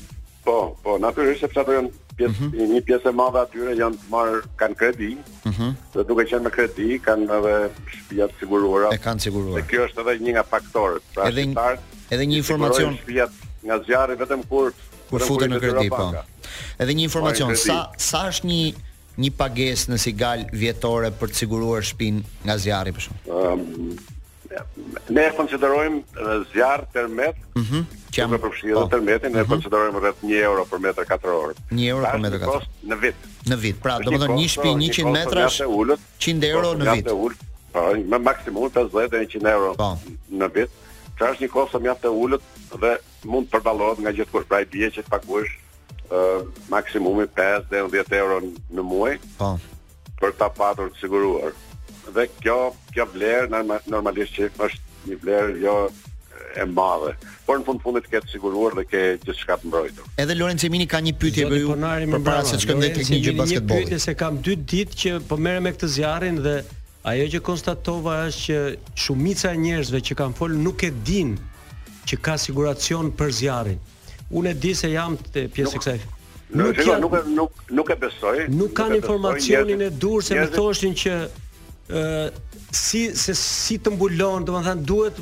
po 0.45 0.57
po 0.85 0.97
natyrisht 1.03 1.43
sepse 1.45 1.63
ato 1.65 1.75
janë 1.77 1.93
pjesë 2.15 2.31
mm 2.31 2.51
-hmm. 2.51 2.73
një 2.75 2.81
pjesë 2.87 3.09
e 3.09 3.13
madhe 3.21 3.39
atyre 3.43 3.73
janë 3.83 3.99
marr 4.15 4.37
kanë 4.61 4.77
kredi 4.81 5.11
mm 5.17 5.51
-hmm. 5.51 5.71
dhe 5.95 6.03
duke 6.09 6.25
qenë 6.31 6.43
me 6.47 6.51
kredi 6.57 6.89
kanë 7.07 7.27
edhe 7.39 7.55
shtëpi 7.69 8.21
të 8.31 8.39
siguruara 8.43 8.95
e 8.95 8.99
kanë 9.07 9.21
siguruar 9.27 9.59
dhe 9.59 9.67
kjo 9.71 9.81
është 9.89 10.01
edhe 10.05 10.15
një 10.25 10.33
nga 10.39 10.45
faktorët 10.55 11.03
pra 11.15 11.29
edhe 11.29 11.45
një, 11.51 11.55
tarë, 11.55 11.79
edhe 12.15 12.25
një 12.31 12.37
informacion 12.45 12.93
nga 13.67 13.77
zjarri 13.87 14.15
vetëm 14.23 14.43
kur 14.51 14.71
kur 15.11 15.21
futen 15.27 15.51
në 15.53 15.59
kredi 15.61 15.89
po 15.91 16.13
Edhe 16.81 16.93
një 16.95 17.05
informacion, 17.09 17.53
sa 17.57 17.91
sa 17.97 18.19
është 18.31 18.47
një 18.51 18.63
një 19.21 19.31
pagesë 19.37 19.91
në 19.93 19.99
sigal 20.01 20.47
vjetore 20.57 21.11
për 21.21 21.33
të 21.35 21.43
siguruar 21.43 21.85
shtëpinë 21.85 22.23
nga 22.47 22.57
zjarri 22.63 22.93
për 22.97 23.05
shkak. 23.07 23.29
Um, 23.29 23.93
ehm, 24.49 24.97
ne 25.17 25.27
konsiderojmë 25.37 26.31
zjarr 26.55 26.87
termet. 26.97 27.41
Mhm. 27.57 27.65
Mm 27.85 27.97
që 28.11 28.25
jam 28.25 28.33
përfshirë 28.43 28.73
po. 28.75 28.81
termetin, 28.91 29.31
ne 29.37 29.45
mm 29.45 29.51
konsiderojmë 29.53 30.01
rreth 30.03 30.25
1 30.27 30.33
euro 30.43 30.65
për 30.67 30.81
metër 30.83 31.05
katror. 31.07 31.53
1 31.71 31.83
euro 31.93 32.09
për 32.11 32.23
metër 32.25 32.41
katror. 32.43 32.65
Në 32.91 32.97
vit. 33.05 33.29
Në 33.53 33.59
vit. 33.65 33.79
Pra, 33.85 33.99
domethënë 34.03 34.39
një 34.41 34.49
shtëpi 34.51 34.73
100 34.97 35.13
metra 35.15 35.45
100 35.47 36.49
euro 36.49 36.73
po, 36.73 36.81
po. 36.81 36.89
në 36.89 36.97
vit. 36.97 37.37
Po, 37.77 37.85
me 38.11 38.21
maksimum 38.27 38.67
50 38.81 38.91
100 38.91 39.47
euro 39.53 39.93
në 40.43 40.51
vit. 40.57 40.75
që 41.21 41.31
është 41.31 41.45
një 41.45 41.53
kosto 41.55 41.79
mjaft 41.85 42.11
e 42.11 42.15
ulët 42.25 42.51
dhe 42.83 42.93
mund 43.31 43.47
të 43.47 43.55
përballohet 43.55 44.03
nga 44.03 44.17
gjithë 44.19 44.31
kush 44.35 44.51
pra 44.51 44.59
i 44.67 44.71
bie 44.75 44.91
që 44.91 45.07
të 45.07 45.11
paguash 45.15 45.55
maksimumi 46.69 47.27
5 47.29 47.29
deri 47.71 47.89
10 47.89 48.17
euro 48.19 48.41
në 48.75 48.83
muaj. 48.85 49.17
Po. 49.39 49.55
Për 50.21 50.35
ta 50.39 50.51
patur 50.53 50.91
të 50.93 51.03
siguruar. 51.05 51.55
Dhe 52.11 52.27
kjo 52.43 52.59
kjo 52.95 53.07
vlerë 53.15 53.65
normalisht 53.91 54.35
që 54.37 54.51
është 54.57 55.11
një 55.11 55.21
vlerë 55.23 55.55
jo 55.63 55.75
e 56.59 56.65
madhe. 56.67 57.13
Por 57.47 57.61
në 57.61 57.67
fund 57.69 57.83
fundit 57.85 58.09
ke 58.11 58.21
të 58.25 58.33
siguruar 58.35 58.75
dhe 58.81 58.85
ke 58.91 59.03
gjithçka 59.23 59.57
të 59.63 59.71
mbrojtur. 59.71 60.09
Edhe 60.19 60.35
Lorenzo 60.35 60.71
Mini 60.73 60.89
ka 60.91 61.01
një 61.05 61.15
pyetje 61.21 61.47
për 61.51 61.61
ju. 61.61 61.79
Përpara 62.17 62.43
se 62.51 62.59
të 62.59 62.65
shkojmë 62.65 62.91
tek 62.97 62.99
një 63.15 63.21
gjë 63.29 63.37
basketbolli. 63.43 63.87
Një 63.87 63.91
pytje 63.91 64.03
se 64.07 64.17
kam 64.21 64.41
2 64.49 64.59
ditë 64.75 64.99
që 65.03 65.15
po 65.31 65.39
merrem 65.39 65.67
me 65.69 65.73
këtë 65.77 65.93
zjarrin 65.95 66.43
dhe 66.45 66.57
ajo 67.13 67.29
që 67.37 67.43
konstatova 67.47 68.19
është 68.27 68.45
që 68.51 68.99
shumica 69.07 69.55
e 69.55 69.63
njerëzve 69.63 70.03
që 70.11 70.19
kanë 70.19 70.37
folë 70.41 70.59
nuk 70.67 70.85
e 70.85 70.91
din 71.11 71.37
që 72.11 72.19
ka 72.25 72.35
siguracion 72.43 73.13
për 73.15 73.33
zjarrin. 73.39 73.81
Unë 74.31 74.49
e 74.49 74.55
di 74.59 74.75
se 74.79 74.91
jam 74.95 75.17
të 75.35 75.49
pjesë 75.55 75.81
kësaj. 75.83 75.99
Nuk 76.59 76.77
nuk, 76.77 77.01
nuk 77.01 77.15
nuk 77.39 77.65
nuk 77.79 77.91
e 77.91 77.97
besoj. 78.03 78.37
Nuk 78.55 78.73
kanë 78.79 79.01
informacionin 79.01 79.83
e 79.83 79.91
durë 80.03 80.23
se 80.27 80.39
më 80.39 80.47
thoshin 80.55 80.95
që 81.03 81.15
ë 81.91 82.29
si 82.81 83.03
se 83.23 83.35
si 83.39 83.79
të 83.83 83.91
mbulon, 83.97 84.45
domethënë 84.47 84.85
duhet 84.87 85.17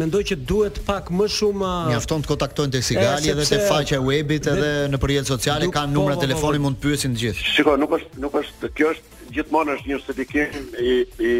mendoj 0.00 0.24
që 0.32 0.36
duhet 0.50 0.80
pak 0.88 1.12
më 1.14 1.28
shumë 1.36 1.68
mjafton 1.92 2.24
të 2.26 2.30
kontaktojnë 2.32 2.74
të 2.74 2.80
Sigali 2.88 3.30
edhe 3.32 3.46
te 3.46 3.60
faqja 3.68 4.00
e 4.00 4.06
webit 4.08 4.48
edhe 4.50 4.72
në 4.90 5.00
përjet 5.04 5.30
sociale 5.30 5.70
kanë 5.76 5.94
numra 5.94 6.16
po, 6.18 6.24
telefoni 6.26 6.58
po, 6.58 6.58
po. 6.58 6.64
mund 6.66 6.80
të 6.82 6.90
pyesin 6.90 7.14
të 7.14 7.22
gjithë. 7.22 7.46
Shikoj, 7.54 7.78
nuk 7.84 7.94
është 8.00 8.24
nuk 8.26 8.34
është 8.42 8.72
kjo 8.78 8.90
është 8.96 9.16
gjithmonë 9.38 9.78
është 9.78 9.92
një 9.94 10.02
certifikim 10.08 10.68
i 10.82 10.92
i 11.30 11.32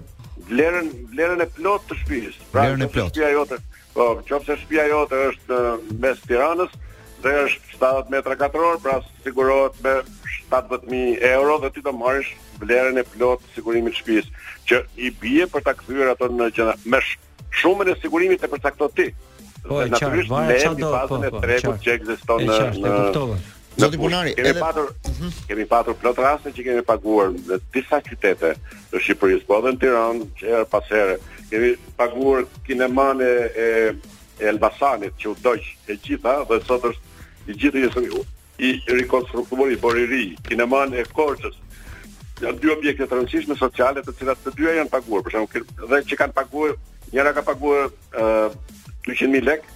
vlerën 0.51 0.91
vlerën 1.14 1.47
e 1.47 1.51
plotë 1.55 1.87
të 1.93 2.01
shtëpisë. 2.03 2.51
Pra, 2.51 2.67
vlerën 2.67 2.88
e 2.88 2.91
plotë. 2.91 3.59
Po, 3.99 4.13
qoftë 4.31 4.55
shtëpia 4.61 4.85
jote 4.93 5.19
është 5.33 5.57
mes 6.05 6.21
Tiranës 6.29 6.71
dhe 7.25 7.33
është 7.49 7.79
70 7.81 8.13
metra 8.15 8.37
katror, 8.39 8.77
pra 8.85 9.01
sigurohet 9.25 9.79
me 9.83 9.97
70000 10.53 11.17
euro 11.33 11.57
dhe 11.65 11.73
ti 11.75 11.83
do 11.83 11.91
marrësh 11.99 12.29
vlerën 12.63 13.01
e 13.01 13.03
plotë 13.15 13.43
të 13.49 13.57
sigurimit 13.57 13.97
të 13.97 13.99
shtëpisë, 14.05 14.45
që 14.71 14.79
i 15.09 15.11
bie 15.23 15.49
për 15.51 15.65
ta 15.67 15.75
kthyer 15.81 16.13
ato 16.13 16.29
në 16.31 16.47
gjë 16.55 16.69
me 16.95 17.01
shumën 17.59 17.91
e 17.91 17.97
sigurimit 18.05 18.45
e 18.47 18.51
përcakton 18.53 18.95
ti. 18.95 19.09
Po, 19.67 19.81
natyrisht 19.91 20.31
me 20.31 20.47
fazën 20.63 20.85
po, 20.85 21.05
po, 21.11 21.19
e 21.27 21.33
tregut 21.43 21.83
që 21.83 21.95
ekziston 21.99 22.45
në 22.47 22.61
në 22.79 23.29
Zoti 23.79 23.99
Bunari, 24.01 24.33
kemi 24.35 24.51
edhe... 24.51 24.59
patur 24.59 24.89
mhm. 25.07 25.33
kemi 25.49 25.65
patur 25.71 25.95
plot 26.01 26.19
raste 26.23 26.51
që 26.55 26.65
kemi 26.67 26.85
paguar 26.87 27.29
në 27.35 27.59
disa 27.75 28.01
qytete 28.03 28.55
të 28.59 29.03
Shqipërisë, 29.05 29.45
po 29.47 29.59
edhe 29.61 29.75
në 29.75 29.83
Tiranë, 29.83 30.31
çer 30.41 30.65
pas 30.73 30.87
herë 30.91 31.19
kemi 31.51 31.77
paguar 31.97 32.45
kinemane 32.67 33.25
e, 33.59 33.95
e 34.41 34.47
Elbasanit 34.49 35.15
që 35.21 35.31
u 35.33 35.37
doq 35.45 35.65
e 35.91 35.97
gjitha 36.05 36.35
dhe 36.49 36.61
sot 36.69 36.85
është 36.91 37.53
i 37.53 37.57
gjithë 37.61 37.85
jesë 37.87 38.03
i, 38.07 38.69
i 38.69 38.97
rekonstruktuar 39.01 39.71
i 39.73 39.79
bërë 39.83 40.03
i 40.05 40.09
ri, 40.13 40.23
kinemane 40.49 41.01
e 41.03 41.07
Korçës. 41.17 41.57
Janë 42.43 42.59
dy 42.63 42.71
objekte 42.75 43.07
të 43.09 43.17
rëndësishme 43.19 43.57
sociale 43.59 44.03
të 44.05 44.13
cilat 44.19 44.43
të 44.45 44.53
dyja 44.59 44.77
janë 44.83 44.93
paguar, 44.93 45.25
për 45.25 45.37
shembull, 45.39 45.65
dhe 45.91 46.01
që 46.11 46.19
kanë 46.21 46.37
paguar, 46.37 46.77
njëra 47.15 47.33
ka 47.35 47.43
paguar 47.47 47.89
uh, 48.19 48.55
lek, 49.09 49.43
lekë, 49.49 49.75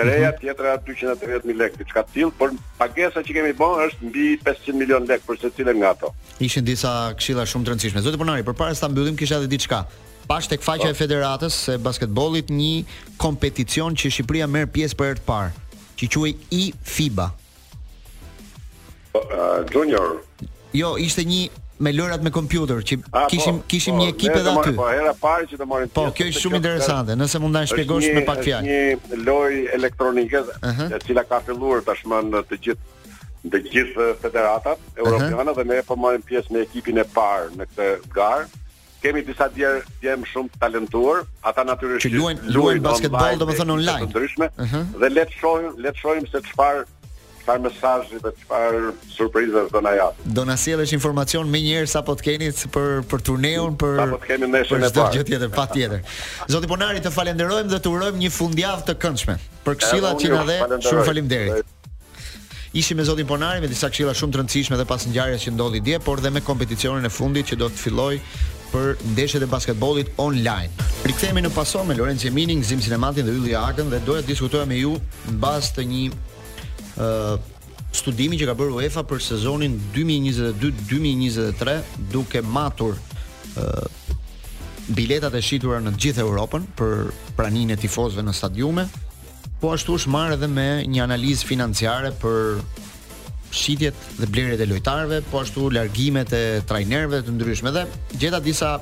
reja 0.00 0.30
mhm. 0.30 0.40
tjetra 0.40 0.74
230.000 0.88 1.58
lek, 1.60 1.76
diçka 1.78 2.00
qka 2.02 2.12
tillë, 2.14 2.32
por 2.40 2.54
pagesa 2.80 3.22
që 3.26 3.34
kemi 3.36 3.52
bën 3.60 3.82
është 3.90 4.10
mbi 4.10 4.26
500 4.46 4.80
milion 4.80 5.06
lek 5.10 5.22
për 5.28 5.38
secilën 5.44 5.76
nga 5.82 5.90
ato. 5.94 6.14
Ishin 6.40 6.64
disa 6.64 7.12
këshilla 7.20 7.44
shumë 7.46 7.66
të 7.68 7.74
rëndësishme. 7.74 8.02
Zoti 8.08 8.18
Bonari, 8.18 8.46
përpara 8.48 8.74
se 8.74 8.82
ta 8.82 8.88
mbyllim 8.90 9.18
kisha 9.20 9.38
edhe 9.42 9.50
diçka 9.52 9.84
bash 10.30 10.46
tek 10.50 10.62
faqja 10.66 10.92
e 10.92 10.96
federatës 10.98 11.56
së 11.66 11.74
basketbollit 11.86 12.52
një 12.54 12.74
kompeticion 13.20 13.96
që 13.98 14.12
Shqipëria 14.14 14.46
merr 14.50 14.68
pjesë 14.74 14.96
për 15.00 15.18
të 15.18 15.24
parë, 15.26 15.54
që 15.98 16.10
quaj 16.14 16.30
i 16.58 16.62
FIBA. 16.96 17.24
Uh, 19.16 19.40
junior. 19.74 20.20
Jo, 20.76 20.92
ishte 21.06 21.24
një 21.26 21.40
me 21.86 21.90
lojrat 21.96 22.22
me 22.22 22.30
kompjuter 22.30 22.84
që 22.88 22.96
ah, 23.10 23.24
kishim 23.32 23.58
po, 23.62 23.66
kishim 23.72 23.96
po, 23.96 24.02
një 24.04 24.12
ekip 24.12 24.36
edhe 24.38 24.52
aty. 24.60 24.74
Po, 24.78 24.86
era 25.00 25.16
parë 25.24 25.48
që 25.50 25.58
të 25.64 25.68
marrin 25.72 25.90
po, 25.90 26.04
pjesë. 26.04 26.12
Po, 26.12 26.16
kjo 26.20 26.28
është 26.30 26.44
shumë 26.44 26.60
interesante, 26.62 27.18
nëse 27.18 27.42
mund 27.42 27.58
ta 27.58 27.64
shpjegosh 27.72 28.08
me 28.20 28.22
pak 28.30 28.44
fjalë. 28.46 28.62
Një 28.68 29.20
lojë 29.26 29.64
elektronike, 29.80 30.44
e 30.70 31.02
cila 31.08 31.26
ka 31.26 31.42
filluar 31.48 31.82
tashmë 31.88 32.22
në 32.30 32.44
të 32.52 32.60
gjithë 32.68 32.96
në 33.40 33.50
të 33.54 33.60
gjithë 33.74 34.06
federatat 34.20 34.88
evropiane 35.00 35.54
dhe 35.56 35.64
ne 35.70 35.78
po 35.88 35.96
marrim 35.98 36.20
pjesë 36.28 36.52
me 36.52 36.62
ekipin 36.66 36.98
e 37.00 37.06
parë 37.18 37.54
në 37.58 37.70
këtë 37.72 37.86
garë 38.14 38.59
kemi 39.02 39.22
disa 39.26 39.48
djerë 39.56 39.82
djemë 40.02 40.28
shumë 40.30 40.60
talentuar, 40.62 41.24
ata 41.46 41.64
natyrisht... 41.66 42.04
Që 42.06 42.12
luajnë 42.16 42.54
luajn 42.54 42.82
basketbol, 42.86 43.38
do 43.40 43.48
më 43.48 43.56
thënë 43.60 43.74
online. 43.78 44.08
uh 44.08 44.22
-huh. 44.22 44.48
Mhm. 44.64 44.82
Dhe 45.02 45.08
letë 45.16 45.34
shojmë, 45.40 45.70
letë 45.86 45.98
shojmë 46.04 46.28
se 46.34 46.40
qëpar 46.48 46.76
qëpar 47.40 47.58
mesazhi 47.64 48.18
dhe 48.24 48.30
qëpar 48.38 48.70
surprizash 49.16 49.68
do 49.72 49.80
na 49.86 49.92
jap? 49.98 50.14
Do 50.36 50.42
na 50.48 50.56
si 50.60 50.72
që 50.72 50.92
informacion 51.00 51.44
me 51.52 51.58
njerë 51.66 51.86
sa 51.94 52.00
po 52.06 52.12
të 52.18 52.22
keni 52.26 52.46
për, 52.74 52.86
për 53.10 53.20
turneun, 53.28 53.70
për... 53.82 53.92
Sa 54.00 54.06
po 54.14 54.18
të 54.22 54.26
keni 54.30 54.44
e 54.44 54.64
parë. 54.68 55.10
gjë 55.16 55.24
tjetër, 55.30 55.50
pa 55.58 55.64
tjetër. 55.74 56.00
Zoti 56.52 56.66
Ponari, 56.72 56.98
të 57.04 57.10
falenderojmë 57.18 57.70
dhe 57.72 57.80
të 57.84 57.88
urojmë 57.94 58.18
një 58.24 58.30
fundjavë 58.40 58.82
të 58.88 58.94
këndshme. 59.02 59.34
Për 59.64 59.74
kësila 59.80 60.10
që 60.20 60.26
në 60.36 60.42
dhe, 60.50 60.58
shumë 60.88 61.04
falim 61.10 61.28
derit. 61.28 61.64
me 62.96 63.02
Zotin 63.08 63.26
Ponari 63.26 63.58
me 63.64 63.68
disa 63.74 63.86
këshilla 63.90 64.12
shumë 64.20 64.32
të 64.32 64.36
rëndësishme 64.40 64.76
dhe 64.80 64.86
pas 64.92 65.00
ngjarjes 65.10 65.40
që 65.44 65.50
ndodhi 65.56 65.80
dje, 65.86 65.96
por 66.06 66.16
dhe 66.24 66.30
me 66.34 66.40
kompeticionin 66.50 67.04
e 67.04 67.12
fundit 67.18 67.44
që 67.50 67.54
do 67.62 67.66
të 67.72 67.78
fillojë 67.84 68.18
për 68.72 68.96
ndeshjet 69.16 69.42
e 69.42 69.48
basketbollit 69.50 70.10
online. 70.20 70.70
Rikthehemi 71.06 71.42
në 71.44 71.50
pasom 71.54 71.88
me 71.90 71.96
Lorenzo 71.98 72.28
Emini, 72.28 72.58
Gzim 72.62 72.82
Sinematin 72.84 73.26
dhe 73.26 73.34
Ylli 73.34 73.54
Akën 73.58 73.90
dhe 73.92 73.98
doja 74.06 74.22
të 74.22 74.30
diskutoja 74.32 74.66
me 74.70 74.78
ju 74.80 74.96
mbas 75.34 75.72
të 75.76 75.84
një 75.90 76.02
ë 76.10 77.08
uh, 77.08 77.38
studimi 77.92 78.38
që 78.38 78.46
ka 78.46 78.54
bërë 78.54 78.76
UEFA 78.78 79.02
për 79.10 79.18
sezonin 79.26 79.74
2022-2023 79.96 81.80
duke 82.14 82.42
matur 82.46 82.94
ë 82.94 82.98
uh, 83.62 83.86
biletat 84.90 85.34
e 85.38 85.40
shitura 85.44 85.78
në 85.82 85.92
të 85.94 86.00
gjithë 86.02 86.24
Evropën 86.24 86.64
për 86.78 87.10
praninë 87.38 87.76
e 87.76 87.78
tifozëve 87.84 88.24
në 88.26 88.32
stadiume, 88.34 88.88
po 89.62 89.70
ashtu 89.74 89.94
është 90.00 90.10
marrë 90.10 90.34
edhe 90.34 90.48
me 90.50 90.64
një 90.90 91.02
analizë 91.04 91.46
financiare 91.46 92.10
për 92.18 92.62
shitjet 93.50 93.94
dhe 94.18 94.28
blerjet 94.30 94.60
e 94.62 94.66
lojtarëve, 94.70 95.22
po 95.30 95.40
ashtu 95.42 95.68
largimet 95.74 96.32
e 96.34 96.42
trajnerëve 96.68 97.22
të 97.26 97.34
ndryshme 97.34 97.72
dhe 97.74 97.84
gjeta 98.18 98.38
disa 98.42 98.74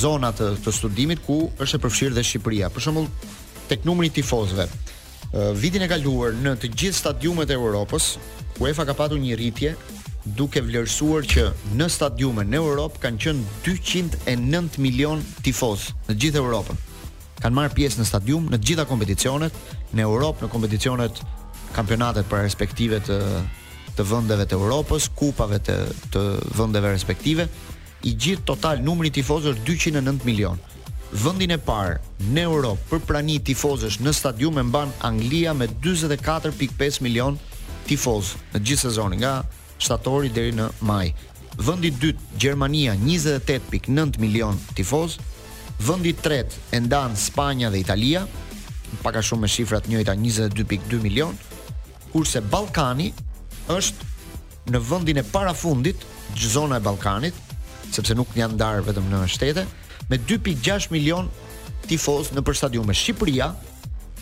zona 0.00 0.32
të, 0.36 0.50
të 0.64 0.74
studimit 0.74 1.22
ku 1.26 1.44
është 1.62 1.78
e 1.78 1.82
përfshirë 1.84 2.18
dhe 2.18 2.24
Shqipëria. 2.26 2.70
Për 2.74 2.84
shembull, 2.88 3.08
tek 3.70 3.86
numri 3.88 4.10
i 4.10 4.14
tifozëve. 4.18 4.66
Vitin 5.58 5.86
e 5.86 5.88
kaluar 5.90 6.34
në 6.34 6.56
të 6.60 6.72
gjithë 6.74 6.98
stadiumet 7.04 7.50
e 7.50 7.58
Europës, 7.58 8.16
UEFA 8.60 8.84
ka 8.90 8.96
patur 8.98 9.20
një 9.22 9.36
rritje 9.38 9.74
duke 10.36 10.60
vlerësuar 10.60 11.24
që 11.24 11.46
në 11.78 11.86
stadiume 11.90 12.42
në 12.44 12.58
Europë 12.60 13.00
kanë 13.04 13.22
qenë 13.24 13.58
209 13.64 14.76
milion 14.84 15.22
tifoz 15.46 15.88
në 16.10 16.18
gjithë 16.20 16.42
Europën. 16.42 16.82
Kan 17.40 17.54
marr 17.56 17.72
pjesë 17.72 18.02
në 18.02 18.04
stadium 18.10 18.50
në 18.52 18.58
të 18.60 18.68
gjitha 18.68 18.84
kompeticionet 18.90 19.62
në 19.96 20.04
Europë, 20.10 20.44
në 20.44 20.50
kompeticionet 20.52 21.22
kampionatet 21.76 22.28
për 22.28 22.42
respektive 22.44 22.98
të 23.06 23.18
të 23.98 24.04
vendeve 24.06 24.44
të 24.48 24.54
Europës, 24.56 25.08
kupave 25.18 25.58
të 25.66 25.74
të 26.14 26.20
vendeve 26.56 26.92
respektive, 26.94 27.48
i 28.06 28.14
gjithë 28.16 28.46
total 28.48 28.78
numri 28.86 29.10
tifozëve 29.12 29.60
209 29.66 30.24
milion. 30.24 30.56
Vendin 31.24 31.50
e 31.50 31.58
parë 31.58 31.98
në 32.32 32.44
Europë 32.46 32.86
për 32.92 33.00
prani 33.08 33.40
tifozësh 33.48 33.98
në 34.00 34.12
stadium 34.14 34.60
e 34.62 34.64
mban 34.68 34.92
Anglia 35.08 35.52
me 35.54 35.66
44.5 35.86 37.00
milion 37.02 37.36
tifoz 37.90 38.36
në 38.54 38.62
gjithë 38.68 38.86
sezonin 38.86 39.20
nga 39.24 39.34
shtatori 39.82 40.30
deri 40.30 40.54
në 40.56 40.70
maj. 40.80 41.08
Vendi 41.58 41.90
i 41.90 41.96
dytë 42.02 42.38
Gjermania 42.40 42.94
28.9 42.96 44.20
milion 44.22 44.56
tifoz. 44.78 45.18
Vendi 45.82 46.14
i 46.14 46.14
tretë 46.16 46.70
e 46.76 46.80
ndan 46.86 47.16
Spanja 47.18 47.72
dhe 47.74 47.82
Italia, 47.82 48.22
pak 49.02 49.18
a 49.18 49.22
shumë 49.22 49.42
me 49.42 49.54
shifrat 49.58 49.90
njëjta 49.90 50.14
22.2 50.24 51.02
milion 51.02 51.34
kurse 52.12 52.40
Ballkani 52.42 53.10
është 53.68 54.70
në 54.74 54.80
vendin 54.88 55.20
e 55.20 55.24
parafundit 55.32 56.02
gjë 56.36 56.50
zona 56.52 56.78
e 56.78 56.82
Ballkanit, 56.84 57.36
sepse 57.92 58.14
nuk 58.14 58.30
janë 58.38 58.54
ndarë 58.58 58.84
vetëm 58.86 59.08
në 59.10 59.22
shtete, 59.30 59.64
me 60.10 60.18
2.6 60.28 60.90
milion 60.94 61.28
tifoz 61.90 62.30
në 62.36 62.44
për 62.46 62.58
Shqipëria 62.60 63.50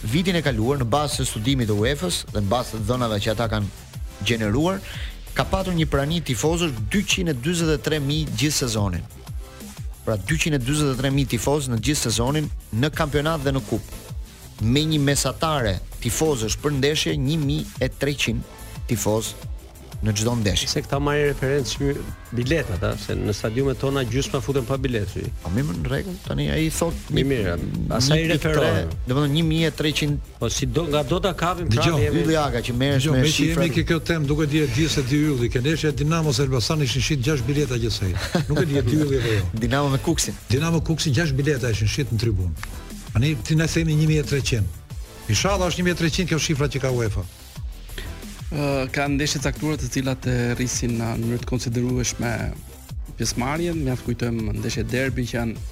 vitin 0.04 0.36
e 0.38 0.42
kaluar 0.46 0.78
në 0.80 0.88
bazë 0.94 1.22
të 1.24 1.28
studimit 1.32 1.68
të 1.68 1.74
UEFA-s 1.80 2.22
dhe 2.32 2.44
në 2.44 2.48
bazë 2.52 2.78
të 2.78 2.84
dhënave 2.88 3.18
që 3.24 3.30
ata 3.34 3.48
kanë 3.50 3.66
gjeneruar, 4.26 4.78
ka 5.34 5.44
patur 5.46 5.74
një 5.76 5.86
prani 5.90 6.20
tifozësh 6.26 6.72
243.000 6.92 8.34
gjithë 8.38 8.56
sezonin. 8.58 9.04
Pra 10.06 10.16
243.000 10.16 11.28
tifoz 11.34 11.68
në 11.68 11.80
gjithë 11.84 12.06
sezonin 12.08 12.48
në 12.78 12.92
kampionat 12.96 13.42
dhe 13.44 13.52
në 13.58 13.62
kupë. 13.68 14.06
Me 14.64 14.84
një 14.90 15.02
mesatare 15.04 15.76
tifozësh 16.02 16.58
për 16.62 16.76
ndeshje 16.78 17.14
1300 17.16 18.38
tifoz 18.88 19.34
në 19.98 20.12
çdo 20.14 20.30
ndeshje. 20.38 20.68
Se 20.70 20.80
këta 20.84 21.00
marrin 21.02 21.24
referencë 21.32 21.72
shmy 21.72 21.94
biletat, 22.38 22.84
a, 22.86 22.92
se 23.02 23.16
në 23.18 23.32
stadiumet 23.34 23.80
tona 23.82 24.04
gjysma 24.06 24.38
futen 24.44 24.62
pa 24.68 24.76
biletë. 24.78 25.24
Po 25.42 25.50
më 25.50 25.64
në 25.66 25.88
rregull, 25.90 26.14
tani 26.22 26.46
ai 26.54 26.68
thot 26.70 27.08
mi 27.16 27.24
mirë, 27.26 27.56
asaj 27.96 28.22
referon. 28.30 28.92
Domethënë 29.10 29.36
1300. 29.40 30.30
Po 30.38 30.52
si 30.54 30.68
do 30.70 30.84
nga 30.86 31.02
do 31.02 31.18
ta 31.24 31.32
kapim 31.40 31.66
pra 31.72 31.82
dhe 31.88 32.00
jemi 32.04 32.22
Yllaga 32.22 32.62
që 32.68 32.76
merresh 32.78 33.10
me 33.10 33.24
shifrën. 33.26 33.26
Jo, 33.26 33.58
me 33.58 33.66
jemi 33.66 33.76
ke 33.80 33.84
kjo 33.90 33.98
temë, 34.12 34.26
duke 34.30 34.46
dije 34.54 34.70
di 34.76 34.86
se 34.88 35.02
ti 35.02 35.18
Ylli, 35.32 35.50
ke 35.50 35.64
ndeshja 35.66 35.90
Dinamo 35.98 36.30
Elbasan 36.46 36.86
ishin 36.86 37.08
shit 37.10 37.26
6 37.32 37.42
bileta 37.50 37.80
gjithsej. 37.82 38.14
Nuk 38.52 38.62
e 38.62 38.66
di 38.70 38.78
ti 38.86 39.00
Ylli 39.02 39.18
apo 39.18 39.38
jo. 39.40 39.44
Dinamo 39.66 39.90
me 39.90 39.98
Kuksin. 39.98 40.38
Dinamo 40.54 40.78
Kuksi 40.80 41.10
6 41.10 41.34
bileta 41.38 41.74
ishin 41.74 41.90
shit 41.96 42.14
në 42.14 42.22
tribunë. 42.22 42.70
Tani 43.10 43.34
ti 43.42 43.58
na 43.58 43.66
themi 43.66 43.98
1300. 44.06 44.77
Inshallah 45.28 45.68
është 45.68 45.82
1300 45.84 46.24
kjo 46.30 46.38
shifra 46.40 46.68
që 46.72 46.80
ka 46.86 46.90
UEFA. 46.98 47.22
Uh, 48.48 48.60
ka 48.92 49.04
ndeshje 49.12 49.42
caktuara 49.44 49.76
të 49.76 49.90
cilat 49.96 50.24
e 50.24 50.36
rrisin 50.56 50.94
në 50.96 51.08
mënyrë 51.22 51.42
të 51.42 51.48
konsiderueshme 51.50 52.30
pjesëmarrjen, 53.18 53.82
mjaft 53.84 54.06
kujtojmë 54.06 54.54
ndeshjet 54.62 54.88
derbi 54.94 55.26
që 55.28 55.36
janë 55.36 55.66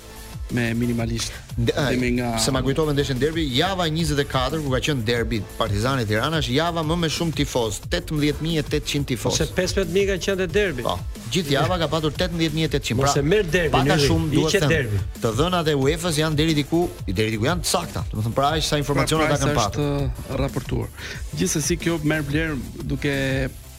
me 0.50 0.72
minimalisht. 0.72 1.32
De, 1.56 1.72
a, 1.76 1.90
me 1.98 2.08
nga 2.10 2.38
se 2.38 2.50
ma 2.52 2.60
kujtove 2.62 2.92
ndeshën 2.92 3.18
derbi, 3.18 3.42
java 3.56 3.86
24 3.88 4.62
ku 4.62 4.68
ka 4.70 4.80
qen 4.84 5.00
derbi 5.04 5.40
Partizani 5.56 6.04
Tirana 6.06 6.38
është 6.42 6.52
java 6.58 6.82
më 6.86 6.96
me 7.02 7.08
shumë 7.10 7.34
tifoz, 7.40 7.80
18800 7.88 9.06
tifoz. 9.10 9.32
Ose 9.40 9.48
15000 9.56 10.10
kanë 10.10 10.20
qenë 10.26 10.38
te 10.42 10.46
derbi. 10.52 10.82
Po. 10.86 10.98
Gjithë 11.32 11.56
java 11.56 11.78
ka 11.82 11.88
patur 11.90 12.12
18800. 12.12 13.00
Pra, 13.00 13.10
Ose 13.10 13.22
merr 13.24 13.48
derbi, 13.50 13.72
pak 13.74 13.90
a 13.96 13.98
shumë 14.04 14.30
duhet 14.34 14.62
të 14.62 14.70
them. 14.70 15.08
Të 15.24 15.34
dhënat 15.40 15.72
e 15.72 15.76
UEFA-s 15.82 16.20
janë 16.22 16.38
deri 16.42 16.54
diku, 16.60 16.84
deri 17.08 17.32
diku 17.34 17.48
janë 17.48 17.66
sakta. 17.66 18.04
Do 18.12 18.20
të 18.20 18.26
thonë 18.28 18.36
pra 18.38 18.52
është 18.60 18.68
sa 18.72 18.80
informacione 18.84 19.24
ata 19.26 19.50
pra 19.50 19.50
kanë 19.50 19.58
patur. 19.58 19.88
Është 19.88 20.30
uh, 20.30 20.38
raportuar. 20.42 20.94
Gjithsesi 21.36 21.80
kjo 21.82 21.98
merr 22.04 22.22
vlerë 22.28 22.86
duke 22.92 23.16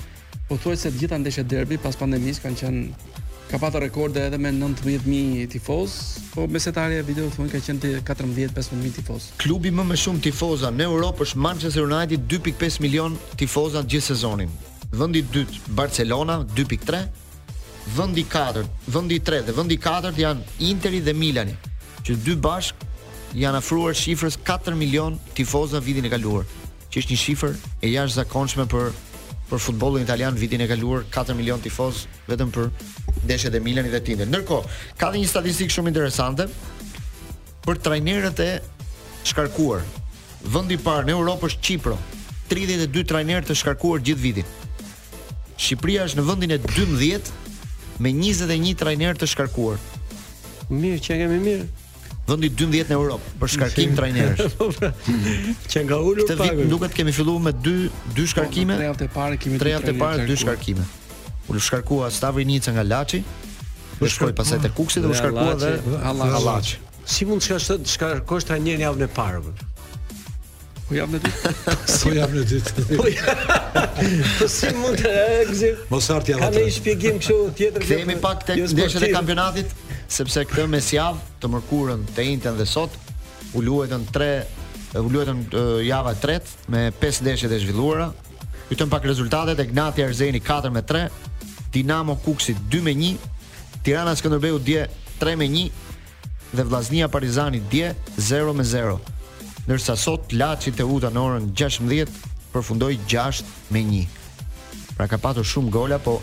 Po 0.50 0.58
thuaj 0.58 0.80
se 0.82 0.90
të 0.96 1.04
gjitha 1.04 1.20
ndeshjet 1.22 1.52
derbi 1.54 1.78
pas 1.78 2.00
pandemisë 2.02 2.42
kanë 2.48 2.64
qenë 2.64 2.82
ka 3.52 3.60
patur 3.62 3.84
rekorde 3.86 4.26
edhe 4.26 4.40
me 4.42 4.50
19000 4.56 5.46
tifoz, 5.54 6.00
po 6.34 6.48
mesetarja 6.50 7.04
e 7.04 7.06
videot 7.06 7.38
thonë 7.38 7.54
ka 7.54 7.62
qenë 7.68 7.84
te 7.86 7.92
14-15000 8.10 8.96
tifoz. 8.98 9.30
Klubi 9.46 9.70
më 9.72 9.86
me 9.92 9.98
shumë 10.02 10.26
tifoza 10.26 10.74
në 10.74 10.90
Europë 10.90 11.30
është 11.30 11.44
Manchester 11.46 11.86
United 11.86 12.26
2.5 12.34 12.82
milion 12.86 13.18
tifozat 13.38 13.86
gjithë 13.92 14.14
sezonin. 14.16 14.50
Vendi 14.90 15.20
i 15.22 15.26
dytë 15.34 15.68
Barcelona 15.78 16.40
vendi 17.94 18.24
4, 18.26 18.66
vendi 18.86 19.20
3 19.22 19.42
dhe 19.48 19.52
vendi 19.56 19.78
4 19.80 20.14
janë 20.18 20.42
Interi 20.70 21.00
dhe 21.02 21.14
Milani, 21.18 21.56
që 22.06 22.16
dy 22.24 22.36
bashk 22.36 22.84
janë 23.36 23.60
afruar 23.62 23.94
shifrës 23.98 24.38
4 24.46 24.76
milion 24.78 25.18
tifozë 25.38 25.78
në 25.80 25.84
vitin 25.86 26.06
e 26.08 26.12
kaluar, 26.14 26.46
që 26.92 27.02
është 27.02 27.12
një 27.14 27.22
shifër 27.26 27.56
e 27.86 27.92
jashtëzakonshme 27.94 28.68
për 28.72 28.92
për 29.50 29.62
futbollin 29.66 30.04
italian 30.06 30.36
vitin 30.38 30.62
e 30.62 30.68
kaluar 30.70 31.06
4 31.10 31.34
milion 31.34 31.62
tifoz 31.62 32.04
vetëm 32.30 32.52
për 32.54 32.68
ndeshjet 33.26 33.56
e 33.58 33.60
Milanit 33.66 33.96
dhe 33.96 34.04
Tinder. 34.06 34.28
Ndërkohë, 34.30 34.76
ka 35.00 35.10
dhe 35.10 35.24
një 35.24 35.30
statistikë 35.32 35.74
shumë 35.74 35.90
interesante 35.90 36.46
për 37.66 37.82
trajnerët 37.88 38.44
e 38.46 38.50
shkarkuar. 39.32 39.82
Vendi 40.54 40.78
i 40.78 40.84
parë 40.86 41.08
në 41.10 41.16
Europë 41.16 41.50
është 41.50 41.66
Çipro, 41.66 41.98
32 42.54 43.04
trajnerë 43.10 43.50
të 43.50 43.58
shkarkuar 43.64 44.06
gjithë 44.06 44.22
vitin. 44.22 44.54
Shqipëria 45.60 46.06
është 46.06 46.22
në 46.22 46.28
vendin 46.30 46.54
e 46.54 46.60
12th 46.70 47.34
me 48.00 48.12
21 48.14 48.76
trajner 48.76 49.18
të 49.20 49.28
shkarkuar. 49.34 49.80
Mirë, 50.72 51.00
që 51.04 51.18
kemi 51.24 51.40
mirë. 51.44 51.68
Vendi 52.30 52.50
12 52.54 52.92
në 52.92 52.94
Europë 52.96 53.32
për 53.42 53.52
shkarkim 53.56 53.96
trajnerësh. 53.98 54.54
Po, 54.60 54.68
po. 54.76 54.92
që 55.74 55.82
nga 55.88 55.98
ulur 55.98 56.28
pak. 56.30 56.38
Këtë 56.44 56.60
vit 56.60 56.70
duket 56.70 56.94
kemi 57.00 57.14
filluar 57.16 57.42
me 57.48 57.54
2 57.58 57.74
2 58.14 58.16
po, 58.16 58.28
shkarkime. 58.36 58.78
Tre 58.78 58.90
javë 58.92 59.06
e 59.08 59.10
parë 59.16 59.40
kemi 59.46 59.58
tre 59.64 59.74
javë 59.74 59.90
e 59.90 59.96
parë 60.04 60.28
dy 60.30 60.38
shkarkime. 60.44 60.86
U 61.50 61.58
shkarkua 61.58 62.12
Stavri 62.14 62.46
nga 62.50 62.86
Laçi. 62.92 63.24
U 64.00 64.08
shkoi 64.08 64.32
pasaj 64.38 64.62
te 64.64 64.70
Kuksi 64.78 65.02
dhe 65.04 65.10
u 65.10 65.14
shkarkua 65.18 65.56
dhe 65.60 65.98
Allahu 66.06 66.62
Si 67.10 67.26
mund 67.26 67.42
të 67.42 67.82
shkarkosh 67.90 68.46
trajnerin 68.48 68.86
javën 68.86 69.08
e 69.10 69.10
parë? 69.18 69.60
Po 70.90 70.96
jam 70.98 71.12
në 71.14 71.20
ditë. 71.22 71.52
Po 72.02 72.10
jam 72.18 72.32
në 72.34 72.42
ditë. 72.50 72.84
Po, 72.98 73.10
po 74.40 74.48
si 74.50 74.70
mund 74.74 74.98
të 74.98 75.12
gjej? 75.54 75.74
Mos 75.92 76.08
art 76.16 76.30
jam. 76.32 76.42
Ka 76.42 76.50
një 76.56 76.64
shpjegim 76.80 77.20
kështu 77.22 77.38
tjetër. 77.60 77.86
Kemi 77.86 78.16
pak 78.24 78.48
tek 78.50 78.64
ndeshjet 78.72 79.06
e 79.06 79.12
kampionatit, 79.14 79.76
sepse 80.10 80.42
këtë 80.50 80.66
mesjavë 80.72 81.22
të 81.44 81.52
mërkurën 81.54 82.08
të 82.18 82.26
Inter 82.32 82.58
dhe 82.58 82.66
sot 82.72 82.96
u 83.54 83.62
luajtën 83.66 84.08
3 84.16 84.34
u 85.00 85.12
luajtën 85.14 85.44
java 85.86 86.16
e 86.18 86.20
tretë 86.24 86.74
me 86.74 86.88
5 87.04 87.22
ndeshje 87.28 87.52
të 87.54 87.62
zhvilluara. 87.68 88.10
Fitën 88.72 88.90
pak 88.90 89.06
rezultatet 89.10 89.62
e 89.62 89.68
Gnati 89.70 90.06
Arzeni 90.08 90.42
4 90.46 90.74
me 90.74 90.82
3, 90.90 91.06
Dinamo 91.74 92.18
Kuksi 92.26 92.58
2 92.70 92.82
me 92.86 92.96
1, 92.98 93.30
Tirana 93.86 94.18
Skënderbeu 94.20 94.58
dje 94.66 94.88
3 95.22 95.38
me 95.42 95.46
1 95.46 95.70
dhe 96.58 96.66
Vllaznia 96.66 97.06
Partizani 97.10 97.62
dje 97.70 97.94
0 98.32 98.58
me 98.58 98.66
0. 98.66 98.98
Nërsa 99.68 99.96
sot 100.00 100.32
Laçi 100.38 100.72
Teuta 100.76 101.10
në 101.12 101.24
orën 101.24 101.48
16 101.58 102.14
përfundoi 102.54 102.98
6 103.12 103.42
me 103.76 103.84
1. 104.04 104.22
Pra 104.98 105.08
ka 105.10 105.18
patur 105.22 105.46
shumë 105.46 105.72
gola, 105.72 106.00
po 106.00 106.20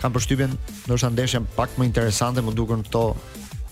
kam 0.00 0.14
përshtypjen 0.14 0.52
ndoshta 0.86 1.08
ndeshja 1.10 1.40
pak 1.56 1.74
më 1.78 1.88
interesante 1.92 2.42
më 2.44 2.52
dukën 2.56 2.82
këto 2.88 3.02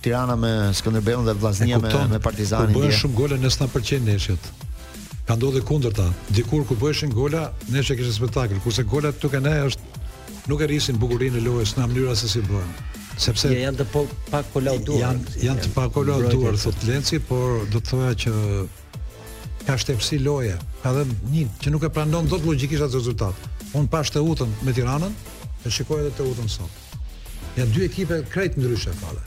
Tirana 0.02 0.36
me 0.36 0.50
Skënderbeun 0.76 1.26
dhe 1.26 1.34
Vllaznia 1.38 1.78
me 1.82 1.90
me 2.12 2.18
Partizanin. 2.22 2.74
Po 2.74 2.82
bën 2.84 2.94
shumë 2.94 3.16
gola 3.16 3.40
në 3.40 3.52
në 3.56 4.00
ndeshjet. 4.06 4.50
Ka 5.26 5.34
ndodhe 5.34 5.60
kundërta. 5.66 6.04
Dikur 6.30 6.62
ku 6.68 6.76
bëheshin 6.78 7.10
gola, 7.10 7.52
ndeshja 7.70 7.96
kishte 7.98 8.12
spektakël, 8.14 8.60
kurse 8.62 8.84
gola 8.84 9.10
këtu 9.12 9.30
kanë 9.32 9.54
është 9.68 9.82
nuk 10.46 10.60
e 10.62 10.66
rrisin 10.70 10.96
bukurinë 11.02 11.40
e 11.40 11.42
lojës 11.42 11.72
në 11.78 11.86
mënyrë 11.90 12.14
se 12.14 12.28
si 12.30 12.42
bëhen. 12.46 12.70
Sepse 13.18 13.50
ja, 13.50 13.64
janë 13.66 13.78
të 13.80 13.86
po, 13.90 14.04
kolauduar. 14.52 15.00
Janë 15.00 15.42
janë 15.48 15.64
të 15.66 15.72
pak 15.74 15.90
kolauduar 15.96 16.58
thot 16.62 16.84
Lenci, 16.86 17.18
por 17.18 17.64
do 17.72 17.80
të 17.82 17.88
thoja 17.90 18.12
që 18.22 18.34
ka 19.66 19.74
shtepsi 19.78 20.18
loje, 20.18 20.56
ka 20.82 20.92
dhe 20.94 21.02
një 21.34 21.46
që 21.62 21.70
nuk 21.74 21.84
e 21.84 21.90
prandon 21.92 22.28
dot 22.30 22.44
logjikisht 22.46 22.86
atë 22.86 22.98
rezultat. 23.00 23.46
Un 23.74 23.88
pa 23.90 24.00
Teutën 24.16 24.52
me 24.62 24.72
Tiranën 24.72 25.12
e 25.66 25.70
shikoj 25.70 26.02
edhe 26.04 26.12
Teutën 26.20 26.48
sot. 26.50 26.82
Ja 27.58 27.66
dy 27.66 27.86
ekipe 27.88 28.22
krejt 28.30 28.56
ndryshe 28.60 28.94
fale. 29.00 29.22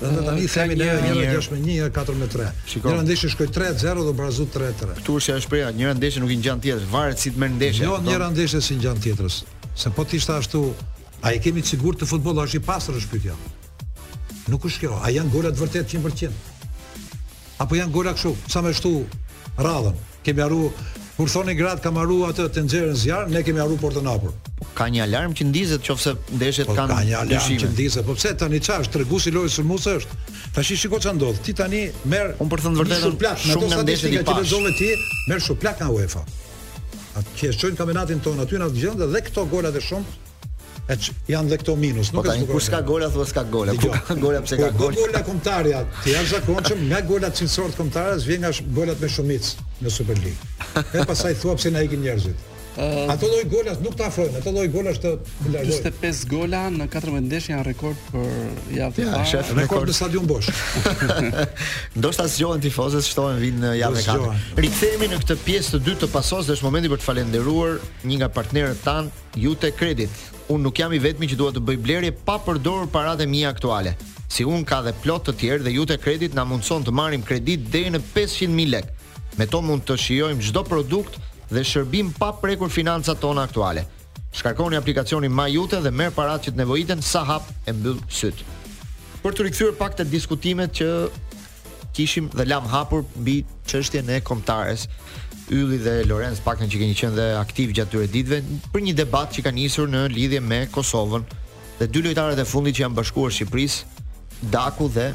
Dhe 0.00 0.10
të 0.10 0.22
tani 0.26 0.46
themi 0.52 0.76
në 0.80 0.86
një 1.02 1.10
dhe 1.20 1.26
gjesh 1.34 1.50
me 1.52 1.58
një 1.66 1.74
dhe 1.84 1.90
katër 1.94 2.16
me 2.18 2.26
tre 2.28 2.48
Shiko. 2.66 2.90
Një 2.90 2.96
rëndeshë 2.98 3.28
shkoj 3.30 3.46
3-0 3.54 4.00
dhe 4.08 4.14
brazut 4.18 4.50
3-3 4.58 4.96
Këtu 4.98 5.14
është 5.20 5.30
janë 5.30 5.44
shpreja, 5.44 5.68
një 5.78 5.86
rëndeshë 5.92 6.22
nuk 6.24 6.32
i 6.34 6.38
një 6.40 6.54
tjetër 6.66 6.88
Varet 6.90 7.20
si 7.22 7.30
të 7.32 7.38
merë 7.40 7.54
ndeshë 7.60 7.86
Jo, 7.86 8.00
një 8.08 8.16
rëndeshë 8.24 8.62
si 8.66 8.76
një 8.82 8.94
tjetërës 9.04 9.36
Se 9.84 9.92
po 9.94 10.02
tishtë 10.10 10.34
ashtu 10.40 10.64
A 11.22 11.30
i 11.36 11.38
kemi 11.40 11.62
të 11.62 11.72
sigur 11.76 11.94
të 11.94 12.10
futbol, 12.10 12.42
a 12.42 12.48
është 12.48 12.58
i 12.58 12.64
pasrë 12.66 12.98
është 13.00 13.14
pytja 13.14 13.38
Nuk 14.50 14.66
është 14.66 14.82
kjo, 14.82 14.98
a 14.98 15.14
janë 15.14 15.30
gollet 15.32 15.62
vërtet 15.62 15.94
100% 15.94 16.53
apo 17.62 17.76
janë 17.78 17.92
gola 17.94 18.14
kështu, 18.16 18.32
sa 18.50 18.62
më 18.64 18.72
shtu 18.80 18.94
rradhën. 19.58 19.98
Kemi 20.26 20.44
haru 20.46 20.66
Kur 21.14 21.28
thoni 21.30 21.52
grad 21.54 21.78
kam 21.78 21.94
harru 21.94 22.24
atë 22.26 22.48
të 22.56 22.62
nxjerrën 22.66 22.96
zjarr, 22.98 23.28
ne 23.30 23.38
kemi 23.46 23.60
harru 23.62 23.76
portën 23.78 24.08
hapur. 24.10 24.32
Po 24.58 24.64
ka 24.74 24.88
një 24.90 25.04
alarm 25.04 25.30
që 25.38 25.44
ndizet 25.46 25.86
nëse 25.86 26.14
ndeshjet 26.34 26.66
po 26.66 26.74
kanë 26.74 26.88
Ka 26.90 27.04
një 27.06 27.18
alarm 27.20 27.54
që 27.62 27.68
ndizet, 27.70 28.02
po 28.08 28.16
pse 28.18 28.32
tani 28.40 28.58
çfarë 28.58 28.90
tregusi 28.90 29.30
lojës 29.30 29.60
së 29.62 29.92
është? 30.00 30.18
Tash 30.56 30.72
i 30.74 30.78
shikoj 30.80 31.00
çfarë 31.04 31.16
ndodh. 31.20 31.38
Ti 31.46 31.52
tani 31.54 31.84
merr 32.10 32.34
Un 32.42 32.50
për 32.50 32.64
të 32.64 32.66
thënë 32.66 32.80
vërtetën, 32.80 33.38
shumë 33.46 33.70
nga 33.70 33.84
ndeshjet 33.86 34.10
i 34.10 34.18
pas. 34.26 34.34
Ti 34.34 34.42
lexove 34.42 34.74
ti, 34.80 34.90
merr 35.30 35.46
shumë 35.46 35.60
plak 35.62 35.84
nga 35.84 35.90
UEFA. 35.94 36.24
Atë 37.14 37.38
që 37.38 37.46
e 37.52 37.56
shojnë 37.60 37.78
kampionatin 37.78 38.18
ton 38.26 38.42
aty 38.42 38.58
na 38.58 38.66
vjen 38.74 38.98
dhe 38.98 39.22
këto 39.28 39.46
golat 39.54 39.78
e 39.78 39.86
shumë 39.86 40.18
e 40.88 40.96
që 41.00 41.14
janë 41.32 41.52
dhe 41.52 41.58
këto 41.62 41.74
minus. 41.80 42.10
Po 42.12 42.18
nuk 42.20 42.26
po 42.26 42.30
ta 42.30 42.36
një 42.38 42.48
kur 42.50 42.64
s'ka 42.64 42.80
gola, 42.86 43.08
thua 43.12 43.24
s'ka 43.28 43.44
gola. 43.52 43.72
Po 43.78 43.90
ka 43.94 44.16
gola 44.20 44.40
pëse 44.44 44.58
ka 44.60 44.70
gola. 44.76 44.96
Po 44.96 45.02
gola 45.02 45.22
kumëtarja, 45.26 45.82
të 46.04 46.12
janë 46.16 46.32
zakon 46.34 46.66
që 46.70 46.78
nga 46.84 47.00
gola 47.08 47.30
të 47.32 47.42
cinsorë 47.42 47.74
të 47.74 47.80
kumëtarës, 47.82 48.24
vjen 48.28 48.42
nga 48.44 48.52
golat 48.78 49.00
me 49.04 49.12
shumicë 49.18 49.70
në 49.84 49.94
Super 49.98 50.20
League. 50.24 50.56
E 51.00 51.06
pasaj 51.08 51.38
thua 51.42 51.56
pëse 51.58 51.72
na 51.76 51.84
ikin 51.86 52.04
njerëzit. 52.04 52.50
Uh, 52.74 53.04
ato 53.12 53.28
lloj 53.30 53.44
golash 53.46 53.78
nuk 53.84 53.94
ta 53.94 54.08
afrojnë, 54.08 54.40
ato 54.40 54.50
lloj 54.50 54.64
golash 54.72 54.96
të 54.98 55.10
largojnë. 55.46 55.76
45 55.92 56.22
gola 56.32 56.62
në 56.74 56.88
14 56.90 57.22
ndeshje 57.28 57.52
janë 57.54 57.66
rekord 57.68 58.00
për 58.08 58.26
javën 58.80 58.96
të 58.96 59.04
e 59.04 59.12
parë. 59.12 59.60
rekord 59.60 59.92
në 59.92 59.94
stadion 60.00 60.26
bosh 60.26 60.64
Ndoshta 61.94 62.26
zgjohen 62.34 62.64
tifozët, 62.66 63.06
shtohen 63.06 63.38
vinë 63.44 63.62
në 63.62 63.72
javën 63.84 64.02
e 64.02 64.04
katërt. 64.08 64.52
Rikthehemi 64.66 65.08
në 65.14 65.22
këtë 65.22 65.38
pjesë 65.46 65.72
të 65.76 65.82
dytë 65.86 66.02
të 66.08 66.12
pasos, 66.18 66.50
dhe 66.50 66.58
është 66.58 66.66
momenti 66.66 66.90
për 66.90 67.04
të 67.04 67.08
falendëruar 67.12 67.78
një 68.10 68.18
nga 68.24 68.32
partnerët 68.42 68.82
tan, 68.90 69.12
Jute 69.38 69.70
Credit 69.78 70.33
unë 70.52 70.62
nuk 70.66 70.76
jam 70.78 70.92
i 70.92 71.00
vetmi 71.00 71.28
që 71.30 71.36
dua 71.40 71.52
të 71.54 71.62
bëj 71.64 71.78
blerje 71.80 72.10
pa 72.26 72.36
përdorur 72.42 72.88
paratë 72.92 73.24
e 73.24 73.30
mia 73.30 73.50
aktuale. 73.50 73.94
Si 74.28 74.44
unë 74.44 74.66
ka 74.68 74.80
dhe 74.84 74.94
plot 75.04 75.28
të 75.28 75.34
tjerë 75.40 75.64
dhe 75.66 75.72
jute 75.76 75.96
kredit 76.00 76.34
na 76.34 76.44
mundson 76.44 76.84
të 76.84 76.92
marim 76.92 77.22
kredit 77.24 77.68
deri 77.72 77.92
në 77.94 78.00
500.000 78.12 78.72
lekë. 78.72 78.94
Me 79.38 79.46
to 79.50 79.60
mund 79.62 79.84
të 79.88 79.96
shijojmë 80.00 80.42
gjdo 80.48 80.64
produkt 80.68 81.18
dhe 81.50 81.62
shërbim 81.66 82.12
pa 82.18 82.32
prekur 82.40 82.70
financat 82.70 83.20
tona 83.22 83.46
aktuale. 83.48 83.86
Shkarkoni 84.34 84.76
aplikacionin 84.78 85.30
MyJute 85.30 85.78
dhe 85.84 85.92
merë 85.94 86.14
parat 86.16 86.42
që 86.44 86.52
të 86.54 86.60
nevojiten 86.64 87.02
sa 87.02 87.22
hap 87.28 87.46
e 87.64 87.72
mbyll 87.72 88.00
syt. 88.10 88.42
Për 89.22 89.36
të 89.38 89.46
rikthyer 89.46 89.76
pak 89.78 89.94
të 89.96 90.08
diskutimet 90.10 90.74
që 90.80 90.88
kishim 91.94 92.28
dhe 92.38 92.44
lam 92.52 92.66
hapur 92.74 93.04
mbi 93.22 93.36
çështjen 93.70 94.08
e 94.16 94.20
kombëtares. 94.30 94.86
Ylli 95.56 95.78
dhe 95.86 95.94
Lorenz 96.10 96.40
paktën 96.46 96.70
që 96.72 96.80
keni 96.82 96.96
qenë 97.00 97.16
dhe 97.20 97.26
aktiv 97.38 97.72
gjatë 97.76 97.90
këtyre 97.90 98.12
ditëve 98.14 98.38
për 98.74 98.84
një 98.88 98.94
debat 99.02 99.34
që 99.34 99.44
ka 99.46 99.52
nisur 99.52 99.90
në 99.94 100.06
lidhje 100.14 100.40
me 100.40 100.62
Kosovën 100.72 101.26
dhe 101.80 101.88
dy 101.92 102.02
lojtarët 102.06 102.40
e 102.40 102.46
fundit 102.48 102.76
që 102.78 102.86
janë 102.86 102.96
bashkuar 103.00 103.34
Shqipërisë, 103.34 104.46
Daku 104.52 104.88
dhe 104.94 105.10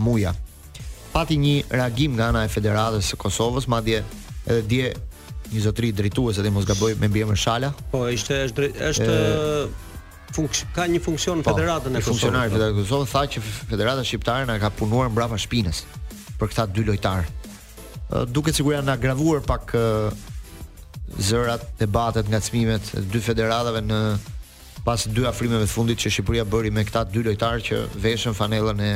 Muja. 0.00 0.32
Pati 1.12 1.36
një 1.44 1.58
reagim 1.76 2.14
nga 2.16 2.30
ana 2.32 2.44
e 2.48 2.48
Federatës 2.52 3.12
së 3.12 3.18
Kosovës, 3.20 3.68
madje 3.68 4.00
edhe 4.48 4.62
dje 4.72 4.90
një 5.52 5.64
zotëri 5.68 5.92
drejtues 6.00 6.38
edhe 6.40 6.52
mos 6.54 6.64
gaboj 6.68 6.96
me 7.00 7.10
mbiemër 7.12 7.36
Shala. 7.44 7.72
Po, 7.92 8.04
ishte 8.14 8.40
është 8.48 8.70
është 8.90 9.12
e... 9.12 10.58
ka 10.76 10.88
një 10.92 11.02
funksion 11.04 11.42
po, 11.44 11.52
Federatën 11.52 11.92
e 11.92 12.00
Kosovës. 12.00 12.08
Funksionari 12.08 12.48
i 12.48 12.56
Federatës 12.56 12.80
së 12.80 12.86
Kosovës 12.88 13.16
tha 13.16 13.26
që 13.36 13.44
Federata 13.74 14.06
shqiptare 14.08 14.48
na 14.48 14.56
ka 14.62 14.72
punuar 14.78 15.10
mbrapa 15.12 15.36
shpinës 15.42 15.82
për 16.40 16.50
këta 16.54 16.64
dy 16.72 16.84
lojtar. 16.88 17.28
Duket 18.32 18.56
sikur 18.56 18.74
janë 18.74 18.94
agravuar 18.96 19.42
pak 19.46 19.76
zërat 21.22 21.66
debatet 21.78 22.30
nga 22.30 22.40
e 22.40 23.04
dy 23.12 23.20
federatave 23.22 23.82
në 23.84 24.00
pas 24.86 25.04
dy 25.12 25.26
afrimeve 25.28 25.66
të 25.68 25.74
fundit 25.74 26.00
që 26.00 26.12
Shqipëria 26.16 26.44
bëri 26.48 26.70
me 26.72 26.86
këta 26.88 27.04
dy 27.12 27.22
lojtar 27.26 27.60
që 27.66 27.80
veshën 28.04 28.34
fanellën 28.36 28.80
e 28.80 28.92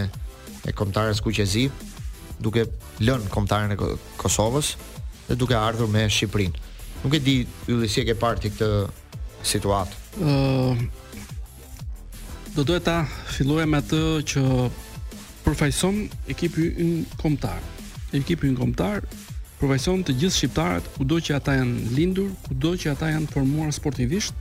e 0.64 0.72
kontarës 0.72 1.18
kuqezi, 1.20 1.66
duke 2.40 2.62
lënë 3.04 3.26
komtarën 3.33 3.74
e 3.74 3.88
Kosovës 4.16 4.70
dhe 5.28 5.37
duke 5.37 5.59
ardhur 5.61 5.90
me 5.92 6.07
Shqipërinë. 6.09 6.62
Nuk 7.04 7.18
e 7.18 7.20
di 7.20 7.37
yllë 7.68 7.90
si 7.92 8.00
e 8.00 8.07
ke 8.09 8.14
parë 8.16 8.40
ti 8.46 8.50
këtë 8.54 8.70
situatë. 9.44 9.98
Ëh 10.24 10.30
uh, 10.33 10.85
do 12.57 12.64
duhet 12.64 12.87
ta 12.87 13.02
fillojmë 13.35 13.83
atë 13.83 14.00
që 14.30 14.42
përfaqëson 15.44 15.96
ekipi 16.33 16.70
ynë 16.80 17.02
kombëtar. 17.20 17.59
Ekipi 18.16 18.46
ynë 18.50 18.57
kombëtar 18.61 19.02
përfaqëson 19.61 20.04
të 20.07 20.12
gjithë 20.22 20.38
shqiptarët, 20.38 20.85
kudo 20.96 21.16
që 21.24 21.33
ata 21.38 21.52
janë 21.61 21.78
lindur, 21.96 22.30
kudo 22.48 22.70
që 22.80 22.87
ata 22.94 23.07
janë 23.12 23.30
formuar 23.35 23.68
sportivisht 23.76 24.37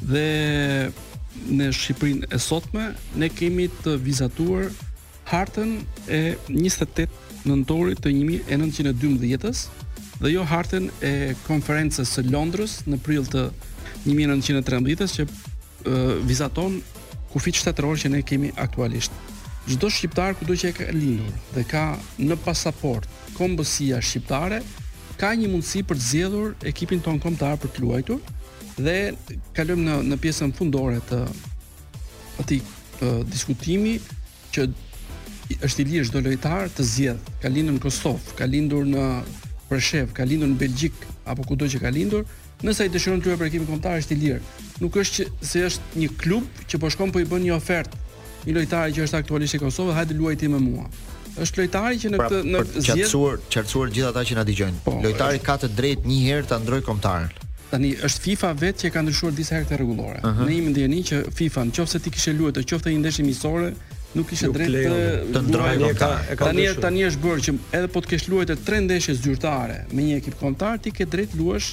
dhe 0.00 0.28
në 1.50 1.66
Shqipërinë 1.76 2.24
e 2.34 2.36
sotme 2.42 2.84
ne 3.20 3.28
kemi 3.30 3.66
të 3.84 3.92
vizatuar 4.02 4.64
hartën 5.30 5.70
e 6.10 6.20
28 6.48 7.08
nëntorit 7.46 7.98
të 8.02 8.08
1912-s 8.16 9.60
dhe 10.24 10.28
jo 10.32 10.42
hartën 10.50 10.86
e 11.06 11.12
konferencës 11.46 12.06
së 12.16 12.20
Londrës 12.32 12.72
në 12.90 12.96
prill 13.06 13.26
të 13.30 13.40
1913-s 14.10 15.12
që 15.20 15.24
uh, 15.30 15.32
vizaton 16.26 16.76
kufit 17.30 17.56
shtetëror 17.60 17.96
që 18.02 18.08
ne 18.16 18.20
kemi 18.26 18.50
aktualisht. 18.58 19.14
Çdo 19.68 19.90
shqiptar 19.92 20.32
kudo 20.38 20.54
që 20.56 20.70
e 20.72 20.74
ka 20.76 20.86
lindur 20.94 21.32
dhe 21.54 21.62
ka 21.68 21.82
në 22.16 22.36
pasaport 22.44 23.04
kombësia 23.36 23.98
shqiptare 24.00 24.62
ka 25.20 25.32
një 25.36 25.50
mundësi 25.52 25.82
për 25.84 26.00
të 26.00 26.06
zgjedhur 26.06 26.54
ekipin 26.72 27.02
ton 27.04 27.20
kombëtar 27.20 27.58
për 27.60 27.74
të 27.76 27.84
luajtur 27.84 28.22
dhe 28.80 28.94
kalojmë 29.58 29.84
në 29.84 29.98
në 30.08 30.18
pjesën 30.24 30.54
fundore 30.56 31.02
të 31.10 31.20
atij 32.40 32.62
diskutimi 33.32 33.98
që 34.56 34.64
është 35.68 35.84
i 35.84 35.88
lirë 35.90 36.08
çdo 36.08 36.20
lojtar 36.24 36.68
të 36.72 36.84
zgjedh. 36.86 37.20
Ka 37.42 37.48
lindur 37.52 37.74
në 37.76 37.82
Kosovë, 37.84 38.32
ka 38.38 38.46
lindur 38.48 38.86
në 38.88 39.04
Preshev, 39.70 40.08
ka 40.16 40.24
lindur 40.26 40.48
në 40.50 40.56
Belgjik 40.58 40.94
apo 41.30 41.44
kudo 41.46 41.66
që 41.70 41.80
ka 41.84 41.90
lindur, 41.94 42.24
nëse 42.64 42.84
ai 42.86 42.90
dëshiron 42.92 43.20
të 43.22 43.28
luajë 43.30 43.40
për 43.44 43.48
ekipin 43.50 43.68
kombëtar 43.68 44.00
është 44.02 44.14
i 44.16 44.20
lirë. 44.22 44.40
Nuk 44.82 44.96
është 45.02 45.16
që 45.16 45.50
se 45.50 45.62
është 45.68 46.00
një 46.00 46.10
klub 46.22 46.62
që 46.70 46.80
po 46.82 46.90
shkon 46.92 47.12
po 47.14 47.22
i 47.22 47.26
bën 47.30 47.42
një 47.46 47.54
ofertë 47.56 47.98
një 48.46 48.54
lojtari 48.56 48.94
që 48.96 49.04
është 49.06 49.20
aktualisht 49.24 49.56
i 49.56 49.60
Kosovës, 49.60 49.94
hajde 49.98 50.16
luaj 50.16 50.36
ti 50.40 50.48
me 50.48 50.60
mua. 50.62 50.86
Është 51.40 51.62
lojtari 51.62 52.00
që 52.02 52.10
në 52.14 52.20
pra, 52.20 52.28
këtë 52.30 52.40
në 52.50 52.62
zgjedh 52.64 52.72
ka 52.72 52.82
qartësuar, 52.96 53.38
qartësuar 53.54 53.92
gjithë 53.98 54.10
ata 54.10 54.24
që 54.30 54.38
na 54.40 54.44
dëgjojnë. 54.48 54.80
Po, 54.86 54.96
lojtari 55.04 55.38
është... 55.38 55.46
ka 55.46 55.56
të 55.62 55.70
drejtë 55.78 56.10
një 56.10 56.18
herë 56.28 56.48
ta 56.50 56.58
ndrojë 56.64 56.86
kombëtarin. 56.88 57.30
Tani 57.70 57.92
është 58.08 58.24
FIFA 58.24 58.48
vetë 58.64 58.84
që 58.84 58.88
ka 58.96 59.04
ndryshuar 59.04 59.36
disa 59.36 59.56
herë 59.60 59.68
të 59.70 59.76
rregullore. 59.78 60.22
Uh 60.24 60.32
-huh. 60.32 60.48
Ne 60.48 60.56
jemi 60.56 60.72
ndjeni 60.72 61.02
që 61.10 61.20
FIFA, 61.38 61.64
nëse 61.70 62.02
ti 62.02 62.10
kishe 62.10 62.32
luajtur, 62.34 62.64
të 62.64 62.72
qoftë 62.72 62.88
një 62.94 62.98
ndesh 63.04 63.20
i 63.20 63.22
misore, 63.28 63.68
nuk 64.14 64.26
kishe 64.28 64.48
drejtë 64.48 64.82
të, 64.88 65.32
të 65.36 65.44
ndrojë 65.50 65.78
kombëtarin. 65.82 66.36
Tani 66.40 66.64
tani 66.82 67.06
është 67.08 67.22
bërë 67.24 67.44
që 67.46 67.54
edhe 67.78 67.88
po 67.94 67.98
të 68.02 68.08
kesh 68.12 68.26
luajtur 68.32 68.58
tre 68.66 68.80
ndeshje 68.80 69.14
zyrtare 69.22 69.86
me 69.94 70.02
një 70.02 70.16
ekip 70.18 70.34
kombëtar, 70.42 70.80
ti 70.82 70.90
ke 70.90 71.04
drejt 71.06 71.38
luash 71.38 71.68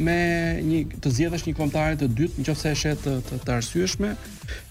me 0.00 0.20
një 0.64 0.80
të 1.02 1.12
zgjedhësh 1.14 1.44
një 1.48 1.54
kombëtare 1.56 1.98
të 2.00 2.08
dytë 2.18 2.42
nëse 2.44 2.72
e 2.72 2.76
shet 2.82 3.02
të, 3.04 3.14
të, 3.28 3.38
të 3.46 3.54
arsyeshme. 3.58 4.12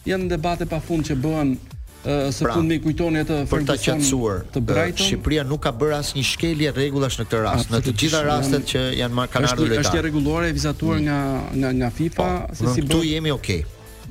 Janë 0.09 0.29
debate 0.33 0.67
pafund 0.71 1.07
që 1.09 1.17
bëhen 1.23 1.55
së 1.99 2.45
pra, 2.45 2.53
fundmi 2.55 2.77
kujtoni 2.79 3.19
atë 3.25 3.37
për 3.51 3.63
ta 3.67 3.73
qetësuar 3.75 4.41
të 4.55 4.63
Shqipëria 5.03 5.41
nuk 5.49 5.59
ka 5.65 5.73
bërë 5.75 5.97
asnjë 5.97 6.21
shkelje 6.29 6.71
rregullash 6.77 7.17
në 7.19 7.25
këtë 7.27 7.41
rast, 7.43 7.73
në 7.73 7.81
të 7.87 7.93
gjitha 7.99 8.21
rastet 8.23 8.69
që 8.71 8.83
janë 9.01 9.17
marrë 9.17 9.31
kanë 9.33 9.49
ardhur 9.49 9.67
lojtarë. 9.67 9.87
Është 9.87 9.99
e 9.99 10.03
rregulluar 10.05 10.47
e 10.47 10.53
vizatuar 10.55 11.01
mm. 11.01 11.09
nga 11.09 11.49
nga 11.63 11.71
nga 11.81 11.91
FIFA 11.99 12.29
po, 12.45 12.53
se 12.53 12.77
si 12.77 12.85
bëhet. 12.85 12.95
Ne 12.95 13.09
jemi 13.11 13.33
okay. 13.35 13.65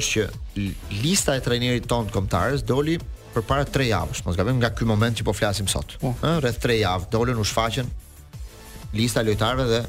është 0.00 0.08
që 0.14 1.00
lista 1.04 1.36
e 1.38 1.44
trajnerit 1.44 1.88
ton 1.92 2.08
kombëtarës 2.16 2.64
doli 2.68 2.96
përpara 3.34 3.64
3 3.70 3.84
javësh, 3.90 4.22
mos 4.26 4.38
gabojmë 4.38 4.60
nga 4.62 4.70
ky 4.74 4.86
moment 4.88 5.16
që 5.18 5.26
po 5.28 5.34
flasim 5.36 5.68
sot. 5.70 5.96
Po. 6.02 6.14
Ë, 6.20 6.28
oh. 6.34 6.38
rreth 6.44 6.60
3 6.64 6.78
javë 6.80 7.08
dolën 7.12 7.38
u 7.42 7.46
shfaqen 7.46 7.90
lista 8.98 9.22
lojtarëve 9.26 9.68
dhe 9.70 9.82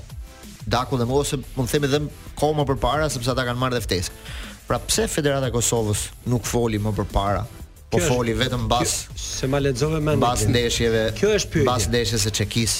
Daku 0.71 0.93
dhe 1.01 1.07
Mose, 1.09 1.39
mund 1.55 1.71
të 1.71 1.79
themi 1.79 1.87
edhe 1.89 2.03
koma 2.37 2.67
përpara 2.69 3.07
sepse 3.09 3.31
ata 3.33 3.47
kanë 3.47 3.57
marrë 3.63 3.79
dhe 3.79 3.81
ftesë. 3.81 4.11
Pra 4.69 4.77
pse 4.79 5.07
Federata 5.09 5.47
e 5.49 5.53
Kosovës 5.55 6.03
nuk 6.29 6.45
foli 6.45 6.77
më 6.79 6.91
përpara? 6.99 7.39
Po 7.91 7.99
foli 8.05 8.35
vetëm 8.37 8.67
mbas 8.69 8.93
se 9.19 9.49
ma 9.51 9.57
lexove 9.59 9.97
më 10.05 10.13
mbas 10.21 10.43
ndeshjeve. 10.47 11.01
Kjo 11.17 11.31
është 11.33 11.51
pyetja. 11.55 11.65
Mbas 11.67 11.87
ndeshjes 11.91 12.27
së 12.29 12.33
Çekis. 12.39 12.75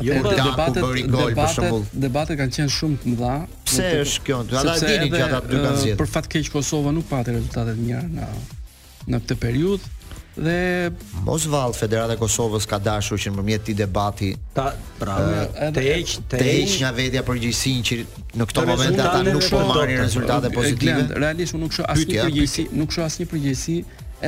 Jo, 0.00 0.16
kur 0.16 0.30
Daku 0.32 0.48
debatet, 0.48 0.80
bëri 0.80 1.04
gol 1.04 1.18
debatet, 1.20 1.42
për 1.42 1.52
shembull. 1.58 1.84
Debatet 2.06 2.40
kanë 2.40 2.56
qenë 2.56 2.74
shumë 2.78 2.96
të 3.02 3.12
mëdha. 3.12 3.34
Pse 3.68 3.90
është 4.06 4.24
kjo? 4.26 4.40
Ata 4.48 4.74
dinin 4.80 5.04
që 5.20 5.42
dy 5.44 5.60
kanë 5.60 5.76
zgjedhur. 5.84 6.00
Për 6.00 6.10
fatkeq 6.16 6.50
Kosova 6.56 6.96
nuk 6.96 7.06
pati 7.12 7.36
rezultate 7.36 7.76
të 7.76 7.84
mira 7.84 8.02
nga 8.14 8.30
në 9.14 9.20
këtë 9.24 9.38
periudhë 9.42 9.96
dhe 10.40 10.54
mos 11.26 11.44
vallë 11.50 11.74
Federata 11.76 12.14
e 12.14 12.18
Kosovës 12.20 12.64
ka 12.70 12.78
dashur 12.80 13.18
që 13.20 13.32
nëpërmjet 13.32 13.60
këtij 13.64 13.76
debati 13.80 14.28
ta 14.54 14.68
pra 15.00 15.16
të 15.74 15.82
heq 15.84 16.12
të 16.30 16.40
heq 16.46 16.76
nga 16.84 16.90
vetja 16.96 17.24
përgjegjësinë 17.26 17.84
që 17.88 17.98
në 18.38 18.46
këtë 18.52 18.64
moment 18.70 19.02
ata 19.04 19.24
nuk 19.34 19.48
po 19.50 19.62
marrin 19.72 20.00
rezultate 20.04 20.52
pozitive. 20.54 21.08
realisht 21.24 21.56
unë 21.56 21.64
nuk 21.66 21.74
shoh 21.76 21.88
asnjë 21.94 22.10
përgjegjësi, 22.14 22.64
nuk 22.78 22.94
shoh 22.94 23.04
asnjë 23.08 23.26
përgjegjësi 23.32 23.76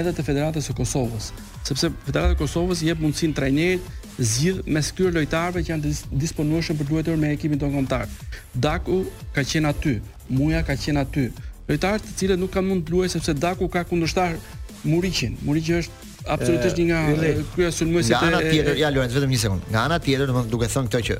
edhe 0.00 0.12
të 0.16 0.24
Federatës 0.26 0.68
së 0.68 0.74
Kosovës, 0.82 1.30
sepse 1.68 1.92
Federata 2.08 2.34
e 2.36 2.40
Kosovës 2.42 2.82
jep 2.88 3.00
mundësinë 3.04 3.36
trajnerit 3.38 4.10
zgjidh 4.16 4.66
mes 4.74 4.90
këtyre 4.92 5.14
lojtarëve 5.16 5.62
që 5.62 5.72
janë 5.76 5.92
disponueshëm 6.24 6.80
për 6.82 6.92
luajtur 6.92 7.16
me 7.20 7.30
ekipin 7.36 7.60
tonë 7.62 7.76
kontakt. 7.78 8.40
Daku 8.66 9.04
ka 9.36 9.44
qenë 9.52 9.70
aty, 9.70 9.94
Muja 10.32 10.60
ka 10.64 10.74
qenë 10.80 11.00
aty. 11.04 11.24
Lojtarë 11.68 12.00
të 12.04 12.12
cilët 12.20 12.40
nuk 12.40 12.52
kanë 12.54 12.68
mund 12.70 12.84
të 12.86 12.92
luajë 12.94 13.12
sepse 13.16 13.32
Daku 13.42 13.66
ka 13.72 13.82
kundërshtar 13.90 14.36
Muriqin. 14.84 15.36
Muriqi 15.46 15.76
është 15.78 16.10
absolutisht 16.32 16.78
një 16.78 16.86
nga 16.88 17.30
kryesulmuesit 17.54 18.14
e. 18.14 18.18
Nga 18.18 18.28
ana 18.28 18.42
tjetër, 18.46 18.78
ja 18.80 18.90
Lorenz, 18.90 19.14
vetëm 19.16 19.32
një 19.32 19.40
sekond. 19.42 19.68
Nga 19.72 19.82
ana 19.86 19.98
tjetër, 20.02 20.30
domethënë 20.30 20.50
duke 20.52 20.68
thënë 20.70 20.90
këtë 20.90 21.02
që 21.08 21.18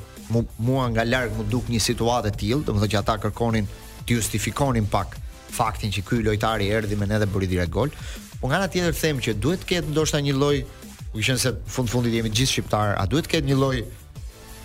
mua 0.67 0.87
nga 0.93 1.05
larg 1.07 1.37
më 1.39 1.47
duk 1.51 1.71
një 1.73 1.79
situatë 1.87 2.31
e 2.31 2.37
tillë, 2.41 2.63
domethënë 2.67 2.93
që 2.93 2.99
ata 3.01 3.17
kërkonin 3.23 3.67
të 4.07 4.17
justifikonin 4.17 4.87
pak 4.93 5.17
faktin 5.53 5.91
që 5.95 6.03
ky 6.07 6.21
lojtar 6.27 6.63
i 6.65 6.69
erdhi 6.75 6.97
me 6.99 7.07
ne 7.09 7.19
dhe 7.21 7.27
bëri 7.31 7.49
direkt 7.51 7.71
gol. 7.75 7.91
Po 8.41 8.51
nga 8.51 8.59
ana 8.59 8.69
tjetër 8.73 8.95
them 8.99 9.21
që 9.23 9.35
duhet 9.39 9.63
të 9.63 9.69
ketë 9.73 9.93
ndoshta 9.93 10.19
një 10.25 10.37
lloj, 10.39 10.63
u 11.13 11.21
qen 11.23 11.37
se 11.39 11.53
fund 11.69 11.91
fundit 11.91 12.15
jemi 12.17 12.31
të 12.33 12.41
gjithë 12.41 12.53
shqiptar, 12.55 12.95
a 12.99 13.05
duhet 13.07 13.27
të 13.29 13.37
ketë 13.37 13.51
një 13.51 13.59
lloj 13.61 13.77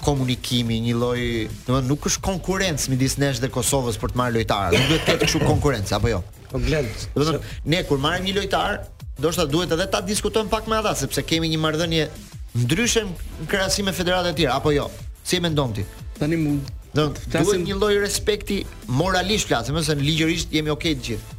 komunikimi 0.02 0.80
një 0.88 0.94
lloj, 0.98 1.20
domethënë 1.68 1.86
nuk 1.90 2.06
është 2.10 2.22
konkurrencë 2.26 2.92
midis 2.94 3.18
nesh 3.18 3.40
dhe 3.42 3.50
Kosovës 3.52 3.98
për 3.98 4.14
të 4.14 4.20
marrë 4.22 4.36
lojtarë. 4.38 4.74
Nuk 4.78 4.92
duhet 4.92 5.02
të 5.06 5.12
ketë 5.14 5.26
kështu 5.26 5.42
konkurrencë, 5.46 5.96
apo 5.98 6.10
jo. 6.14 6.22
Po 6.50 6.58
glet. 6.62 7.08
Do 7.16 7.24
të 7.26 7.40
ne 7.68 7.82
kur 7.88 8.00
marrim 8.00 8.24
një 8.28 8.34
lojtar, 8.40 8.78
ndoshta 9.20 9.44
duhet 9.50 9.72
edhe 9.74 9.86
ta 9.92 10.00
diskutojmë 10.06 10.50
pak 10.52 10.68
me 10.70 10.78
ata 10.78 10.94
sepse 10.96 11.24
kemi 11.28 11.50
një 11.52 11.60
marrëdhënie 11.64 12.06
ndryshe 12.64 13.02
krahasim 13.50 13.88
me 13.88 13.92
federatat 13.94 14.32
e 14.32 14.38
tjera 14.40 14.56
apo 14.56 14.72
jo? 14.72 14.86
Si 15.24 15.36
e 15.36 15.42
mendon 15.44 15.74
ti? 15.76 15.84
Tani 16.18 16.38
mund. 16.40 16.70
Do 16.96 17.08
të 17.14 17.42
duhet 17.42 17.64
një 17.66 17.76
lloj 17.76 17.94
respekti 18.00 18.62
moralisht 19.00 19.50
flasim, 19.50 19.76
ose 19.76 19.96
ligjërisht 20.00 20.54
jemi 20.56 20.72
okay 20.72 20.96
të 20.96 21.06
gjithë. 21.08 21.38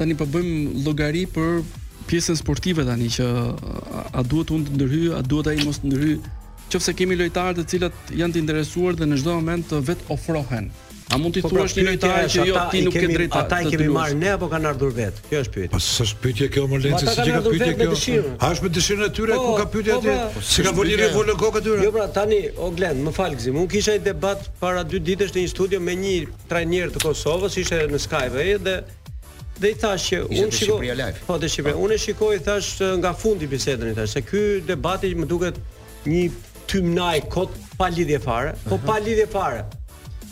Tani 0.00 0.16
po 0.16 0.24
bëjmë 0.36 0.84
llogari 0.86 1.26
për 1.36 1.60
pjesën 2.08 2.38
sportive 2.40 2.86
tani 2.88 3.10
që 3.12 3.26
a, 3.28 4.24
duhet 4.24 4.54
unë 4.56 4.70
të 4.70 4.78
ndërhy, 4.78 5.02
a 5.18 5.20
duhet 5.26 5.52
ai 5.52 5.58
mos 5.68 5.82
të 5.82 5.92
ndërhy, 5.92 6.16
qoftë 6.72 6.86
se 6.88 6.96
kemi 6.96 7.20
lojtarë 7.20 7.58
të 7.60 7.66
cilët 7.74 8.16
janë 8.22 8.38
të 8.38 8.40
interesuar 8.46 8.96
dhe 8.96 9.10
në 9.12 9.20
çdo 9.20 9.36
moment 9.36 9.76
vet 9.90 10.06
ofrohen 10.16 10.70
A 11.14 11.18
mund 11.18 11.34
t'i 11.36 11.42
po, 11.44 11.48
pra, 11.52 11.58
thuash 11.62 11.74
një 11.76 11.82
lojtar 11.84 12.22
që 12.32 12.44
jo 12.48 12.60
ti 12.72 12.80
nuk 12.86 12.94
ke 12.96 13.08
drejtë 13.10 13.36
ata 13.36 13.58
i 13.60 13.70
kemi 13.72 13.88
marrë 13.92 14.14
ne 14.16 14.30
apo 14.32 14.46
kanë 14.48 14.68
ardhur 14.70 14.92
vetë? 14.96 15.24
Kjo 15.28 15.40
është 15.44 15.52
pyetja. 15.56 15.72
Po 15.74 15.80
s'është 15.86 16.20
pyetje 16.22 16.46
kjo 16.54 16.62
më 16.70 16.78
lehtë 16.86 17.00
se 17.02 17.12
çka 17.26 17.40
pyetje 17.48 17.72
kjo. 17.76 18.22
A 18.38 18.48
është 18.54 18.64
me 18.66 18.70
dëshirën 18.78 19.04
e 19.04 19.08
tyre 19.18 19.36
po, 19.36 19.44
ku 19.44 19.58
ka 19.58 19.66
pyetja 19.74 19.96
po 19.98 20.04
ti? 20.04 20.14
Pra, 20.36 20.44
si 20.48 20.64
ka 20.64 20.72
voli 20.78 20.96
revolën 21.00 21.36
kokë 21.42 21.60
aty? 21.64 21.74
Jo 21.84 21.90
pra 21.98 22.06
tani 22.16 22.38
o 22.56 22.70
Glen, 22.78 23.02
më 23.04 23.12
fal 23.18 23.36
gzim. 23.36 23.58
Unë 23.60 23.72
kisha 23.74 23.96
një 23.98 24.04
debat 24.06 24.46
para 24.62 24.86
dy 24.88 25.02
ditësh 25.10 25.36
në 25.36 25.44
një 25.44 25.52
studio 25.52 25.82
me 25.84 25.98
një 26.00 26.14
trajner 26.52 26.94
të 26.96 27.04
Kosovës, 27.04 27.58
ishte 27.60 27.82
në 27.92 28.00
Skype 28.06 28.40
ai 28.40 28.56
dhe 28.64 28.78
dhe 29.58 29.68
i 29.68 29.76
thash 29.78 30.08
që 30.14 30.22
unë 30.30 30.56
shikoj 30.56 30.78
Shqipëria 30.78 30.96
Live. 31.02 31.26
Po 31.28 31.36
të 31.42 31.52
Shqipëria. 31.52 31.76
Po. 31.76 31.86
Unë 31.90 32.00
shikoj 32.06 32.40
thash 32.48 32.72
nga 33.04 33.12
fundi 33.20 33.50
bisedën 33.52 33.92
i 33.92 33.94
thash 34.00 34.16
se 34.16 34.24
ky 34.30 34.46
debati 34.72 35.12
më 35.20 35.28
duket 35.30 35.60
një 36.08 36.24
tymnaj 36.72 37.18
kot 37.34 37.52
pa 37.76 37.92
lidhje 37.92 38.16
fare, 38.24 38.56
po 38.64 38.80
pa 38.88 38.96
lidhje 39.04 39.28
fare 39.28 39.60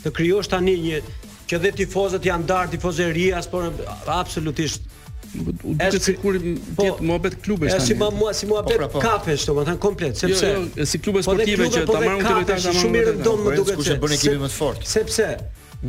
të 0.05 0.13
krijosh 0.17 0.49
tani 0.51 0.75
një 0.81 1.01
që 1.49 1.59
dhe 1.65 1.71
tifozët 1.81 2.25
janë 2.25 2.47
dar 2.47 2.69
tifozeria, 2.71 3.41
por 3.51 3.69
absolutisht 4.09 4.87
u 5.31 5.45
duket 5.51 5.95
sikur 6.03 6.35
po, 6.75 6.85
jetë 6.89 7.05
mohabet 7.07 7.37
klube 7.43 7.69
tani. 7.71 7.85
Si 7.85 7.95
mua 8.01 8.33
si 8.35 8.49
mohabet 8.49 8.75
po, 8.77 8.87
pra, 8.87 8.89
po. 8.95 9.03
kafe, 9.03 9.37
domethënë 9.47 9.79
komplet, 9.83 10.15
jo, 10.15 10.33
sepse 10.33 10.49
jo, 10.55 10.63
jo, 10.81 10.87
si 10.91 10.99
klube 11.03 11.21
po, 11.21 11.29
sportive 11.31 11.65
po 11.65 11.71
klube, 11.71 11.77
që 11.77 11.87
ta 11.87 12.01
marrin 12.01 12.23
këto 12.23 12.35
lojtarë 12.39 12.65
tamam. 12.67 12.83
Shumë 12.83 12.97
mirë 12.97 13.15
do 13.25 13.35
më 13.37 13.47
po, 13.47 13.55
duket 13.61 13.85
se 13.87 13.97
bën 14.03 14.15
ekipin 14.17 14.43
më 14.43 14.51
të 14.51 14.57
fortë. 14.59 14.89
Sepse 14.95 15.29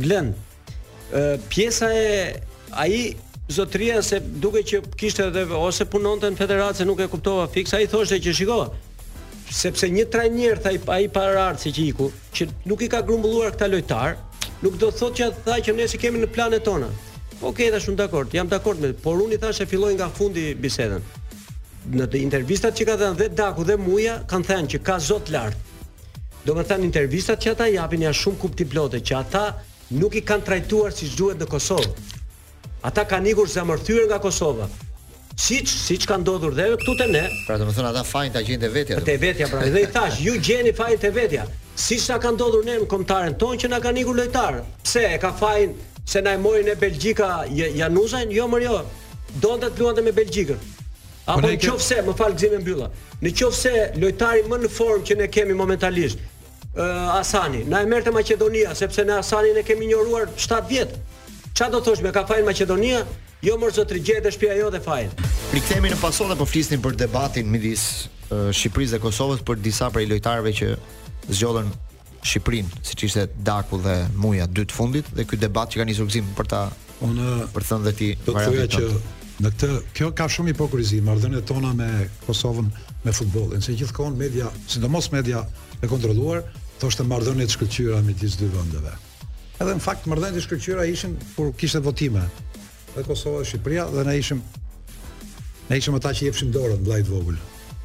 Glen 0.03 0.31
ë 1.13 1.23
pjesa 1.51 1.89
e 1.95 2.07
ai 2.71 2.95
zotria 3.53 3.99
se 4.01 4.19
duke 4.41 4.63
që 4.67 4.79
kishte 4.99 5.27
edhe 5.27 5.43
ose 5.57 5.85
punonte 5.91 6.29
në 6.33 6.39
federatë 6.39 6.87
nuk 6.87 7.03
e 7.05 7.09
kuptova 7.11 7.49
fiks, 7.53 7.75
ai 7.77 7.89
thoshte 7.91 8.21
që 8.23 8.33
shikova, 8.35 8.71
sepse 9.51 9.87
një 9.91 10.05
trajner 10.11 10.59
tha 10.61 10.71
ai 10.93 11.07
art 11.15 11.59
se 11.59 11.71
që 11.71 11.81
iku, 11.87 12.11
që 12.33 12.47
nuk 12.65 12.81
i 12.81 12.87
ka 12.87 13.01
grumbulluar 13.01 13.51
këta 13.51 13.67
lojtar, 13.67 14.17
nuk 14.61 14.77
do 14.77 14.91
thotë 14.91 15.15
që 15.15 15.31
tha 15.43 15.59
që 15.59 15.75
ne 15.75 15.87
si 15.87 15.97
kemi 15.97 16.19
në 16.19 16.27
planet 16.31 16.63
tona. 16.63 16.87
Okej, 17.41 17.69
okay, 17.69 17.79
shumë 17.79 17.97
dakord, 17.97 18.29
jam 18.33 18.47
dakord 18.47 18.79
me, 18.79 18.93
por 18.93 19.19
unë 19.19 19.35
i 19.35 19.37
thash 19.41 19.61
e 19.61 19.65
filloi 19.67 19.93
nga 19.97 20.07
fundi 20.09 20.53
bisedën. 20.55 21.03
Në 21.93 22.05
të 22.07 22.21
intervistat 22.23 22.75
që 22.77 22.85
ka 22.87 22.93
dhënë 22.95 23.17
dhe 23.19 23.25
Daku 23.35 23.65
dhe 23.67 23.75
Muja 23.77 24.21
kanë 24.31 24.45
thënë 24.47 24.69
që 24.71 24.79
ka 24.87 24.95
zot 25.03 25.27
lart. 25.35 25.57
Do 26.47 26.53
të 26.55 26.63
thënë 26.69 26.87
intervistat 26.87 27.41
që 27.43 27.51
ata 27.53 27.67
japin 27.71 28.05
janë 28.05 28.19
shumë 28.21 28.39
kupti 28.39 28.67
plotë 28.71 29.01
që 29.09 29.17
ata 29.19 29.41
nuk 29.99 30.15
i 30.19 30.23
kanë 30.27 30.47
trajtuar 30.47 30.95
si 30.95 31.09
duhet 31.11 31.41
në 31.43 31.49
Kosovë. 31.51 31.91
Ata 32.87 33.03
kanë 33.07 33.31
ikur 33.33 33.47
zemërthyer 33.51 34.07
nga 34.09 34.19
Kosova 34.23 34.65
siç 35.37 35.69
siç 35.69 36.05
ka 36.05 36.17
ndodhur 36.17 36.53
dhe 36.57 36.69
këtu 36.77 36.95
te 36.97 37.07
ne. 37.13 37.23
Pra 37.47 37.57
domethënë 37.59 37.89
ata 37.89 38.03
fajin 38.05 38.33
ta 38.35 38.41
gjejnë 38.45 38.69
vetja. 38.73 38.99
Te 39.05 39.15
vetja 39.21 39.47
pra. 39.51 39.63
Dhe 39.65 39.83
i 39.87 39.91
thash, 39.91 40.19
ju 40.21 40.35
gjeni 40.39 40.73
fajin 40.75 40.99
te 41.01 41.09
vetja. 41.15 41.45
Siç 41.75 42.05
na 42.09 42.19
ka 42.21 42.31
ndodhur 42.35 42.65
ne 42.67 42.75
në 42.83 42.87
kombëtaren 42.91 43.35
tonë 43.41 43.61
që 43.63 43.71
na 43.73 43.79
kanë 43.83 44.03
ikur 44.03 44.19
lojtar. 44.19 44.59
Pse 44.83 45.05
e 45.15 45.17
ka 45.21 45.31
fajin 45.39 45.73
se 46.05 46.21
na 46.21 46.35
e 46.37 46.37
mori 46.43 46.63
në 46.67 46.75
Belgjika 46.81 47.31
Januzain? 47.51 48.29
Jo, 48.35 48.45
më 48.47 48.61
jo. 48.67 48.83
Donte 49.41 49.69
të 49.73 49.81
luante 49.81 50.03
me 50.05 50.13
Belgjikën. 50.13 50.59
Apo 51.25 51.41
në 51.47 51.57
qofë 51.63 52.03
më 52.03 52.13
falë 52.19 52.35
gzime 52.35 52.59
mbylla, 52.59 52.89
në 53.23 53.31
qofë 53.39 53.71
lojtari 54.01 54.43
më 54.51 54.59
në 54.65 54.71
formë 54.75 55.05
që 55.07 55.15
ne 55.21 55.27
kemi 55.31 55.53
momentalisht, 55.55 56.19
uh, 56.19 57.15
Asani, 57.15 57.61
na 57.71 57.79
e 57.79 57.87
merte 57.87 58.11
Macedonia, 58.11 58.73
sepse 58.75 59.05
në 59.07 59.21
Asani 59.21 59.53
ne 59.55 59.63
kemi 59.63 59.87
njëruar 59.87 60.27
7 60.35 60.67
vjetë, 60.73 60.99
qa 61.55 61.69
do 61.71 61.79
thosh 61.85 62.03
me 62.03 62.11
ka 62.11 62.25
fajnë 62.27 62.43
Macedonia, 62.49 63.05
Jo 63.43 63.57
më 63.59 63.67
zotri 63.75 63.99
gjetë 63.99 64.29
shtëpia 64.31 64.53
jote 64.55 64.79
fajin. 64.79 65.09
Rikthehemi 65.51 65.89
në 65.91 65.97
pasonë 65.99 66.31
dhe 66.31 66.35
po 66.39 66.45
flisnim 66.47 66.79
për 66.83 66.93
debatin 67.01 67.49
midis 67.51 67.81
Shqipërisë 68.31 68.93
dhe 68.95 68.99
Kosovës 69.03 69.41
për 69.43 69.57
disa 69.65 69.89
prej 69.91 70.05
lojtarëve 70.07 70.53
që 70.61 70.69
zgjodhen 71.35 71.67
Shqipërinë, 72.23 72.71
siç 72.87 73.03
ishte 73.09 73.25
Daku 73.43 73.81
dhe 73.83 73.97
Muja 74.23 74.47
dy 74.47 74.63
të 74.63 74.77
fundit 74.77 75.09
dhe 75.17 75.25
ky 75.27 75.41
debat 75.41 75.67
që 75.75 75.81
ka 75.81 75.87
nisur 75.89 76.07
gzim 76.07 76.29
për 76.37 76.49
ta 76.53 76.61
unë 77.03 77.35
për 77.51 77.65
të 77.65 77.69
thënë 77.73 77.87
veti 77.89 78.07
do 78.23 78.31
të 78.31 78.45
thoya 78.47 78.69
që 78.77 78.85
në 79.43 79.51
këtë 79.57 79.69
kjo 79.99 80.07
ka 80.21 80.29
shumë 80.37 80.53
hipokrizi 80.53 81.01
marrëdhëniet 81.09 81.49
tona 81.51 81.73
me 81.83 81.89
Kosovën 82.23 82.71
me 83.03 83.15
futbollin, 83.19 83.59
se 83.59 83.75
gjithkohon 83.75 84.15
media, 84.15 84.47
sidomos 84.71 85.11
media 85.11 85.43
e 85.81 85.91
kontrolluar, 85.91 86.45
thoshte 86.79 87.03
marrëdhëniet 87.11 87.51
shkëlqyera 87.57 87.99
midis 88.07 88.39
dy 88.39 88.47
vendeve. 88.55 88.95
Edhe 89.59 89.75
në 89.75 89.83
fakt 89.83 90.07
marrëdhëniet 90.09 90.47
shkëlqyera 90.47 90.87
ishin 90.95 91.17
kur 91.35 91.51
kishte 91.59 91.79
votime, 91.85 92.23
dhe 92.95 93.03
Kosova 93.03 93.41
dhe 93.41 93.45
Shqipëria 93.49 93.85
dhe 93.91 94.03
ne 94.05 94.17
ishim 94.17 94.41
ne 95.69 95.77
ishim 95.77 95.95
ata 95.97 96.11
që 96.13 96.27
jepshim 96.29 96.51
dorën 96.53 96.81
vllajt 96.85 97.07
vogël. 97.09 97.37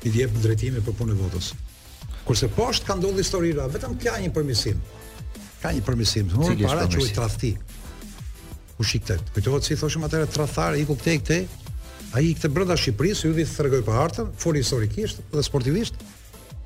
I 0.07 0.13
jep 0.15 0.35
drejtimin 0.43 0.85
për 0.85 0.95
punën 0.99 1.17
e 1.17 1.23
votës. 1.23 1.53
Kurse 2.27 2.49
poshtë 2.55 2.87
ka 2.87 2.97
ndodhur 2.99 3.23
historia, 3.25 3.65
vetëm 3.73 3.97
ka 4.03 4.19
një 4.23 4.31
përmisim. 4.37 4.79
Ka 5.63 5.73
një 5.75 5.83
përmisim, 5.87 6.29
thonë 6.33 6.59
para 6.69 6.85
që 6.93 7.01
u 7.03 7.07
tradhti. 7.17 7.53
U 8.79 8.85
shikte. 8.87 9.17
Kujtohet 9.35 9.67
si 9.67 9.79
thoshim 9.81 10.05
atëre 10.07 10.29
tradhtar, 10.31 10.77
iku 10.79 10.95
këtej 11.01 11.17
këte. 11.23 11.39
Ai 12.17 12.27
i 12.31 12.35
këtë 12.39 12.51
brenda 12.55 12.77
Shqipërisë, 12.79 13.27
hyrdhi 13.29 13.47
të 13.49 13.57
tregoj 13.59 13.81
pa 13.87 13.97
hartën, 13.99 14.29
fol 14.43 14.59
historikisht 14.61 15.23
dhe 15.33 15.43
sportivisht. 15.47 15.99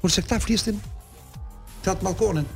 Kurse 0.03 0.21
këta 0.27 0.41
flisnin 0.45 0.81
të 1.87 1.95
atë 1.95 2.07
malkonin. 2.09 2.49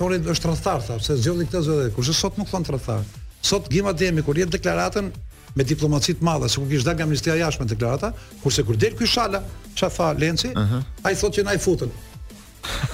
Thonë 0.00 0.20
është 0.32 0.46
tradhtar, 0.48 0.84
thashë, 0.86 1.18
zgjodhi 1.24 1.48
këtë 1.50 1.64
zgjodhi. 1.66 1.90
Kurse 1.96 2.14
sot 2.16 2.38
nuk 2.40 2.48
thon 2.52 2.64
tradhtar. 2.68 3.02
Sot 3.44 3.68
Gima 3.72 3.92
Demi 3.96 4.22
kur 4.22 4.38
jep 4.38 4.52
deklaratën, 4.52 5.10
me 5.58 5.64
diplomaci 5.66 6.14
të 6.14 6.24
madhe, 6.26 6.48
se 6.48 6.60
ku 6.60 6.68
kishte 6.70 6.88
dalë 6.88 6.98
nga 7.00 7.06
Ministria 7.10 7.36
jashtme 7.40 7.66
deklarata, 7.70 8.12
kurse 8.42 8.62
kur 8.66 8.76
del 8.78 8.94
ky 8.98 9.06
Shala, 9.08 9.40
ç'a 9.74 9.88
tha 9.90 10.12
Lenci? 10.18 10.48
Uh 10.48 10.56
-huh. 10.62 10.84
Ai 11.02 11.14
thotë 11.14 11.34
që 11.40 11.44
na 11.48 11.54
i 11.54 11.58
futën. 11.58 11.90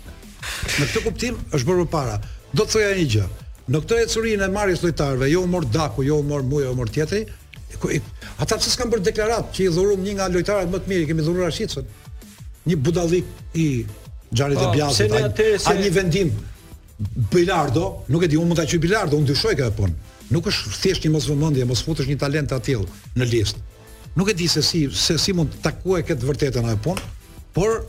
Në 0.78 0.84
këtë 0.90 1.02
kuptim 1.06 1.36
është 1.54 1.64
bërë 1.68 1.86
para. 1.90 2.20
Do 2.52 2.64
të 2.64 2.70
thoja 2.72 2.90
një 2.98 3.06
gjë. 3.14 3.24
Në 3.70 3.78
këtë 3.80 4.02
ecurinë 4.04 4.44
e 4.44 4.48
marrjes 4.50 4.82
lojtarëve, 4.82 5.26
jo 5.30 5.40
u 5.42 5.46
mor 5.46 5.64
Daku, 5.64 6.02
jo 6.02 6.16
u 6.16 6.22
mor 6.22 6.42
Muja, 6.42 6.64
jo 6.66 6.72
u 6.72 6.74
mor 6.74 6.88
tjetri. 6.88 7.26
Ata 8.38 8.56
pse 8.56 8.70
s'kan 8.70 8.90
bërë 8.92 9.02
deklaratë 9.08 9.50
që 9.52 9.60
i 9.64 9.68
dhurum 9.68 10.00
një 10.02 10.12
nga 10.14 10.28
lojtarët 10.28 10.68
më 10.72 10.78
të 10.78 10.88
mirë, 10.88 11.06
kemi 11.06 11.22
dhurur 11.22 11.46
Rashicën. 11.48 11.84
Një 12.66 12.76
budallik 12.76 13.24
i 13.54 13.86
Gjarit 14.32 14.58
e 14.58 14.62
po, 14.62 14.70
Bjatit, 14.70 15.12
a, 15.66 15.72
një 15.82 15.90
vendim 15.92 16.30
Bilardo, 17.32 17.92
nuk 18.08 18.22
e 18.22 18.26
di, 18.26 18.36
unë 18.36 18.44
mund 18.46 18.58
të 18.58 18.62
aqy 18.64 18.78
Bilardo, 18.78 19.16
unë 19.16 19.26
dyshoj 19.26 19.54
këtë 19.54 19.70
punë 19.76 19.92
nuk 20.32 20.46
është 20.50 20.74
thjesht 20.82 21.06
një 21.06 21.12
mosvëmendje, 21.16 21.66
mos 21.68 21.82
futesh 21.86 22.08
një 22.10 22.18
talent 22.20 22.54
aty 22.56 22.76
në 23.16 23.28
listë. 23.30 23.62
Nuk 24.16 24.30
e 24.32 24.34
di 24.38 24.46
se 24.48 24.62
si 24.64 24.86
se 24.96 25.18
si 25.20 25.34
mund 25.36 25.52
të 25.52 25.60
takuaj 25.66 26.02
këtë 26.08 26.26
vërtetën 26.28 26.64
në 26.64 26.74
punë, 26.86 27.02
por 27.56 27.84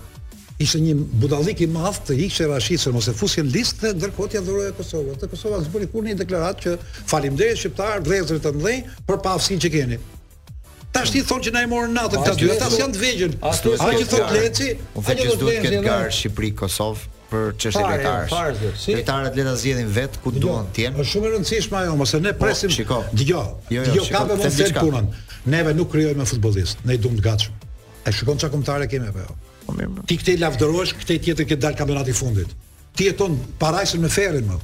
ishte 0.59 0.81
një 0.83 0.95
budallik 1.21 1.61
i 1.63 1.69
madh 1.69 2.01
të 2.07 2.17
ishte 2.25 2.47
rashisur 2.51 2.93
mos 2.95 3.07
e 3.07 3.13
fusje 3.15 3.45
në 3.45 3.53
listë 3.53 3.85
dhe 3.91 3.93
ndërkohë 4.01 4.35
ja 4.37 4.41
dhuroi 4.43 4.71
Kosovës. 4.77 5.19
Te 5.21 5.29
Kosova 5.31 5.61
zgjoni 5.63 5.87
kur 5.93 6.05
një 6.07 6.17
deklaratë 6.21 6.63
që 6.65 6.77
faleminderit 7.11 7.61
shqiptar, 7.61 8.01
vëllezër 8.05 8.41
të 8.43 8.53
mëdhenj 8.57 8.93
për 9.07 9.21
pafsinë 9.27 9.63
që 9.67 9.71
keni. 9.77 9.99
Tash 10.97 11.11
ti 11.13 11.21
thon 11.23 11.43
që 11.45 11.51
na 11.53 11.63
i 11.63 11.69
morën 11.69 11.91
natën 11.93 12.17
po, 12.19 12.25
këtu, 12.31 12.49
ata 12.55 12.69
janë 12.75 12.95
të 12.95 13.05
vëgjël. 13.05 13.37
Ai 13.45 13.93
që 14.01 14.07
thot 14.11 14.31
Leci, 14.33 14.71
ai 14.73 15.13
të 15.13 15.29
thot 15.29 15.45
Leci, 15.45 15.79
Shqipëri, 16.17 16.51
Kosovë, 16.57 17.05
për 17.31 17.55
çështje 17.57 17.83
letare. 17.83 18.51
Letarët 18.95 19.35
le 19.39 19.45
ta 19.47 19.55
zgjedhin 19.59 19.89
vet 19.95 20.17
ku 20.23 20.31
jo, 20.35 20.41
duan 20.45 20.69
të 20.73 20.85
jenë. 20.85 20.99
Është 21.01 21.11
shumë 21.13 21.27
e 21.27 21.33
rëndësishme 21.35 21.79
ajo, 21.81 21.95
mos 21.99 22.13
e 22.17 22.21
ne 22.23 22.33
po, 22.33 22.45
presim. 22.47 22.71
Dgjoj. 22.71 23.73
Jo, 23.73 23.87
jo, 23.97 24.05
ka 24.13 24.23
më 24.29 24.37
shumë 24.41 24.53
se 24.55 24.69
punën. 24.77 25.09
Neve 25.53 25.75
nuk 25.77 25.91
krijojmë 25.93 26.27
futbollist, 26.29 26.85
ne 26.87 26.97
duam 27.01 27.17
të 27.19 27.25
gatshëm. 27.27 27.67
Ai 28.07 28.15
shikon 28.15 28.39
çka 28.39 28.49
kombëtare 28.53 28.87
kemi 28.91 29.11
apo 29.11 29.25
jo. 29.25 29.35
Po 29.67 29.75
mirë. 29.75 30.05
Ti 30.07 30.17
këtë 30.21 30.35
e 30.37 30.41
lavdërosh, 30.45 30.93
këtë 31.01 31.19
tjetër 31.27 31.49
që 31.51 31.59
dal 31.65 31.75
kampionati 31.79 32.13
i 32.15 32.17
fundit. 32.17 32.53
Ti 32.97 33.09
e 33.11 33.29
parajsën 33.61 34.03
me 34.05 34.09
ferrin 34.11 34.47
më. 34.49 34.59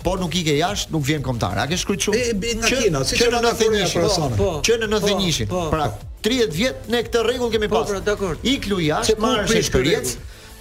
po 0.00 0.14
nuk 0.16 0.32
i 0.32 0.40
ke 0.46 0.54
jashtë, 0.56 0.94
nuk 0.94 1.04
vjen 1.04 1.20
kombëtar. 1.26 1.60
A 1.60 1.68
ke 1.68 1.76
shkruar 1.76 2.00
shumë? 2.06 2.22
E 2.30 2.54
nga 2.56 2.70
Kina, 2.72 3.02
si 3.04 3.18
që 3.20 3.28
në 3.28 3.42
91-shin. 3.44 4.38
që 4.70 4.78
në 4.80 4.88
91-shin. 4.94 5.50
Po, 5.50 5.66
po, 5.66 5.74
pra, 5.74 5.90
30 6.24 6.54
vjet 6.58 6.80
ne 6.90 7.02
këtë 7.06 7.20
rregull 7.26 7.52
kemi 7.52 7.68
pasur. 7.70 8.00
Po, 8.00 8.04
dakor. 8.06 8.38
Ik 8.46 8.64
kluja, 8.66 9.00
të 9.06 9.14
marrësh 9.22 9.54
eksperiencë, 9.60 10.16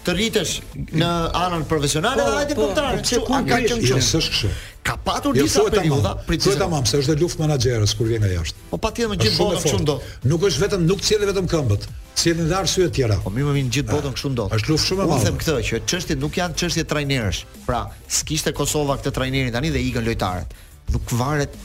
të 0.05 0.13
rritesh 0.15 0.53
në 0.97 1.09
anën 1.35 1.63
profesionale 1.67 2.21
dhe 2.23 2.55
po, 2.57 2.67
hajde 2.71 2.99
Po, 2.99 3.05
çu 3.09 3.21
po, 3.25 3.39
ka 3.43 3.57
qenë 3.63 3.69
kështu. 3.71 3.87
Jo, 3.89 4.01
s'është 4.09 4.35
kështu. 4.35 4.51
Ka 4.87 4.95
patur 5.03 5.35
jo, 5.35 5.43
disa 5.47 5.63
periudha, 5.67 6.11
pritet. 6.27 6.47
Po 6.53 6.59
tamam, 6.61 6.85
se 6.87 7.01
është 7.01 7.15
luftë 7.19 7.43
menaxherës 7.43 7.93
kur 7.99 8.07
vjen 8.11 8.23
jashtë. 8.31 8.67
Po 8.69 8.77
patjetër 8.85 9.09
më 9.11 9.17
gjithë 9.23 9.39
botën 9.41 9.63
kështu 9.65 9.79
ndot. 9.81 10.05
Nuk 10.31 10.45
është 10.47 10.63
vetëm 10.67 10.85
nuk 10.91 11.01
cielë 11.09 11.27
vetëm 11.31 11.49
këmbët. 11.51 11.87
Si 12.21 12.33
në 12.37 12.45
arsye 12.57 12.85
të 12.87 12.93
tjera. 12.99 13.17
Po 13.25 13.33
më 13.33 13.49
vjen 13.57 13.73
gjithë 13.77 13.91
ah, 13.91 13.97
botën 13.97 14.15
kështu 14.15 14.31
ndot. 14.35 14.55
Është 14.55 14.71
luftë 14.71 14.85
shumë 14.85 15.03
e 15.03 15.09
madhe. 15.09 15.27
them 15.27 15.41
këtë 15.41 15.57
që 15.67 15.81
çështit 15.91 16.21
nuk 16.21 16.39
janë 16.39 16.55
çështje 16.61 16.85
trajnerësh. 16.93 17.41
Pra, 17.67 17.81
s'kishte 18.19 18.53
Kosova 18.57 18.95
këtë 19.01 19.11
trajnerin 19.17 19.51
tani 19.57 19.73
dhe 19.75 19.81
ikën 19.89 20.07
lojtarët. 20.07 20.55
Nuk 20.95 21.11
varet 21.19 21.59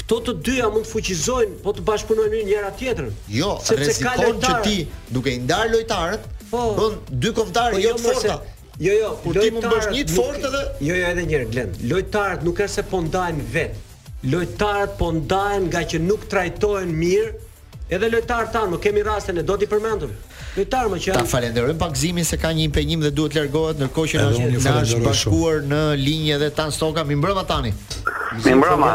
Këto 0.00 0.18
të 0.26 0.34
dyja 0.44 0.68
mund 0.74 0.84
të 0.84 0.90
fuqizojnë, 0.92 1.56
po 1.64 1.72
të 1.76 1.84
bashkëpunojnë 1.88 2.36
një 2.36 2.42
njëra 2.50 2.72
tjetrën. 2.80 3.14
Jo, 3.32 3.54
rrezikon 3.70 4.42
që 4.44 4.56
ti, 4.66 4.74
duke 5.16 5.32
i 5.32 5.38
ndar 5.46 5.70
lojtarët, 5.72 6.26
po, 6.50 6.64
bën 6.76 6.98
dy 7.24 7.32
kombëtar 7.38 7.76
po, 7.76 7.80
jo, 7.80 7.94
jo 7.94 8.02
të 8.02 8.04
forta. 8.10 8.36
Jo, 8.84 8.92
jo, 9.00 9.12
kur 9.24 9.40
ti 9.40 9.54
mund 9.56 9.68
bësh 9.72 9.88
një 9.94 10.04
të 10.10 10.16
fortë 10.18 10.50
edhe 10.50 10.62
Jo, 10.84 10.90
jo, 10.98 11.04
edhe 11.08 11.22
një 11.24 11.38
herë 11.40 11.86
Lojtarët 11.88 12.42
nuk 12.44 12.58
është 12.60 12.74
se 12.82 12.84
po 12.90 13.00
ndajnë 13.06 13.46
vet. 13.54 13.80
Lojtarët 14.28 14.98
po 15.00 15.08
ndajnë 15.16 15.64
nga 15.72 15.82
që 15.94 16.02
nuk 16.04 16.28
trajtohen 16.32 16.92
mirë 17.00 17.32
Edhe 17.86 18.08
lojtar 18.10 18.48
tanë, 18.50 18.72
më 18.72 18.78
kemi 18.82 19.02
rastin 19.06 19.36
e 19.38 19.44
do 19.46 19.54
ti 19.60 19.68
përmendur. 19.70 20.10
Lojtar 20.56 20.88
më 20.90 20.96
që 21.04 21.12
Ta 21.14 21.22
falenderojm 21.30 21.78
pak 21.78 21.92
Gzimin 21.94 22.26
se 22.26 22.38
ka 22.42 22.50
një 22.50 22.64
impenjim 22.66 23.02
dhe 23.04 23.12
duhet 23.14 23.36
largohet 23.38 23.78
ndërkohë 23.78 24.10
që 24.10 24.56
na 24.56 24.72
është 24.80 25.02
bashkuar 25.04 25.60
në 25.70 25.80
linjë 26.02 26.34
edhe 26.38 26.48
Tan 26.58 26.72
Stoka 26.74 27.04
mi 27.06 27.14
mbrëma 27.20 27.44
tani. 27.46 27.70
Mi 28.42 28.56
mbrëma. 28.58 28.90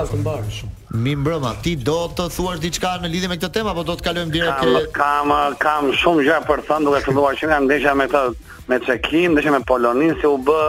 Mi 1.05 1.13
mbrëma, 1.15 1.53
ti 1.63 1.77
do 1.87 2.01
të 2.17 2.25
thuash 2.35 2.59
diçka 2.59 2.97
në 3.05 3.13
lidhje 3.15 3.29
me 3.31 3.37
këtë 3.39 3.53
temë 3.61 3.71
apo 3.71 3.85
do 3.87 3.95
të 3.95 4.05
kalojmë 4.09 4.33
direkt 4.33 4.91
kam, 4.91 5.31
kam 5.31 5.55
kam 5.63 5.91
shumë 6.01 6.25
gjë 6.27 6.41
për 6.49 6.65
të 6.65 6.67
thënë 6.73 6.89
duke 6.89 7.05
filluar 7.05 7.39
që 7.39 7.47
nga 7.47 7.61
ndeshja 7.63 7.93
me 7.95 8.09
këtë 8.11 8.33
me 8.71 8.79
Çekin, 8.83 9.29
ndeshja 9.31 9.53
me 9.55 9.63
Polonin 9.67 10.17
se 10.19 10.27
u 10.27 10.35
bë, 10.37 10.59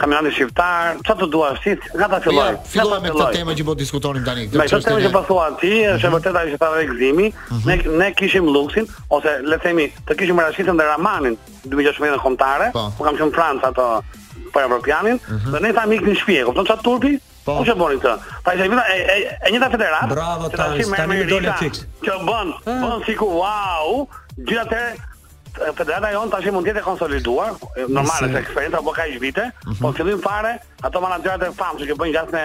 kamionin 0.00 0.32
shqiptar, 0.34 0.96
çfarë 1.06 1.22
të 1.22 1.28
duash 1.32 1.60
ti, 1.64 1.74
nga 1.94 2.08
ta 2.10 2.18
filloj. 2.24 2.52
Ja, 2.54 2.62
filloj 2.74 3.00
me 3.04 3.12
këtë 3.14 3.28
temë 3.36 3.54
që 3.58 3.66
po 3.68 3.74
diskutonim 3.78 4.24
tani. 4.26 4.46
Me 4.52 4.66
këtë 4.70 4.88
temë 4.88 5.02
që 5.04 5.10
po 5.14 5.22
thua 5.28 5.46
ti, 5.60 5.70
është 5.94 6.08
mhm. 6.10 6.16
vërtet 6.16 6.38
ajo 6.40 6.54
që 6.54 6.60
tha 6.62 6.86
Gzimi, 6.90 7.28
mhm. 7.34 7.68
ne 7.68 8.00
ne 8.02 8.08
kishim 8.18 8.48
luksin 8.56 8.88
ose 9.14 9.36
le 9.46 9.58
të 9.58 9.68
themi, 9.68 9.86
të 10.08 10.16
kishim 10.20 10.42
Rashidin 10.42 10.80
dhe 10.80 10.88
Ramanin, 10.90 11.36
2016 11.68 12.18
kontare, 12.24 12.70
po. 12.74 12.88
po 12.98 13.06
kam 13.06 13.18
qenë 13.20 13.30
në 13.30 13.36
Francë 13.38 13.70
ato 13.70 13.88
për 14.56 14.66
Evropianin, 14.68 15.20
mhm. 15.28 15.54
dhe 15.54 15.62
ne 15.66 15.72
tham 15.78 15.96
ikni 15.98 16.12
në 16.16 16.20
shtëpi, 16.22 16.40
kupton 16.50 16.68
çfarë 16.68 16.86
turpi? 16.90 17.14
Po 17.46 17.58
çfarë 17.62 17.82
bën 17.86 18.04
këta? 18.04 18.20
Pa 18.46 18.58
i 18.58 18.66
e 18.66 19.00
e 19.16 19.18
e 19.50 19.56
një 19.56 19.72
federatë. 19.78 20.12
Bravo 20.14 20.50
tani, 20.58 20.90
tani 20.98 21.24
dole 21.30 21.52
fik. 21.62 21.82
Ço 22.06 22.20
bën? 22.30 22.54
Ah. 22.66 22.70
Bën 22.82 23.02
sikur 23.06 23.34
wow, 23.38 24.06
gjithatë 24.48 24.84
federata 25.76 26.10
jon 26.12 26.30
tash 26.32 26.50
mund 26.52 26.66
jetë 26.66 26.82
konsoliduar, 26.82 27.54
normale 27.88 28.30
se 28.32 28.40
eksperienca 28.40 28.80
po 28.82 28.94
ka 28.96 29.06
ish 29.12 29.20
vite, 29.22 29.46
mhm. 29.66 29.78
po 29.82 29.92
fillim 29.96 30.20
fare, 30.24 30.56
ato 30.82 31.00
menaxherat 31.04 31.42
e 31.48 31.52
famshë 31.60 31.88
që 31.92 31.98
bëjnë 32.00 32.14
gjatë 32.16 32.32
me 32.36 32.44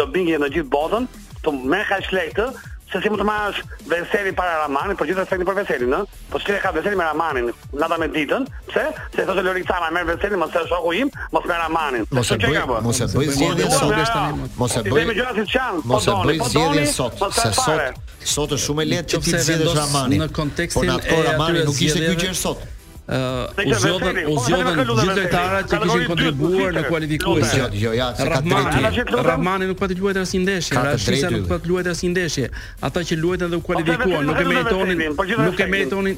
lobbying 0.00 0.30
në 0.40 0.48
gjithë 0.56 0.70
botën, 0.72 1.08
të 1.44 1.54
merrë 1.56 1.90
kaq 1.92 2.12
lehtë, 2.16 2.46
se 2.92 3.00
si 3.02 3.08
më 3.10 3.16
të 3.18 3.24
marrësh 3.26 3.60
Veseli 3.90 4.32
para 4.38 4.58
Ramanit, 4.62 4.96
për 5.00 5.08
gjithë 5.10 5.22
të 5.24 5.30
thënë 5.32 5.46
për 5.48 5.56
Veselin, 5.58 5.94
ëh. 5.96 6.12
Po 6.30 6.40
çfarë 6.42 6.60
ka 6.62 6.70
Veseli 6.76 6.98
me 7.00 7.06
Ramanin? 7.06 7.48
Nata 7.82 7.98
me 7.98 8.06
ditën, 8.14 8.46
pse? 8.70 8.84
Se 9.14 9.24
thotë 9.26 9.42
Lori 9.46 9.64
Tama 9.66 9.88
merr 9.94 10.06
Veselin, 10.12 10.38
mos 10.40 10.54
e 10.54 10.62
shoku 10.70 10.92
im, 11.00 11.10
mos 11.34 11.48
me 11.50 11.56
Ramanin. 11.62 12.06
Mos 12.14 12.30
e 12.30 12.38
bëj, 12.44 12.60
mos 12.86 13.02
e 13.10 13.16
bëj 13.16 13.32
zgjedhje 13.34 13.68
sot 13.74 13.90
është 13.90 14.06
tani. 14.12 14.48
Mos 14.62 14.76
e 14.80 14.84
bëj. 14.86 15.12
gjëra 15.18 15.34
të 15.40 15.46
çan, 15.54 15.82
mos 15.90 16.06
e 16.08 16.14
po 16.14 16.22
bëj 16.28 16.38
po 16.44 16.48
zgjedhje 16.54 16.86
sot, 16.94 17.18
po 17.20 17.30
se 17.32 17.50
sot 17.58 18.24
sot 18.36 18.56
është 18.56 18.62
shumë 18.68 18.88
lehtë 18.92 19.16
që 19.16 19.22
ti 19.26 19.34
zgjedhësh 19.42 19.76
Ramanin. 19.82 20.22
Në 20.26 20.30
kontekstin 20.40 20.94
e 20.94 20.96
atë 20.96 21.20
Ramanit 21.32 21.66
nuk 21.70 21.82
ishte 21.88 22.06
ky 22.06 22.22
që 22.22 22.32
është 22.36 22.42
sot 22.46 22.66
u 23.06 23.74
zgjodhën 23.78 24.16
u 24.26 24.34
zgjodhën 24.42 24.78
gjithë 24.82 25.14
lojtarët 25.14 25.68
që 25.70 25.78
kishin 25.82 26.04
kontribuar 26.10 26.72
në 26.74 26.82
kualifikuesi. 26.88 27.58
Jo, 27.60 27.68
jo, 27.72 27.92
ja, 27.94 28.08
se 28.16 28.24
ka 28.28 28.40
drejtë. 28.42 29.04
Rahmani 29.22 29.68
nuk 29.70 29.78
pati 29.78 29.94
po 29.94 30.06
luajtur 30.08 30.24
asnjë 30.26 30.42
ndeshje, 30.42 30.80
Rashisa 30.86 31.28
nuk 31.30 31.44
pati 31.46 31.68
po 31.68 31.70
luajtur 31.70 31.92
asnjë 31.94 32.10
ndeshje. 32.14 32.48
Ata 32.82 33.04
që 33.06 33.18
luajtën 33.20 33.52
dhe 33.52 33.60
u 33.60 33.62
po, 33.62 33.68
kualifikuan 33.68 34.26
nuk 34.26 34.40
e 34.42 34.46
meritonin, 34.48 35.04
nuk 35.46 35.62
e 35.62 35.66
meritonin. 35.70 36.16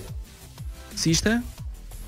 Si 0.96 1.12
ishte? 1.12 1.34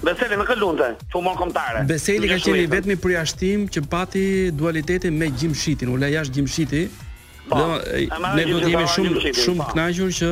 Beseli 0.00 0.38
në 0.40 0.46
këllunte, 0.48 0.88
që 1.12 1.18
u 1.20 1.22
mon 1.26 1.36
komtare. 1.36 1.82
Beseli 1.88 2.30
ka 2.32 2.38
qeni 2.40 2.62
vetëmi 2.72 2.96
përjashtim 3.04 3.66
që 3.74 3.82
pati 3.92 4.22
dualitetin 4.56 5.12
me 5.12 5.28
gjimshitin, 5.42 5.92
u 5.92 6.00
le 6.00 6.08
jashtë 6.14 6.38
gjimshiti. 6.38 6.86
Pa, 7.52 7.66
ne 8.36 8.44
do 8.48 8.60
të 8.62 8.70
jemi 8.72 8.86
shumë 8.94 9.34
shumë 9.42 9.66
kënaqur 9.74 10.12
që 10.16 10.28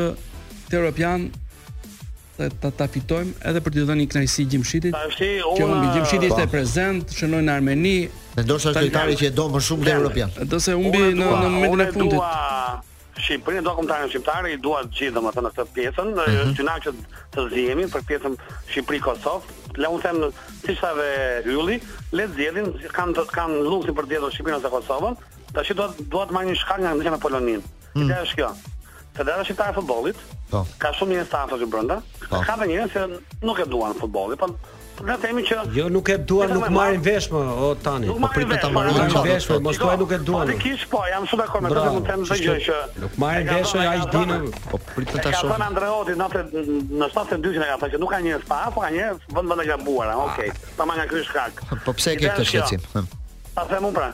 Teropian 0.70 1.26
dhe 2.38 2.46
ta, 2.62 2.70
ta 2.78 2.86
fitojmë 2.92 3.34
edhe 3.50 3.62
për 3.64 3.74
t'i 3.74 3.82
dhënë 3.86 4.00
një 4.04 4.08
kënaqësi 4.12 4.44
Gjimshitit. 4.52 4.94
Tashi 4.94 5.30
unë 5.42 5.56
Kjo 5.58 5.68
mbi 5.70 5.86
Gjimshiti 5.96 6.28
ishte 6.30 6.44
prezant, 6.52 7.14
shënoi 7.20 7.40
në 7.46 7.54
Armeni. 7.56 7.94
Mendosha 8.38 8.72
se 8.74 8.84
lojtari 8.86 9.16
që 9.18 9.26
e 9.28 9.32
do 9.38 9.46
më 9.54 9.62
shumë 9.68 9.88
se 9.88 9.96
europian. 10.00 10.32
Do 10.52 10.60
se 10.66 10.76
humbi 10.78 11.00
në 11.16 11.24
në 11.24 11.56
momentin 11.56 11.84
e 11.84 11.88
fundit. 11.96 12.36
Shqipërinë 13.18 13.64
do 13.66 13.72
kumtarë 13.74 14.06
në 14.06 14.10
Shqiptarë, 14.12 14.52
i 14.54 14.58
të 14.62 14.80
gjithë 14.98 15.14
domethënë 15.16 15.48
në 15.48 15.50
këtë 15.56 15.74
pjesën, 15.78 16.12
mhm. 16.14 16.52
në 16.68 16.78
uh 16.90 17.16
të 17.34 17.44
zhjemi 17.52 17.88
për 17.92 18.04
pjesën 18.10 18.36
Shqipëri-Kosovë, 18.70 19.58
le 19.82 19.90
u 19.94 19.98
them 20.04 20.22
si 20.60 20.70
që 20.70 20.76
thave 20.78 21.08
hylli, 21.48 21.80
le 22.14 22.28
të 22.30 22.38
zhjedin, 22.38 22.70
kanë 22.94 23.16
të 23.18 23.26
kanë 23.34 23.58
lusin 23.66 23.98
për 23.98 24.06
djetër 24.14 24.36
Shqipërinë 24.36 24.62
dhe 24.62 24.72
Kosovën, 24.76 25.18
të 25.50 25.66
që 25.66 25.76
duat, 25.80 25.98
duat 26.14 26.32
marrë 26.36 26.52
një 26.52 26.58
shkall 26.62 26.82
nga 26.86 26.94
në 26.94 27.08
gjemë 27.08 27.20
Polonin. 27.26 27.66
Mm. 27.96 28.06
Ideja 28.06 28.22
është 28.28 28.38
kjo. 28.40 28.52
Federata 29.18 29.42
Shqiptare 29.42 29.70
e 29.72 29.74
Futbollit. 29.74 30.16
Po. 30.48 30.62
Ka 30.80 30.92
shumë 30.94 31.16
një 31.18 31.22
stafë 31.28 31.58
që 31.58 31.66
brenda. 31.72 31.96
Po. 32.28 32.40
Ka 32.46 32.54
më 32.60 32.68
njerëz 32.70 32.92
që 32.94 33.06
nuk 33.48 33.58
e 33.58 33.64
duan 33.68 33.96
futbollin, 33.98 34.38
po 34.40 34.52
Në 34.98 35.14
themi 35.22 35.44
që 35.46 35.56
jo 35.76 35.84
nuk 35.94 36.08
e 36.10 36.16
duan, 36.26 36.50
nuk 36.58 36.72
marrin 36.74 36.98
vesh 37.06 37.28
më 37.30 37.42
po, 37.46 37.66
o 37.68 37.68
tani 37.86 38.08
po 38.10 38.30
prit 38.32 38.50
ta 38.50 38.64
po, 38.64 38.70
marrin 38.80 39.12
vesh 39.28 39.44
po 39.46 39.58
mos 39.62 39.78
thua 39.78 39.92
nuk 40.00 40.14
e 40.16 40.18
dua 40.26 40.40
ti 40.48 40.56
kish 40.64 40.88
po 40.90 41.04
jam 41.06 41.22
shumë 41.30 41.38
dakord 41.44 41.66
me 41.68 41.70
këtë 41.70 41.94
mund 41.94 42.08
të 42.08 42.10
them 42.16 42.24
çdo 42.26 42.38
gjë 42.42 42.58
që 42.66 42.80
nuk 43.04 43.14
marrin 43.22 43.50
vesh 43.52 43.76
ai 43.78 43.86
aq 43.92 44.08
dinë 44.16 44.38
po 44.72 44.80
prit 44.96 45.14
ta 45.14 45.30
shoh 45.38 45.54
ka 45.54 45.60
Andreoti 45.70 46.18
natë 46.18 46.42
në 46.50 47.12
72 47.14 47.54
që 47.54 47.62
na 47.62 47.70
ka 47.76 47.80
thënë 47.84 47.94
që 47.94 48.00
nuk 48.02 48.14
ka 48.16 48.20
njerëz 48.26 48.48
pa 48.50 48.58
apo 48.72 48.82
ka 48.82 48.90
njerëz 48.96 49.30
vend 49.38 49.54
vend 49.54 49.62
e 49.62 49.68
gabuara 49.70 50.18
Okej, 50.26 50.50
ah. 50.50 50.74
tamam 50.82 50.98
nga 50.98 51.06
ky 51.14 51.22
shkak 51.30 51.62
po 51.86 51.94
pse 52.00 52.16
ke 52.18 52.26
këtë 52.26 52.48
shqetësim? 52.50 53.12
a 53.62 53.68
them 53.70 53.86
un 53.92 54.02
pra 54.02 54.10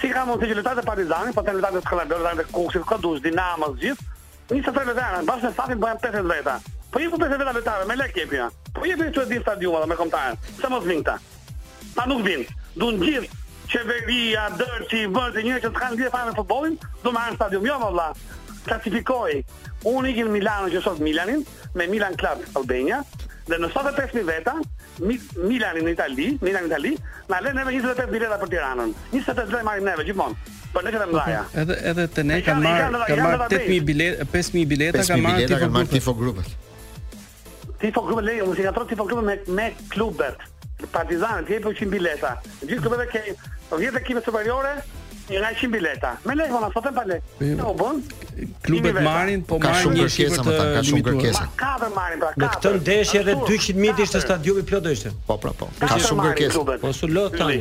Si 0.00 0.08
kamon 0.12 0.36
se 0.42 0.48
jeletat 0.50 0.76
e 0.82 0.82
Partizanit 0.84 1.32
po 1.34 1.40
tani 1.46 1.62
e 1.64 1.80
Skënderbeut, 1.86 2.20
letat 2.26 2.42
e 2.42 2.50
Kukës, 2.52 2.84
ka 2.86 2.98
dush 3.00 3.22
Dinamo 3.24 3.70
23 4.48 4.84
veterane, 4.94 5.24
bashkë 5.26 5.48
me 5.48 5.54
Safin 5.54 5.80
bëjam 5.82 5.98
50 6.02 6.28
veta. 6.30 6.54
Po 6.92 7.00
jepu 7.02 7.18
50 7.18 7.38
veta 7.40 7.54
vetare, 7.56 7.86
me 7.88 7.96
lekë 7.98 8.22
jepi 8.22 8.38
ja. 8.38 8.46
Po 8.76 8.86
jepi 8.86 9.08
që 9.14 9.24
e 9.26 9.30
din 9.32 9.42
stadiumat 9.42 9.82
dhe 9.82 9.88
me 9.90 9.96
komtare. 9.98 10.36
Sa 10.60 10.70
mos 10.70 10.86
vinë 10.86 11.02
këta? 11.02 11.16
Ta 11.96 12.04
nuk 12.08 12.22
vinë. 12.26 12.46
Du 12.78 12.92
në 12.94 13.08
gjithë 13.10 13.40
qeveria, 13.72 14.44
dërti, 14.60 15.02
vërti, 15.10 15.42
njërë 15.48 15.64
që 15.66 15.72
të 15.74 15.82
kanë 15.82 15.98
gjithë 16.00 16.14
fanë 16.14 16.30
në 16.30 16.38
futbolin, 16.38 16.78
du 17.02 17.12
me 17.12 17.26
anë 17.26 17.38
stadium. 17.40 17.66
Jo, 17.68 17.76
më 17.82 17.90
vla, 17.96 18.06
klasifikoj. 18.70 19.36
Unë 19.90 20.14
ikin 20.14 20.48
që 20.76 20.82
sot 20.86 20.98
Milanin, 21.02 21.42
me 21.74 21.86
Milan 21.90 22.16
Club 22.16 22.38
Albania, 22.54 23.02
dhe 23.50 23.58
në 23.58 23.70
sot 23.74 23.88
e 23.90 23.96
5.000 23.98 24.30
veta, 24.30 24.54
Milanin 25.46 25.84
në 25.84 25.92
Itali, 25.98 26.30
në 26.40 26.54
Itali, 26.66 26.96
në 27.28 27.34
alë 27.42 27.52
neve 27.58 27.72
25 27.80 28.10
bileta 28.14 28.38
për 28.40 28.48
Tiranën. 28.54 28.94
25 29.12 29.46
bileta 29.50 29.80
neve, 29.90 30.06
gjithmonë. 30.08 30.54
Po 30.74 30.80
ne 30.84 30.90
kemë 30.94 31.06
mbaja. 31.12 31.42
Edhe 31.62 31.76
edhe 31.90 32.06
te 32.16 32.24
ne 32.30 32.38
kanë 32.46 32.64
marr 32.64 32.96
kanë 33.08 33.22
marr 33.24 33.44
8000 33.50 33.86
bileta, 33.90 34.26
5000 34.32 34.68
bileta 34.70 35.04
kanë 35.06 35.72
marr 35.76 35.90
tifo 35.92 36.14
grupet. 36.20 36.52
Marr 36.52 36.92
tifo 37.82 38.04
grupet. 38.04 38.06
Tifo 38.06 38.06
grupet 38.08 38.30
mos 38.50 38.60
i 38.60 38.66
ka 38.70 38.86
tifo 38.92 39.08
grupet 39.10 39.28
me 39.50 39.60
me 39.60 39.68
klubet. 39.94 40.46
Partizani, 40.92 41.46
ti 41.48 41.54
e 41.56 41.60
po 41.64 41.72
100 41.78 41.88
bileta. 41.94 42.34
Gjithë 42.60 42.82
këto 42.84 42.92
vetë 42.92 43.12
ke 43.14 43.36
10 43.70 43.76
po 43.94 44.00
ekipe 44.04 44.22
superiore, 44.26 44.74
100 45.28 45.68
bileta. 45.72 46.18
Me 46.24 46.34
lek 46.36 46.50
vona, 46.52 46.68
sot 46.74 46.84
e 46.86 46.90
pa 46.94 47.02
lek. 47.06 47.22
Po 47.60 47.72
bën. 47.74 48.00
Klubet 48.60 48.98
marrin, 49.00 49.42
po 49.48 49.56
marrin 49.58 49.82
shumë 49.82 50.04
kërkesa, 50.04 50.42
më 50.44 50.54
thënë, 50.54 50.72
ka 50.76 50.82
shumë 50.86 51.04
kërkesa. 51.08 51.44
Katër 51.62 51.92
marrin 51.96 52.20
pra, 52.22 52.28
katër. 52.36 52.46
Në 52.46 52.52
këtë 52.54 52.72
ndeshje 52.82 53.20
edhe 53.24 53.34
200 53.48 53.80
mijë 53.84 54.04
ishte 54.04 54.20
stadiumi 54.22 54.64
plot 54.70 54.84
do 54.86 54.92
ishte. 54.94 55.12
Po, 55.30 55.38
po, 55.42 55.52
po. 55.60 55.68
Ka 55.82 55.96
shumë 55.98 56.26
kërkesa. 56.28 56.64
Po 56.84 56.92
su 56.98 57.08
lot 57.10 57.36
tani. 57.42 57.58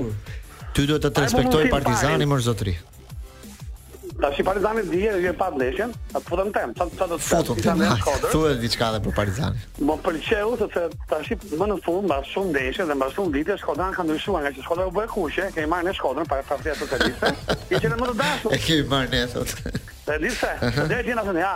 Ty 0.75 0.85
duhet 0.87 1.05
të 1.07 1.11
po 1.15 1.25
respektoj 1.27 1.67
Partizani 1.71 2.29
më 2.31 2.39
zotëri. 2.45 2.77
Tash 4.21 4.37
i 4.37 4.43
Partizani 4.45 4.83
dhije 4.85 5.11
dhe 5.15 5.19
vjen 5.23 5.35
pa 5.37 5.47
bleshen, 5.49 5.93
a 6.13 6.19
futëm 6.21 6.51
tem, 6.53 6.73
sa, 6.77 6.85
sa 6.99 7.07
do 7.09 7.15
të 7.17 7.25
futëm 7.25 7.79
tem, 7.81 8.03
të 8.27 8.41
e 8.51 8.51
diçka 8.61 8.89
dhe 8.93 8.99
për 9.07 9.15
Partizani. 9.17 9.63
Më 9.81 9.95
përqeu, 10.05 10.51
të 10.61 10.67
të 10.69 10.89
të 11.09 11.57
më 11.57 11.69
në 11.71 11.77
fund, 11.87 12.03
mbas 12.05 12.29
shumë 12.29 12.53
ndeshje 12.53 12.85
dhe 12.91 12.97
mbas 12.99 13.15
shumë 13.17 13.33
ditë, 13.39 13.57
Shkoda 13.63 13.87
ka 13.95 14.05
ndryshuar, 14.05 14.45
nga 14.45 14.53
që 14.59 14.67
Shkoda 14.67 14.85
u 14.91 14.93
bëhe 14.93 15.09
kushe, 15.15 15.47
kemi 15.55 15.71
marrë 15.73 15.89
në 15.89 15.95
Shkodër 15.97 16.29
para 16.35 16.43
pare 16.51 16.75
socialiste, 16.77 17.33
i 17.73 17.79
që 17.81 17.95
më 17.95 17.99
të 18.11 18.15
dashu. 18.21 18.53
E 18.53 18.61
kemi 18.67 18.85
marrë 18.93 19.15
në 19.15 19.23
e 19.25 19.31
thotë. 19.33 19.73
Dhe 20.11 20.19
disë, 20.27 20.51
dhe 20.91 20.99
e 21.01 21.07
tjena 21.09 21.25
thënë, 21.31 21.41
ja, 21.47 21.55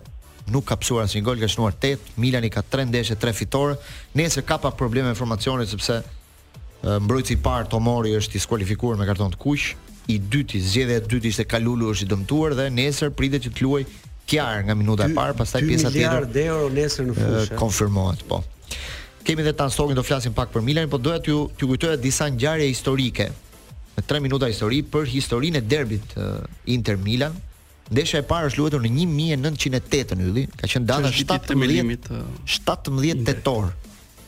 nuk 0.53 0.65
ka 0.69 0.77
psuar 0.81 1.07
asnjë 1.07 1.23
gol, 1.27 1.41
ka 1.41 1.49
shnuar 1.49 1.73
8, 1.85 2.15
Milani 2.21 2.51
ka 2.53 2.61
3 2.75 2.89
ndeshje, 2.91 3.17
3 3.23 3.33
fitore. 3.41 3.77
Nesër 4.17 4.43
ka 4.49 4.59
pa 4.61 4.71
probleme 4.81 5.11
me 5.11 5.17
formacionin 5.17 5.67
sepse 5.71 6.01
mbrojtësi 6.81 7.35
i 7.37 7.41
parë 7.45 7.69
Tomori 7.71 8.13
është 8.19 8.37
i 8.39 8.43
skualifikuar 8.45 8.99
me 9.01 9.05
karton 9.09 9.33
të 9.33 9.39
kuq, 9.43 9.73
i 10.13 10.17
dyti, 10.19 10.61
zgjedhja 10.65 10.97
e 10.99 11.03
dytë 11.05 11.29
ishte 11.29 11.45
Kalulu 11.45 11.91
është 11.93 12.07
i 12.07 12.09
dëmtuar 12.11 12.55
dhe 12.57 12.69
nesër 12.73 13.11
pritet 13.15 13.43
që 13.45 13.51
të 13.57 13.65
luajë 13.67 13.99
Kiar 14.31 14.61
nga 14.65 14.73
minuta 14.77 15.05
e 15.09 15.13
parë, 15.13 15.35
pastaj 15.37 15.61
pjesa 15.67 15.89
tjetër. 15.93 16.25
2 16.25 16.27
miliard 16.27 16.41
euro 16.41 16.69
nesër 16.73 17.07
në 17.09 17.15
fushë. 17.17 17.57
Konfirmohet, 17.59 18.21
po. 18.29 18.39
Kemi 19.25 19.43
dhe 19.45 19.53
Tan 19.59 19.69
Stokin 19.73 19.97
do 19.97 20.03
flasim 20.05 20.33
pak 20.37 20.53
për 20.53 20.63
Milanin, 20.65 20.89
por 20.93 21.01
doja 21.03 21.19
t'ju 21.25 21.41
kujtoja 21.59 21.97
disa 22.01 22.29
ngjarje 22.31 22.69
historike 22.69 23.27
me 24.01 24.01
3 24.07 24.19
minuta 24.25 24.47
histori 24.49 24.81
për 24.91 25.07
historinë 25.09 25.61
e 25.61 25.61
derbit 25.61 26.15
uh, 26.17 26.41
Inter 26.65 26.97
Milan. 26.97 27.35
Ndeshja 27.91 28.21
e 28.21 28.25
parë 28.27 28.49
është 28.49 28.59
luetur 28.61 28.83
në 28.85 28.91
1908 29.05 30.17
në 30.17 30.27
ylli, 30.29 30.45
ka 30.61 30.69
qenë 30.69 30.87
data 30.89 31.11
17 31.11 32.07
tetor. 32.47 33.17
tetor. 33.25 33.67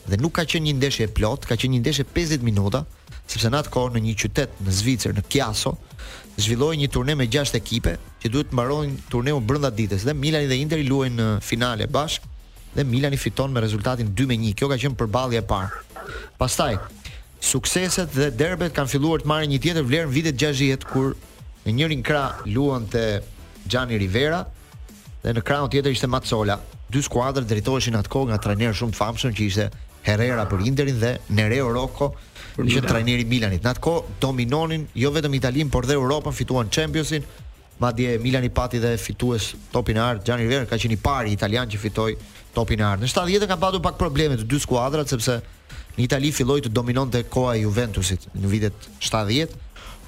Dhe 0.04 0.18
nuk 0.20 0.34
ka 0.36 0.44
qenë 0.44 0.66
një 0.68 0.74
ndeshje 0.82 1.06
e 1.08 1.12
plot, 1.16 1.46
ka 1.48 1.56
qenë 1.56 1.78
një 1.78 1.80
ndeshje 1.86 2.04
50 2.12 2.44
minuta, 2.44 2.82
sepse 3.26 3.48
në 3.48 3.62
atë 3.62 3.72
kohë 3.72 3.94
në 3.96 4.02
një 4.04 4.14
qytet 4.20 4.58
në 4.66 4.74
Zvicër, 4.82 5.14
në 5.16 5.24
Kjaso, 5.32 5.72
zhvilloi 6.36 6.76
një 6.82 6.90
turne 6.92 7.14
me 7.16 7.24
6 7.30 7.54
ekipe 7.56 7.94
që 8.20 8.30
duhet 8.34 8.50
të 8.52 8.58
mbarojnë 8.58 9.08
turneun 9.08 9.46
brenda 9.48 9.70
ditës 9.72 10.04
dhe 10.04 10.12
Milani 10.18 10.50
dhe 10.50 10.58
Interi 10.60 10.84
luajnë 10.88 11.16
në 11.16 11.26
finale 11.46 11.86
bashkë 11.86 12.28
dhe 12.74 12.84
Milani 12.84 13.16
fiton 13.16 13.54
me 13.54 13.62
rezultatin 13.64 14.10
2-1. 14.18 14.50
Kjo 14.58 14.68
ka 14.68 14.76
qenë 14.82 14.98
përballja 15.00 15.40
e 15.40 15.46
parë. 15.54 15.84
Pastaj, 16.36 16.74
sukseset 17.44 18.12
dhe 18.16 18.28
derbet 18.38 18.72
kanë 18.74 18.90
filluar 18.94 19.20
të 19.22 19.28
marrin 19.28 19.50
një 19.52 19.58
tjetër 19.60 19.84
vlerë 19.86 20.08
në 20.08 20.14
vitet 20.14 20.38
60 20.40 20.86
kur 20.88 21.10
në 21.66 21.74
njërin 21.78 22.04
krah 22.06 22.38
luante 22.48 23.02
Gianni 23.68 23.98
Rivera 24.00 24.38
dhe 25.22 25.34
në 25.36 25.42
krahun 25.44 25.70
tjetër 25.72 25.92
ishte 25.92 26.08
Mazzola. 26.08 26.56
Dy 26.92 27.02
skuadrat 27.04 27.46
drejtoheshin 27.48 27.98
atko 28.00 28.24
nga 28.30 28.38
trajner 28.40 28.72
shumë 28.76 28.94
të 28.96 29.00
famshëm 29.02 29.36
që 29.36 29.48
ishte 29.50 29.68
Herrera 30.06 30.44
për 30.48 30.64
Interin 30.70 30.98
dhe 31.00 31.12
Nereo 31.36 31.68
Rocco 31.72 32.10
për 32.56 32.68
që 32.70 33.00
i 33.12 33.28
Milanit. 33.28 33.62
Në 33.64 33.70
atko 33.76 33.94
dominonin 34.24 34.86
jo 35.00 35.10
vetëm 35.12 35.34
Italinë, 35.36 35.70
por 35.72 35.86
dhe 35.88 35.94
Europën, 35.98 36.32
fituan 36.32 36.70
Championsin. 36.72 37.24
Madje 37.80 38.16
Milani 38.22 38.50
pati 38.54 38.78
dhe 38.78 38.92
fitues 39.02 39.48
topin 39.74 39.96
e 39.96 40.00
ardh 40.00 40.22
Gianni 40.24 40.44
Rivera 40.46 40.68
ka 40.70 40.76
qenë 40.78 40.94
i 40.94 40.96
pari 41.02 41.32
italian 41.34 41.66
që 41.72 41.80
fitoi 41.82 42.14
topin 42.54 42.78
e 42.80 42.86
ardh. 42.86 43.02
Në 43.02 43.10
70-të 43.10 43.48
ka 43.50 43.56
patur 43.58 43.82
pak 43.82 43.96
probleme 43.98 44.38
të 44.38 44.46
dy 44.46 44.60
skuadrat 44.62 45.10
sepse 45.10 45.40
Në 45.94 46.08
Itali 46.08 46.32
filloi 46.34 46.62
të 46.64 46.72
dominonte 46.74 47.20
koha 47.30 47.52
e 47.54 47.62
Juventusit 47.62 48.24
në 48.34 48.48
vitet 48.50 48.86
70, 49.04 49.52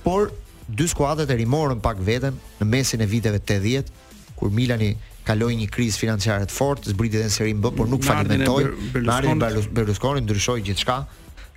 por 0.03 0.32
dy 0.66 0.89
skuadrat 0.91 1.30
e 1.30 1.37
rimorën 1.39 1.78
pak 1.84 2.01
veten 2.03 2.34
në 2.61 2.66
mesin 2.66 3.05
e 3.05 3.07
viteve 3.07 3.39
80, 3.39 3.93
kur 4.39 4.51
Milani 4.51 4.97
kaloi 5.26 5.55
një 5.59 5.68
krizë 5.74 6.01
financiare 6.03 6.49
të 6.51 6.55
fortë, 6.55 6.91
zbriti 6.95 7.20
në 7.22 7.30
Serie 7.34 7.55
B, 7.59 7.70
por 7.74 7.89
nuk 7.91 8.03
falimentoi. 8.07 8.66
Mario 9.07 9.37
Berlusconi 9.74 10.24
ndryshoi 10.26 10.64
gjithçka 10.66 11.01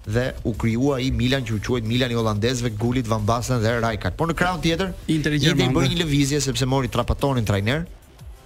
dhe 0.09 0.27
u 0.49 0.53
krijua 0.57 0.99
i 1.03 1.09
Milan 1.11 1.43
që 1.45 1.57
u 1.57 1.59
quhet 1.65 1.85
Milani 1.89 2.15
holandezve 2.17 2.71
Gulit 2.81 3.09
Van 3.11 3.25
Basten 3.29 3.61
dhe 3.61 3.75
Rijkaard. 3.81 4.15
Por 4.17 4.29
në 4.31 4.37
krahun 4.39 4.61
tjetër, 4.63 4.93
Inter 5.13 5.35
i 5.37 5.41
i 5.41 5.57
bën 5.57 5.73
një 5.89 6.01
lëvizje 6.03 6.41
sepse 6.41 6.65
mori 6.69 6.89
Trapatonin 6.89 7.45
trajner 7.49 7.83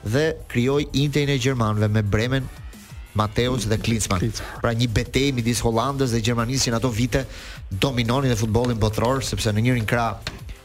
dhe 0.04 0.26
krijoi 0.52 0.88
Interin 1.00 1.32
e 1.36 1.40
Gjermanëve 1.40 1.88
me 1.96 2.02
Bremen 2.04 2.48
Mateus 3.14 3.66
dhe 3.68 3.78
Klinsmann. 3.78 4.20
Klinsmann. 4.20 4.50
Pra 4.60 4.74
një 4.74 4.88
betej 4.90 5.32
midis 5.38 5.62
Hollandës 5.64 6.12
dhe 6.14 6.22
Gjermanisë 6.26 6.74
në 6.74 6.80
ato 6.82 6.90
vite 6.90 7.26
dominonin 7.84 8.34
në 8.34 8.38
futbollin 8.40 8.80
botëror 8.82 9.22
sepse 9.26 9.54
në 9.54 9.62
njërin 9.68 9.86
krah 9.94 10.18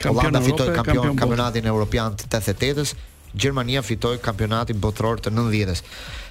Hollanda 0.06 0.40
fitoi 0.44 0.68
kampion, 0.72 0.96
kampion 0.96 1.18
kampionatin 1.18 1.66
evropian 1.66 2.16
të 2.20 2.28
88-s, 2.38 2.94
Gjermania 3.38 3.82
fitoi 3.84 4.16
kampionatin 4.22 4.78
botëror 4.80 5.20
të 5.24 5.32
90-s. 5.34 5.82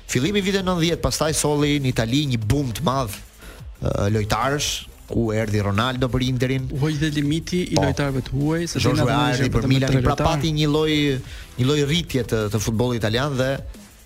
Fillimi 0.08 0.40
i 0.42 0.46
viteve 0.46 0.64
90, 0.66 1.02
pastaj 1.04 1.34
solli 1.36 1.76
në 1.84 1.92
Itali 1.94 2.24
një 2.34 2.40
bum 2.48 2.72
të 2.74 2.86
madh 2.88 3.18
lojtarësh 4.16 4.70
ku 5.12 5.30
erdhi 5.36 5.62
Ronaldo 5.64 6.08
për 6.12 6.24
Interin. 6.32 6.66
U 6.74 6.80
hoq 6.82 6.96
dhe 7.02 7.12
limiti 7.16 7.62
i 7.68 7.76
po. 7.78 7.84
lojtarëve 7.86 8.24
të 8.28 8.34
huaj, 8.38 8.64
sepse 8.74 8.96
ata 9.04 9.20
ishin 9.36 9.52
për 9.54 9.70
Milanin, 9.72 10.02
pra 10.08 10.16
pati 10.20 10.56
një 10.56 10.72
lloj 10.72 10.90
një 11.60 11.68
lloj 11.70 11.84
rritje 11.92 12.24
të, 12.32 12.42
të 12.56 12.64
futbollit 12.64 13.04
italian 13.04 13.38
dhe 13.40 13.52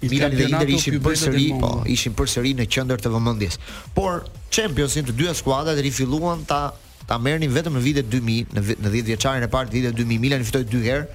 Milan 0.10 0.32
dhe 0.34 0.43
Inter 0.49 0.68
ishin 0.74 0.95
përsëri, 1.04 1.47
po, 1.62 1.70
ishin 1.93 2.14
përsëri 2.18 2.56
në 2.58 2.66
qendër 2.74 3.02
të 3.04 3.12
vëmendjes. 3.14 3.58
Por 3.93 4.24
Championsin 4.54 5.06
të 5.08 5.14
dyja 5.20 5.36
skuadrat 5.38 5.78
rifilluan 5.86 6.43
ta 6.49 6.72
ta 7.10 7.18
merrnin 7.18 7.52
vetëm 7.52 7.76
në 7.76 7.82
vitet 7.84 8.08
2000, 8.08 8.54
në 8.82 8.89
10 8.89 9.08
vjeçarin 9.10 9.43
e 9.43 9.49
parë 9.52 9.70
të 9.70 9.74
vitit 9.78 9.95
2000 9.97 10.22
Milan 10.24 10.45
fitoi 10.47 10.64
2 10.70 10.82
herë. 10.88 11.08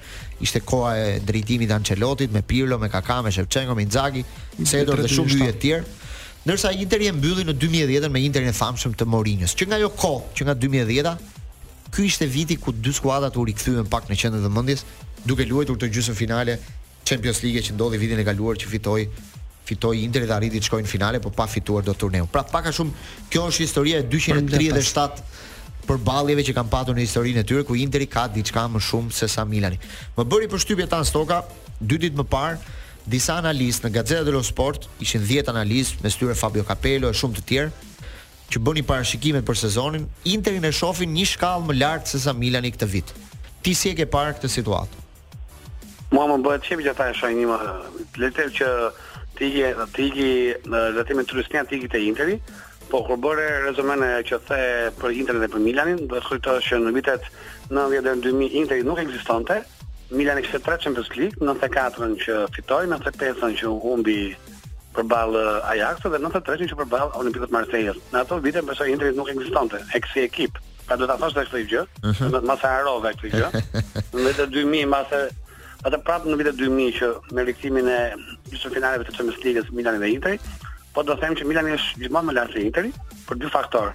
Ishte 0.45 0.61
koha 0.61 0.91
e 0.95 1.19
drejtimit 1.25 1.71
të 1.71 1.75
Ancelotit 1.79 2.33
me 2.35 2.43
Pirlo, 2.45 2.77
me 2.77 2.89
Kaká, 2.93 3.21
me 3.25 3.31
Shevchenko, 3.33 3.75
me 3.79 3.85
Inzaghi, 3.87 4.21
Sedor 4.61 5.01
dhe 5.01 5.09
shumë 5.09 5.39
lyje 5.39 5.55
të 5.55 5.61
tjerë. 5.63 5.95
Ndërsa 6.45 6.73
Interi 6.77 7.09
e 7.09 7.15
mbylli 7.17 7.47
në 7.49 7.55
2010 7.59 8.11
me 8.13 8.21
Interin 8.27 8.51
e 8.51 8.55
famshëm 8.55 8.93
të 8.99 9.07
Mourinho's. 9.09 9.57
Që 9.57 9.67
nga 9.71 9.79
ajo 9.81 9.89
kohë, 9.99 10.21
që 10.37 10.47
nga 10.47 10.55
2010-a, 10.61 11.13
ky 11.95 12.05
ishte 12.11 12.29
viti 12.31 12.59
ku 12.61 12.71
dy 12.75 12.93
skuadrat 12.93 13.35
u 13.41 13.47
rikthyen 13.49 13.87
pak 13.91 14.05
në 14.11 14.19
qendër 14.21 14.43
të 14.45 14.51
vëmendjes, 14.51 14.85
duke 15.25 15.49
luajtur 15.49 15.79
të 15.81 15.89
gjysmë 15.97 16.17
finale 16.19 16.59
Champions 17.07 17.39
League 17.45 17.61
që 17.63 17.75
ndodhi 17.77 17.99
vitin 18.01 18.19
e 18.19 18.25
kaluar 18.27 18.59
që 18.59 18.69
fitoi 18.73 19.03
fitoi 19.67 19.99
Inter 20.03 20.23
dhe 20.29 20.33
arriti 20.35 20.59
të 20.61 20.67
shkojnë 20.69 20.85
në 20.87 20.91
finale, 20.91 21.19
por 21.19 21.33
pa 21.35 21.43
fituar 21.51 21.83
do 21.83 21.91
turneu. 21.99 22.25
Pra, 22.31 22.41
pak 22.47 22.69
a 22.69 22.71
shumë 22.75 23.27
kjo 23.33 23.41
është 23.51 23.65
historia 23.65 23.97
e 23.99 24.05
237 24.07 25.23
për 25.87 26.37
që 26.47 26.55
kanë 26.55 26.71
patur 26.71 26.95
në 26.95 27.03
historinë 27.03 27.43
e 27.43 27.47
tyre 27.47 27.65
ku 27.67 27.75
Interi 27.75 28.07
ka 28.11 28.25
diçka 28.31 28.63
më 28.71 28.79
shumë 28.87 29.15
se 29.17 29.27
sa 29.31 29.43
Milani. 29.47 29.79
Më 30.15 30.23
bëri 30.25 30.47
përshtypje 30.53 30.87
tan 30.91 31.03
Stoka 31.07 31.41
dy 31.79 31.97
ditë 32.05 32.19
më 32.21 32.25
parë, 32.31 32.61
disa 33.11 33.35
analistë 33.39 33.87
në 33.87 33.93
Gazzetta 33.97 34.25
dello 34.27 34.43
Sport, 34.43 34.87
ishin 35.03 35.23
10 35.23 35.51
analistë 35.51 36.03
me 36.03 36.11
styrë 36.15 36.35
Fabio 36.39 36.63
Capello 36.67 37.11
e 37.11 37.15
shumë 37.19 37.39
të 37.39 37.43
tjerë, 37.49 37.73
që 38.53 38.61
bënin 38.63 38.87
parashikimet 38.87 39.45
për 39.47 39.59
sezonin, 39.67 40.07
Interin 40.31 40.63
e 40.67 40.71
shohin 40.75 41.11
një 41.15 41.27
shkallë 41.33 41.67
më 41.71 41.75
lart 41.81 42.07
se 42.11 42.23
sa 42.23 42.35
Milani 42.35 42.71
këtë 42.75 42.89
vit. 42.95 43.13
Ti 43.63 43.75
si 43.75 43.91
e 43.91 43.99
ke 43.99 44.07
parë 44.11 44.39
këtë 44.39 44.53
situatë? 44.59 45.06
mua 46.11 46.27
më 46.31 46.37
bëhet 46.45 46.63
çepi 46.67 46.85
që 46.87 46.93
ata 46.93 47.07
e 47.11 47.15
shohin 47.17 47.41
më 47.49 47.57
letë 48.21 48.45
që 48.57 48.67
ti 49.37 49.49
je 49.57 49.69
ti 49.95 50.05
je 50.15 50.57
në 50.71 50.79
zotimin 50.95 51.27
turistian 51.27 51.67
ti 51.67 51.81
je 51.83 51.89
te 51.91 51.99
Interi 51.99 52.37
po 52.89 53.01
kur 53.03 53.19
bëre 53.19 53.47
rezumen 53.67 53.99
që 54.23 54.37
the 54.47 54.59
për 55.01 55.17
Interin 55.19 55.41
dhe 55.43 55.49
për 55.51 55.63
Milanin 55.65 56.05
do 56.07 56.15
të 56.15 56.23
thotë 56.29 56.55
që 56.67 56.79
në 56.85 56.93
vitet 56.95 57.27
90 57.69 58.01
deri 58.01 58.21
2000 58.23 58.55
Interi 58.61 58.83
nuk 58.87 58.99
ekzistonte 59.03 59.61
Milani 60.11 60.39
kishte 60.41 60.59
3 60.63 60.79
Champions 60.83 61.09
League 61.19 61.35
94-ën 61.43 62.13
që 62.23 62.35
fitoi 62.55 62.87
95-ën 62.87 63.57
që 63.59 63.65
humbi 63.83 64.15
përball 64.95 65.35
Ajax 65.67 65.99
dhe 66.07 66.21
93-ën 66.23 66.69
që 66.71 66.77
përball 66.79 67.11
Olympique 67.19 67.51
Marseille 67.51 67.91
në 68.13 68.21
ato 68.23 68.39
vite 68.39 68.61
më 68.63 68.77
shoj 68.79 68.87
Interi 68.93 69.11
nuk 69.19 69.27
ekzistonte 69.33 69.83
eksi 69.99 70.23
ekip 70.29 70.55
Pa 70.87 70.95
do 70.95 71.03
ta 71.03 71.17
thosh 71.19 71.33
tash 71.35 71.49
këtë 71.51 71.65
gjë, 71.67 71.81
më 71.99 72.11
-huh. 72.31 72.43
mas 72.47 72.61
harrove 72.63 73.09
këtë 73.11 73.27
gjë. 73.33 73.47
Në 74.15 74.21
vitin 74.23 74.53
2000 74.53 74.85
mas 74.87 75.09
Atë 75.85 75.97
prapë 76.07 76.31
në 76.31 76.37
vitet 76.39 76.55
2000 76.57 76.95
që 76.97 77.35
me 77.37 77.43
rikthimin 77.45 77.89
e 77.93 77.97
gjysmë 78.49 78.71
finaleve 78.79 79.05
të 79.05 79.13
Champions 79.17 79.43
League-s 79.43 79.67
Milani 79.77 80.01
dhe 80.01 80.09
Interi, 80.15 80.39
po 80.95 81.03
do 81.05 81.13
them 81.21 81.35
që 81.37 81.45
Milani 81.45 81.75
është 81.77 82.01
gjithmonë 82.03 82.29
më 82.31 82.35
lart 82.39 82.53
se 82.55 82.63
Interi 82.65 82.89
për 83.29 83.41
dy 83.43 83.51
faktorë. 83.53 83.91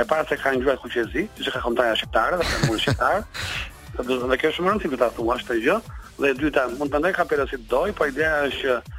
E 0.00 0.04
para 0.08 0.24
se 0.28 0.38
ka 0.40 0.54
ngjyrat 0.56 0.80
kuqezi, 0.80 1.26
që 1.42 1.52
ka 1.52 1.60
kontarja 1.66 1.96
shqiptare 2.00 2.38
dhe 2.40 2.46
ka 2.46 2.60
mundësi 2.64 2.86
shqiptar. 2.86 3.26
Do 3.96 4.02
të 4.08 4.16
thonë 4.22 4.36
kjo 4.40 4.50
për 4.52 4.64
më 4.64 4.72
rëndësishme 4.72 4.98
ta 5.00 5.06
thuash 5.16 5.44
këtë 5.48 5.62
gjë. 5.64 5.76
Dhe 6.20 6.30
e 6.32 6.38
dyta, 6.40 6.66
mund 6.80 6.92
të 6.94 7.00
ka 7.14 7.20
kampionat 7.22 7.48
si 7.52 7.56
doj, 7.70 7.90
po 7.96 8.04
ideja 8.10 8.42
është 8.50 8.56
që 8.64 8.96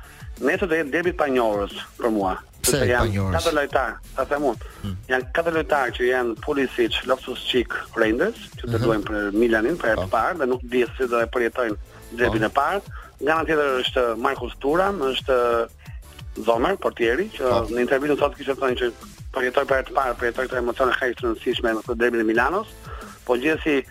ne 0.47 0.53
të 0.57 0.69
jetë 0.73 0.89
debit 0.95 1.17
pa 1.19 1.27
njohurës 1.33 1.73
për 1.99 2.13
mua. 2.15 2.31
Pse 2.65 2.79
pa 2.81 3.03
njohurës? 3.05 3.37
Katër 3.37 3.57
lojtar, 3.59 3.93
ta 4.17 4.25
them 4.31 4.47
unë. 4.51 4.71
Hmm. 4.83 4.95
Jan 5.11 5.27
katër 5.37 5.59
lojtarë 5.59 5.93
që 5.99 6.09
janë 6.09 6.35
Pulisic, 6.47 6.97
Loftus 7.11 7.45
Cheek, 7.51 7.77
Reinders, 7.97 8.47
që 8.57 8.63
do 8.63 8.71
uh 8.73 8.79
-huh. 8.79 8.87
luajnë 8.89 9.05
për 9.11 9.37
Milanin 9.37 9.77
për 9.77 9.87
herë 9.91 10.01
të 10.01 10.09
po. 10.09 10.17
parë 10.17 10.37
dhe 10.41 10.45
nuk 10.49 10.61
di 10.65 10.81
se 10.97 11.07
do 11.13 11.21
e 11.21 11.29
përjetojnë 11.35 11.77
drebin 12.15 12.43
e 12.47 12.51
parë. 12.53 12.83
Nga 13.25 13.33
anë 13.39 13.47
tjetër 13.49 13.71
është 13.83 14.03
Markus 14.21 14.55
Turam, 14.61 14.99
është 15.11 15.37
zomer, 16.45 16.77
portieri, 16.77 17.29
që 17.33 17.43
pa. 17.47 17.59
Po. 17.63 17.71
në 17.75 17.81
intervjun 17.85 18.19
sot 18.19 18.35
kishte 18.37 18.55
thënë 18.61 18.79
që 18.83 18.89
përjetoi 19.37 19.65
për 19.71 19.87
të 19.89 19.95
parë, 19.97 20.17
përjetoi 20.21 20.47
këtë 20.47 20.59
emocion 20.61 20.91
e 20.93 20.97
hajtë 20.99 21.19
të 21.19 21.25
rëndësishme 21.27 21.75
në 21.79 21.85
këtë 21.87 22.09
e 22.21 22.27
Milanos. 22.29 22.75
Po 23.27 23.35
gjithsesi, 23.41 23.81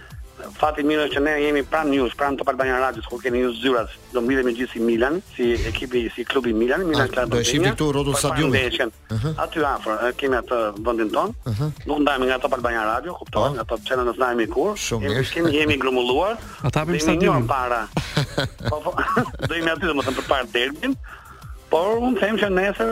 Fati 0.57 0.83
mirë 0.85 1.07
është 1.07 1.17
që 1.17 1.21
ne 1.25 1.33
jemi 1.41 1.63
pranë 1.65 1.93
news, 1.95 2.13
pranë 2.19 2.37
Top 2.43 2.51
Albania 2.53 2.77
Radio, 2.83 3.01
ku 3.09 3.17
keni 3.21 3.41
news 3.41 3.57
zyrat. 3.63 3.93
Do 4.13 4.21
mbidhemi 4.21 4.53
gjithë 4.59 4.75
si 4.75 4.83
Milan, 4.85 5.17
si 5.35 5.47
ekipi 5.71 6.03
si 6.13 6.27
klubi 6.29 6.53
Milan, 6.57 6.85
Milan 6.89 7.09
Club. 7.13 7.31
Do 7.33 7.41
shihni 7.47 7.71
këtu 7.73 7.87
Rodo 7.97 8.13
Stadium. 8.21 8.53
Uh 8.53 8.59
-huh. 8.59 9.39
Aty 9.47 9.65
afër 9.65 10.13
kemi 10.21 10.37
atë 10.37 10.59
vendin 10.87 11.11
ton. 11.15 11.33
Uh 11.49 11.57
-huh. 11.61 11.71
Nuk 11.89 12.01
ndajmë 12.05 12.27
nga 12.29 12.39
Top 12.45 12.53
Albania 12.55 12.85
Radio, 12.91 13.15
kuptohet, 13.19 13.55
nga 13.57 13.65
po. 13.65 13.75
Top 13.77 13.81
Channel 13.89 14.09
as 14.13 14.17
ndajmë 14.21 14.47
kur. 14.55 14.73
Ne 15.01 15.25
kemi 15.33 15.51
jemi 15.57 15.77
grumulluar. 15.83 16.37
Ata 16.67 16.81
hapin 16.81 17.01
stadium 17.01 17.47
para. 17.49 17.81
Po, 18.71 18.77
po, 18.85 18.91
do 19.49 19.53
jemi 19.55 19.71
aty 19.73 19.85
domethënë 19.91 20.17
për 20.19 20.27
parë 20.31 20.47
derbin. 20.55 20.93
Por 21.71 21.89
unë 22.07 22.19
them 22.21 22.35
që 22.41 22.47
nesër 22.59 22.91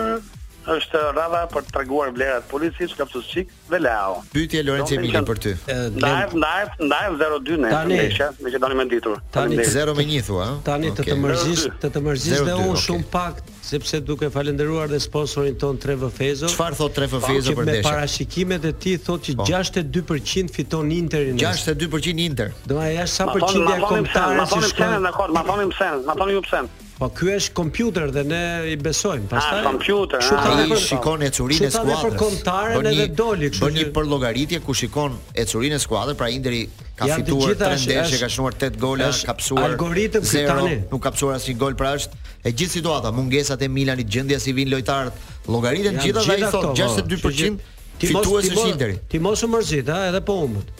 është 0.72 1.00
rada 1.16 1.44
për 1.52 1.66
të 1.66 1.72
treguar 1.76 2.12
vlerat 2.16 2.44
policisë 2.48 2.96
kapsuz 2.98 3.26
chic 3.28 3.50
dhe 3.70 3.78
Leo. 3.82 4.14
Pyetje 4.32 4.62
Lorenzo 4.64 4.96
e 4.96 5.22
për 5.28 5.40
ty. 5.44 5.52
Ndaj 5.96 6.22
ndaj 6.34 6.62
ndaj 6.80 7.08
02 7.20 7.58
në 7.64 7.72
Shqipëri, 7.74 8.38
me 8.44 8.52
që 8.54 8.62
doni 8.64 8.78
më 8.78 8.86
ditur. 8.94 9.20
Tani 9.34 9.58
0 9.64 9.96
me 9.98 10.06
1 10.06 10.24
thua, 10.28 10.46
ëh. 10.48 10.62
Tani 10.68 10.92
të 10.96 11.04
të 11.10 11.16
mërzish, 11.24 11.64
të 11.84 11.90
të 11.94 12.04
mërzish 12.06 12.44
dhe 12.48 12.56
unë 12.62 12.80
shumë 12.84 13.08
pak 13.12 13.42
sepse 13.64 14.00
duke 14.04 14.30
falendëruar 14.34 14.88
dhe 14.92 15.00
sponsorin 15.00 15.58
ton 15.60 15.76
Trevo 15.84 16.08
Fezo. 16.18 16.48
Çfarë 16.52 16.78
thot 16.80 16.96
Trevo 16.96 17.20
po, 17.22 17.26
Fezo 17.28 17.54
për 17.56 17.68
deshën? 17.68 17.84
Me 17.84 17.88
parashikimet 17.88 18.64
e 18.68 18.72
ti 18.82 18.94
thot 19.06 19.24
që 19.24 19.36
62% 19.40 19.84
po. 20.06 20.56
fiton 20.56 20.92
Inter. 20.92 21.26
62% 21.40 22.24
Inter. 22.28 22.52
Do 22.68 22.80
të 22.80 22.88
jashtë 23.00 23.18
sa 23.20 23.28
përqindja 23.32 23.76
e 23.80 23.84
kontatave. 23.84 24.40
Ma 24.40 24.48
thoni 24.48 24.70
pse, 24.70 24.86
ma 25.00 25.44
thoni 25.48 25.68
pse, 25.72 25.90
ma 26.08 26.18
thoni 26.20 26.40
pse. 26.44 26.64
Po 26.94 27.08
ky 27.10 27.26
është 27.34 27.54
kompjuter 27.58 28.10
dhe 28.14 28.22
ne 28.28 28.40
i 28.70 28.74
besojmë. 28.78 29.24
Ah, 29.24 29.30
pastaj 29.32 29.62
kompjuter. 29.66 30.20
Shumë 30.22 30.50
ah. 30.50 30.60
i 30.62 30.76
shikon 30.78 31.24
ecurinë 31.26 31.66
e 31.66 31.70
skuadrës. 31.74 32.04
Shumë 32.04 32.14
i 32.14 32.20
kontaren 32.20 32.86
ne 32.86 33.06
doli 33.18 33.48
kështu. 33.50 33.66
Bëni 33.66 33.86
për 33.96 34.06
llogaritje 34.12 34.60
ku 34.62 34.76
shikon 34.78 35.16
ecurinë 35.42 35.80
e 35.80 35.82
skuadrës, 35.82 36.18
pra 36.20 36.28
Interi 36.30 36.60
ka 36.94 37.08
fituar 37.16 37.56
3 37.64 37.80
ndeshje, 37.88 38.20
ka 38.22 38.28
shënuar 38.30 38.54
8 38.60 38.78
gola, 38.84 39.08
ka 39.10 39.32
kapsuar 39.32 39.66
algoritëm 39.72 40.28
tani. 40.30 40.76
Nuk 40.92 41.00
ka 41.02 41.08
kapsuar 41.10 41.40
asnjë 41.40 41.56
gol 41.64 41.74
pra 41.82 41.96
është 41.98 42.22
e 42.46 42.54
gjithë 42.62 42.76
situata, 42.76 43.10
mungesat 43.18 43.66
e 43.66 43.72
Milanit, 43.74 44.06
gjendja 44.14 44.38
si 44.38 44.54
vin 44.54 44.70
lojtarët, 44.76 45.18
llogaritë 45.50 45.96
të 45.98 46.08
gjitha 46.08 46.40
i 46.44 46.46
thotë 46.46 46.74
62% 46.84 47.70
fituesi 48.06 48.54
është 48.54 48.70
Interi. 48.70 49.00
Ti 49.10 49.24
mos 49.26 49.42
u 49.42 49.50
mërzit, 49.50 49.90
ha, 49.90 50.00
edhe 50.12 50.22
po 50.30 50.38
humbet. 50.44 50.70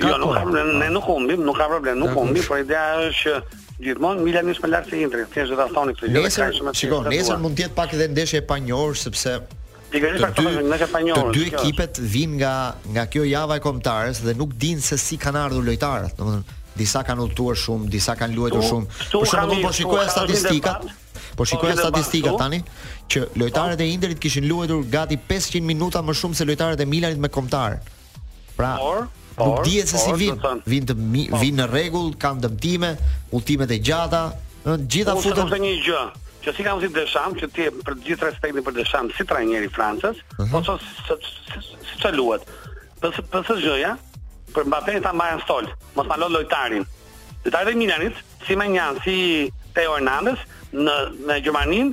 Jo, 0.00 0.16
nuk, 0.20 0.36
ne 0.80 0.88
nuk 0.92 1.04
humbim, 1.08 1.44
nuk 1.48 1.56
ka 1.60 1.68
problem, 1.72 2.00
nuk 2.00 2.16
humbim, 2.16 2.44
por 2.48 2.60
ideja 2.60 3.08
është 3.10 3.36
që 3.36 3.66
gjithmonë 3.82 4.24
mila 4.26 4.40
nis 4.42 4.58
më 4.62 4.68
lart 4.72 4.88
se 4.90 4.98
Indri, 5.04 5.24
thjesht 5.32 5.52
do 5.54 5.58
ta 5.60 5.66
thoni 5.70 5.94
këtë 5.94 6.10
gjë. 6.10 6.20
Nesër, 6.20 6.56
shikoj, 6.80 7.04
nesër 7.12 7.40
mund 7.42 7.56
të 7.58 7.64
jetë 7.66 7.76
pak 7.78 7.92
edhe 7.94 8.08
ndeshje 8.10 8.40
e 8.40 8.44
panjohur 8.48 8.96
sepse 8.98 9.34
Pikërisht 9.92 10.24
ato 10.26 11.16
Të 11.16 11.26
dy 11.32 11.44
ekipet 11.48 12.00
vinë 12.12 12.38
nga 12.40 12.54
nga 12.96 13.06
kjo 13.12 13.22
java 13.28 13.56
e 13.56 13.62
kombëtarës 13.64 14.18
dhe 14.26 14.34
nuk 14.36 14.50
dinë 14.60 14.84
se 14.84 14.98
si 15.00 15.16
kanë 15.20 15.44
ardhur 15.46 15.64
lojtarët, 15.68 16.16
domethënë 16.18 16.56
disa 16.78 17.00
kanë 17.06 17.24
ulëtuar 17.24 17.56
shumë, 17.58 17.86
disa 17.90 18.12
kanë 18.18 18.36
luajtur 18.36 18.62
shumë. 18.66 18.90
Për 19.14 19.30
shembull, 19.30 19.62
po 19.66 19.72
shikoja 19.78 20.04
statistikat, 20.12 20.84
Po 21.38 21.46
shikoja 21.48 21.76
statistikat 21.80 22.34
tani 22.38 22.58
që 23.14 23.24
lojtarët 23.40 23.78
e 23.84 23.88
Interit 23.94 24.18
kishin 24.22 24.46
luajtur 24.50 24.82
gati 24.92 25.16
500 25.30 25.62
minuta 25.72 26.02
më 26.04 26.18
shumë 26.20 26.36
se 26.40 26.46
lojtarët 26.50 26.82
e 26.82 26.86
Milanit 26.86 27.18
me 27.22 27.30
kombëtar. 27.34 27.78
Pra, 28.58 28.74
Por, 29.38 29.46
nuk 29.46 29.64
dihet 29.64 29.86
se 29.88 29.98
si 30.02 30.12
vin, 30.18 30.34
vin 30.66 30.86
të 30.88 30.94
po. 30.98 31.38
vin 31.40 31.58
në 31.62 31.68
rregull, 31.70 32.10
kanë 32.20 32.42
dëmtime, 32.44 32.90
ultimet 33.38 33.70
e 33.70 33.78
gjata, 33.86 34.22
ëh, 34.66 34.78
gjitha 34.90 35.14
futen. 35.22 35.44
Është 35.52 35.60
një 35.62 35.70
gjë, 35.86 36.00
që 36.44 36.54
si 36.56 36.66
kam 36.66 36.80
si 36.82 36.90
Deschamps, 36.96 37.44
që 37.44 37.50
ti 37.54 37.68
për 37.86 37.94
të 38.00 38.06
gjithë 38.08 38.26
respektin 38.28 38.66
për 38.66 38.76
Desham 38.80 39.12
si 39.16 39.26
trajneri 39.30 39.70
i 39.70 39.74
Francës, 39.76 40.20
po 40.42 40.62
çon 40.66 40.80
si 40.82 41.94
çfarë 41.94 42.14
luhet. 42.18 42.48
Për 43.02 43.14
për 43.30 43.46
çfarë 43.46 43.64
gjëja? 43.66 43.94
Për 44.56 44.66
Mbappé 44.70 44.98
ta 45.06 45.12
marrën 45.14 45.42
stol, 45.46 45.68
mos 45.98 46.08
ta 46.10 46.16
lënë 46.18 46.34
lojtarin. 46.34 46.86
Dhe 47.46 47.52
ta 47.54 47.62
Milanit, 47.78 48.18
si 48.46 48.56
më 48.58 48.66
si 49.06 49.16
Teo 49.76 49.94
Hernandez 49.98 50.40
në 50.74 50.94
në 51.30 51.36
Gjermani, 51.44 51.84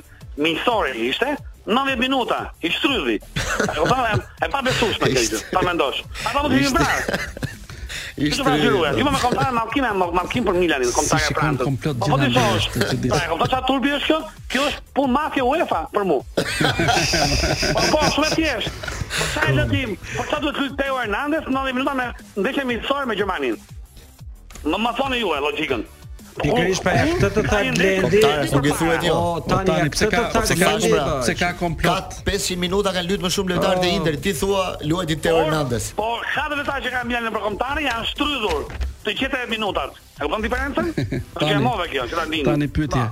miqësorë 0.42 0.96
ishte, 1.06 1.36
90 1.66 1.96
minuta, 1.98 2.50
i 2.62 2.70
shtrydhi. 2.70 3.16
E 3.62 3.74
kupton? 3.78 4.20
E 4.42 4.48
pa 4.50 4.62
besueshme 4.62 5.06
kjo 5.06 5.22
gjë. 5.26 5.40
Pa 5.54 5.62
mendosh. 5.66 6.02
A 6.24 6.32
do 6.36 6.50
të 6.52 6.60
vijmë 6.60 6.78
pra? 6.78 7.18
I 8.16 8.28
pra 8.32 8.54
Ju 8.56 9.04
më 9.04 9.12
kontaktuan 9.20 9.50
me 9.50 9.52
makinë, 9.58 9.88
me 10.00 10.06
makinë 10.16 10.46
për 10.46 10.56
Milanin, 10.56 10.92
kontakta 10.94 11.32
e 11.32 11.34
prandë. 11.36 11.66
Po 11.66 11.90
do 11.90 12.18
të 12.22 12.30
thosh. 12.36 12.70
po 13.28 13.38
do 13.42 13.48
ta 13.52 13.58
turbi 13.68 13.92
është 13.98 14.06
kjo? 14.12 14.20
Kjo 14.54 14.62
është 14.70 14.94
punë 14.96 15.12
mafje 15.18 15.44
UEFA 15.50 15.82
për 15.94 16.06
mua. 16.10 16.24
Po 16.38 17.84
po, 17.90 18.04
shumë 18.14 18.30
thjesht. 18.36 18.86
Po 19.18 19.28
sa 19.34 19.44
e 19.50 19.58
lëndim? 19.58 19.98
Po 20.14 20.24
sa 20.30 20.40
duhet 20.44 20.62
të 20.62 20.68
Teo 20.84 20.96
Hernandez 21.02 21.50
90 21.50 21.74
minuta 21.80 21.98
me 22.00 22.08
ndeshje 22.38 22.64
miqësor 22.72 23.04
me 23.10 23.18
Gjermaninë? 23.18 23.78
Më 24.70 24.82
më 24.86 24.96
thoni 25.02 25.20
ju 25.22 25.34
e 25.36 25.44
logjikën. 25.50 25.84
Pikërisht 26.36 26.82
pa 26.84 26.92
këtë 26.98 27.20
të 27.20 27.28
thotë 27.32 27.60
Blendi, 27.64 28.20
nuk 28.52 28.66
i 28.68 28.72
thuhet 28.80 29.04
jo. 29.08 29.16
Tani 29.48 29.76
pse 29.94 30.08
ka 30.12 30.22
pse 30.34 30.56
ka 30.58 30.72
pse 30.76 30.90
po, 30.92 31.36
ka 31.40 31.50
komplot. 31.60 32.18
500 32.26 32.58
minuta 32.64 32.92
kanë 32.94 33.08
luajtur 33.08 33.24
më 33.24 33.30
shumë 33.36 33.54
lojtarët 33.54 33.86
e 33.86 33.92
Inter. 33.96 34.18
Ti 34.26 34.34
thua 34.40 34.64
luajti 34.84 35.16
Teo 35.26 35.38
Hernandez. 35.42 35.90
Po, 35.98 36.10
sa 36.34 36.46
të 36.52 36.60
vetë 36.60 36.80
që 36.86 36.94
kanë 36.96 37.10
mbjellën 37.10 37.36
për 37.36 37.46
kombëtarë 37.46 37.86
janë 37.86 38.08
shtrydhur 38.12 38.66
të 39.06 39.16
qetë 39.22 39.42
minutat. 39.52 39.96
A 40.18 40.24
kupton 40.24 40.44
diferencën? 40.44 40.92
Është 41.38 41.52
e 41.54 41.60
move 41.64 41.88
kjo, 41.92 42.04
që 42.10 42.20
ta 42.20 42.26
ndinë. 42.30 42.48
Tani 42.50 42.70
pyetje. 42.78 43.06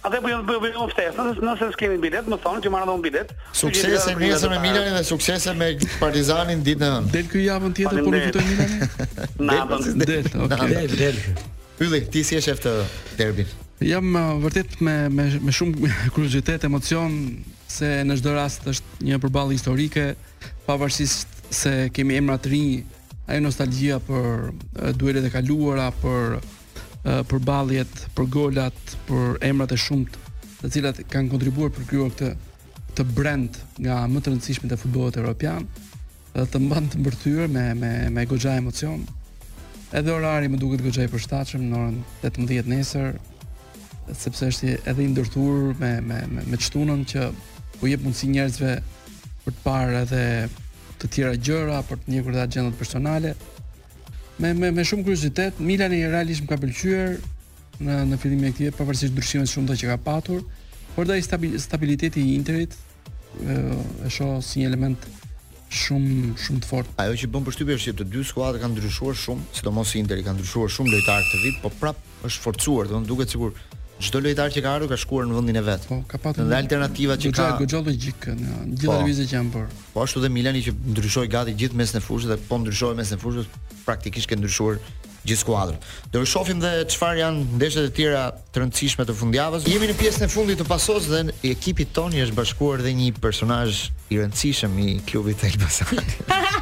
Atë 0.07 0.21
po 0.25 0.35
bëj 0.51 0.63
bëj 0.65 0.77
një 1.15 1.47
nëse 1.47 1.73
kemi 1.81 1.97
bilet, 2.03 2.27
më 2.31 2.41
thonë 2.43 2.65
që 2.67 2.71
marrë 2.75 2.89
dhe 2.91 3.03
bilet. 3.07 3.33
Suksese 3.55 4.17
nesër 4.21 4.53
me 4.53 4.61
Milanin 4.65 4.97
dhe 4.99 5.05
suksese 5.13 5.55
me 5.63 5.71
Partizanin 6.03 6.67
ditën 6.67 6.83
e 6.83 6.95
hënë. 6.99 7.15
Del 7.15 7.31
ky 7.33 7.47
javën 7.47 7.75
tjetër 7.79 8.07
po 8.07 8.15
lutoj 8.15 8.45
Milanin. 8.51 9.37
Na, 9.39 10.65
del, 10.67 10.97
del, 10.97 10.97
del. 10.99 11.19
Ylli, 11.79 12.07
ti 12.09 12.25
si 12.25 12.33
e 12.39 12.41
shef 12.41 12.63
të 12.65 12.71
derbin? 13.19 13.49
Jam 13.85 14.15
uh, 14.17 14.35
vërtet 14.41 14.79
me 14.85 14.93
me 15.13 15.27
me 15.45 15.53
shumë 15.53 15.91
kuriozitet, 16.17 16.63
emocion 16.65 17.13
se 17.69 17.99
në 18.07 18.17
çdo 18.17 18.33
rast 18.33 18.65
është 18.73 19.01
një 19.05 19.19
përballë 19.21 19.57
historike, 19.59 20.05
pavarësisht 20.65 21.53
se 21.53 21.73
kemi 21.93 22.17
emra 22.17 22.39
të 22.41 22.53
rinj, 22.55 22.73
ajo 23.29 23.45
nostalgjia 23.45 23.99
për 24.09 24.29
uh, 24.29 24.93
duelet 24.97 25.29
e 25.29 25.33
kaluara, 25.35 25.91
për 26.03 26.39
uh, 26.41 27.21
për 27.29 27.85
për 28.17 28.31
golat, 28.39 28.97
për 29.11 29.39
emrat 29.45 29.73
e 29.73 29.77
shumt, 29.77 30.17
të 30.63 30.71
cilat 30.79 31.03
kanë 31.13 31.29
kontribuar 31.35 31.71
për 31.77 31.87
krijuar 31.91 32.11
këtë 32.15 32.31
të 32.97 33.05
brend 33.13 33.61
nga 33.85 34.07
më 34.09 34.23
të 34.25 34.33
futbolet 34.33 34.73
e 34.73 34.83
futbollit 34.83 35.17
evropian, 35.21 35.69
dhe 36.33 36.49
të 36.55 36.59
mban 36.65 36.89
të 36.89 36.99
mbërthyer 37.05 37.49
me 37.53 37.69
me 37.83 37.93
me 38.17 38.25
goxha 38.27 38.57
emocion 38.63 39.05
edhe 39.95 40.13
orari 40.13 40.49
më 40.51 40.59
duket 40.61 40.83
goxha 40.83 41.05
i 41.07 41.11
përshtatshëm 41.11 41.67
në 41.71 41.77
orën 41.79 41.99
18 42.27 42.71
nesër 42.71 43.13
sepse 44.19 44.49
është 44.51 44.73
edhe 44.91 45.03
i 45.03 45.11
ndërtuar 45.13 45.77
me 45.79 45.93
me 46.07 46.19
me, 46.31 46.43
me 46.47 46.57
çtunën 46.59 47.05
që 47.07 47.29
u 47.83 47.87
jep 47.91 48.03
mundësi 48.03 48.31
njerëzve 48.33 48.73
për 49.45 49.53
të 49.57 49.63
parë 49.63 50.01
edhe 50.01 50.25
të 50.99 51.11
tjera 51.13 51.37
gjëra 51.47 51.79
për 51.87 51.99
të 52.03 52.13
njekur 52.17 52.35
dhe 52.35 52.71
personale. 52.79 53.35
Me 54.39 54.53
me 54.55 54.71
me 54.71 54.83
shumë 54.85 55.05
kuriozitet, 55.05 55.61
Milani 55.61 56.03
realisht 56.11 56.43
më 56.43 56.49
ka 56.51 56.57
pëlqyer 56.63 57.17
në 57.81 57.95
në 58.11 58.19
fillimin 58.19 58.45
e 58.45 58.53
këtij, 58.53 58.75
pavarësisht 58.77 59.13
ndryshimeve 59.15 59.47
shumë 59.53 59.69
të 59.71 59.75
që 59.83 59.87
ka 59.93 59.97
patur, 60.03 60.41
por 60.95 61.07
dai 61.07 61.23
stabiliteti 61.23 62.21
i 62.21 62.35
Interit 62.35 62.75
e, 63.41 63.55
e 64.07 64.09
shoh 64.09 64.41
si 64.43 64.61
një 64.61 64.67
element 64.67 65.05
shumë 65.69 66.35
shumë 66.45 66.61
të 66.63 66.69
fortë. 66.71 66.93
Ajo 67.03 67.17
që 67.23 67.29
bën 67.33 67.47
përshtypje 67.47 67.77
është 67.79 67.91
që 67.91 67.95
të 68.01 68.07
dy 68.13 68.25
skuadrat 68.29 68.63
kanë 68.63 68.77
ndryshuar 68.77 69.17
shumë, 69.19 69.47
sidomos 69.57 69.95
Interi 69.99 70.23
ka 70.27 70.35
ndryshuar 70.37 70.71
shumë 70.73 70.93
lojtar 70.93 71.25
këtë 71.31 71.41
vit, 71.43 71.57
po 71.65 71.73
prap 71.81 71.99
është 72.27 72.45
forcuar, 72.45 72.91
domethënë 72.91 73.11
duket 73.11 73.35
sikur 73.35 73.57
çdo 73.97 74.21
lojtar 74.21 74.53
që 74.53 74.61
ka 74.63 74.73
ardhur 74.77 74.91
ka 74.93 74.99
shkuar 75.01 75.25
në 75.27 75.37
vendin 75.39 75.57
e 75.59 75.63
vet. 75.67 75.87
Po, 75.89 75.99
ka 76.09 76.21
patur. 76.21 76.47
Dhe 76.51 76.59
alternativat 76.59 77.23
që 77.25 77.33
ka. 77.37 77.49
Gjithë 77.61 77.69
gjithë 77.73 77.83
logjik 77.89 78.29
në 78.29 78.37
po. 78.43 78.61
gjithë 78.75 78.99
lëvizjet 79.01 79.31
që 79.31 79.37
janë 79.39 79.53
bërë. 79.55 79.83
Po 79.95 80.05
ashtu 80.05 80.23
dhe 80.27 80.31
Milani 80.37 80.63
që 80.67 80.77
ndryshoi 80.93 81.27
gati 81.35 81.57
gjithë 81.63 81.81
mes 81.81 81.97
në 81.97 82.05
fushë 82.07 82.31
dhe 82.33 82.41
po 82.49 82.61
ndryshoi 82.63 82.93
mes 82.99 83.15
në 83.17 83.21
fushë, 83.25 83.47
praktikisht 83.89 84.31
ka 84.31 84.37
ndryshuar 84.39 84.79
gjithë 85.27 85.43
skuadrën. 85.43 85.85
Do 86.15 86.23
të 86.23 86.31
shohim 86.31 86.61
dhe 86.63 86.73
çfarë 86.93 87.21
janë 87.23 87.45
ndeshjet 87.59 87.89
e 87.89 87.93
tjera 87.97 88.23
të 88.53 88.63
rëndësishme 88.63 89.07
të 89.09 89.17
fundjavës. 89.19 89.67
Jemi 89.71 89.91
në 89.91 89.99
pjesën 90.01 90.27
e 90.27 90.31
fundit 90.33 90.61
të 90.63 90.67
pasos 90.71 91.09
dhe 91.11 91.23
ekipi 91.51 91.87
toni 91.99 92.23
është 92.27 92.39
bashkuar 92.39 92.83
dhe 92.87 92.93
një 93.01 93.11
personazh 93.23 93.85
i 94.15 94.21
rëndësishëm 94.23 94.77
i 94.83 94.99
klubit 95.11 95.43
të 95.43 95.51
Elbasanit. 95.53 96.19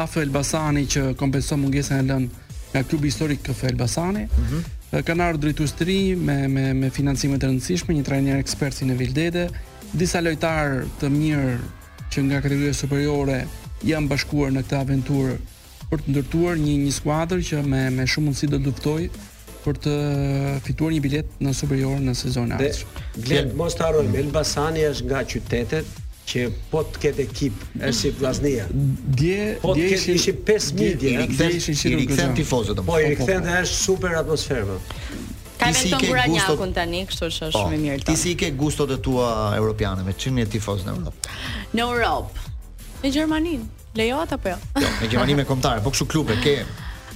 Afo 0.00 0.20
Elbasani 0.22 0.84
që 0.90 1.04
kompenson 1.18 1.62
mungesën 1.64 2.02
e 2.02 2.10
lënë 2.10 2.44
nga 2.74 2.84
klubi 2.86 3.10
historik 3.12 3.40
KF 3.46 3.64
Elbasani. 3.70 4.26
Mhm. 4.38 4.60
Kanë 5.06 5.22
ardhur 5.22 5.48
drejtues 5.48 5.70
të 5.78 5.86
ri 5.86 5.98
me 6.18 6.40
me 6.50 6.66
me 6.74 6.90
financime 6.90 7.38
të 7.38 7.46
rëndësishme, 7.46 7.94
një 7.94 8.06
trajner 8.08 8.42
ekspert 8.42 8.74
si 8.74 8.86
Nevildede, 8.90 9.46
disa 9.94 10.18
lojtarë 10.22 10.88
të 10.98 11.10
mirë 11.10 11.58
që 12.10 12.24
nga 12.26 12.40
kategoria 12.42 12.74
superiore 12.74 13.44
jam 13.86 14.06
bashkuar 14.10 14.52
në 14.54 14.62
këtë 14.66 14.78
aventurë 14.80 15.36
për 15.90 16.04
të 16.04 16.12
ndërtuar 16.14 16.60
një 16.60 16.74
një 16.84 16.90
skuadër 16.94 17.40
që 17.50 17.62
me 17.66 17.84
me 17.96 18.06
shumë 18.06 18.28
mundësi 18.28 18.48
do 18.52 18.58
të 18.60 18.68
luftoj 18.68 19.08
për 19.64 19.78
të 19.86 19.94
fituar 20.64 20.94
një 20.96 21.00
bilet 21.04 21.32
në 21.44 21.54
superior 21.56 21.96
në 22.00 22.14
sezonin 22.16 22.52
e 22.54 22.68
ardhshëm. 22.68 23.00
Glen 23.26 23.50
mos 23.58 23.74
ta 23.76 23.88
harroj, 23.90 24.06
Elbasani 24.22 24.84
është 24.90 25.08
nga 25.10 25.22
qytetet 25.32 25.96
që 26.30 26.46
po 26.70 26.84
të 26.86 27.02
ketë 27.04 27.24
ekip 27.24 27.62
është 27.74 27.94
si 28.00 28.12
Vllaznia. 28.20 28.68
Dje 28.70 29.56
po 29.64 29.74
dje 29.76 29.88
ishin 29.96 30.16
ishi 30.20 30.34
5000 30.36 31.00
dje, 31.00 31.26
dje 31.34 31.50
ishin 31.58 31.76
shitur 31.80 32.04
gjithë. 32.04 32.28
tifozët. 32.38 32.78
Po 32.82 32.82
i 32.82 32.86
po, 32.86 32.92
po, 32.92 33.00
rikthen 33.10 33.44
dhe 33.48 33.56
është 33.64 33.80
super 33.82 34.14
atmosferë. 34.20 34.76
Ka 35.60 35.68
vetëm 35.68 35.80
si 35.80 36.06
Buranjakun 36.06 36.72
tani, 36.76 37.02
kështu 37.10 37.26
që 37.26 37.48
është 37.48 37.50
shumë 37.58 37.76
i 37.76 37.80
mirë. 37.86 38.04
Ti 38.08 38.16
si 38.16 38.36
ke 38.38 38.52
gustot 38.56 38.94
e 38.94 39.00
tua 39.02 39.32
europiane 39.58 40.06
me 40.06 40.14
çinë 40.14 40.46
tifozë 40.54 40.86
në 40.86 40.94
Europë? 40.94 41.34
Në 41.74 41.84
Europë, 41.88 42.49
Në 43.00 43.10
Gjermanin. 43.14 43.62
Lejohet 43.96 44.32
apo 44.36 44.50
jo? 44.52 44.56
Në 44.76 44.84
jo, 44.92 45.06
Gjermani 45.10 45.34
me 45.38 45.44
kombëtar, 45.48 45.80
po 45.82 45.90
kështu 45.92 46.06
klube 46.12 46.34
ke. 46.44 46.58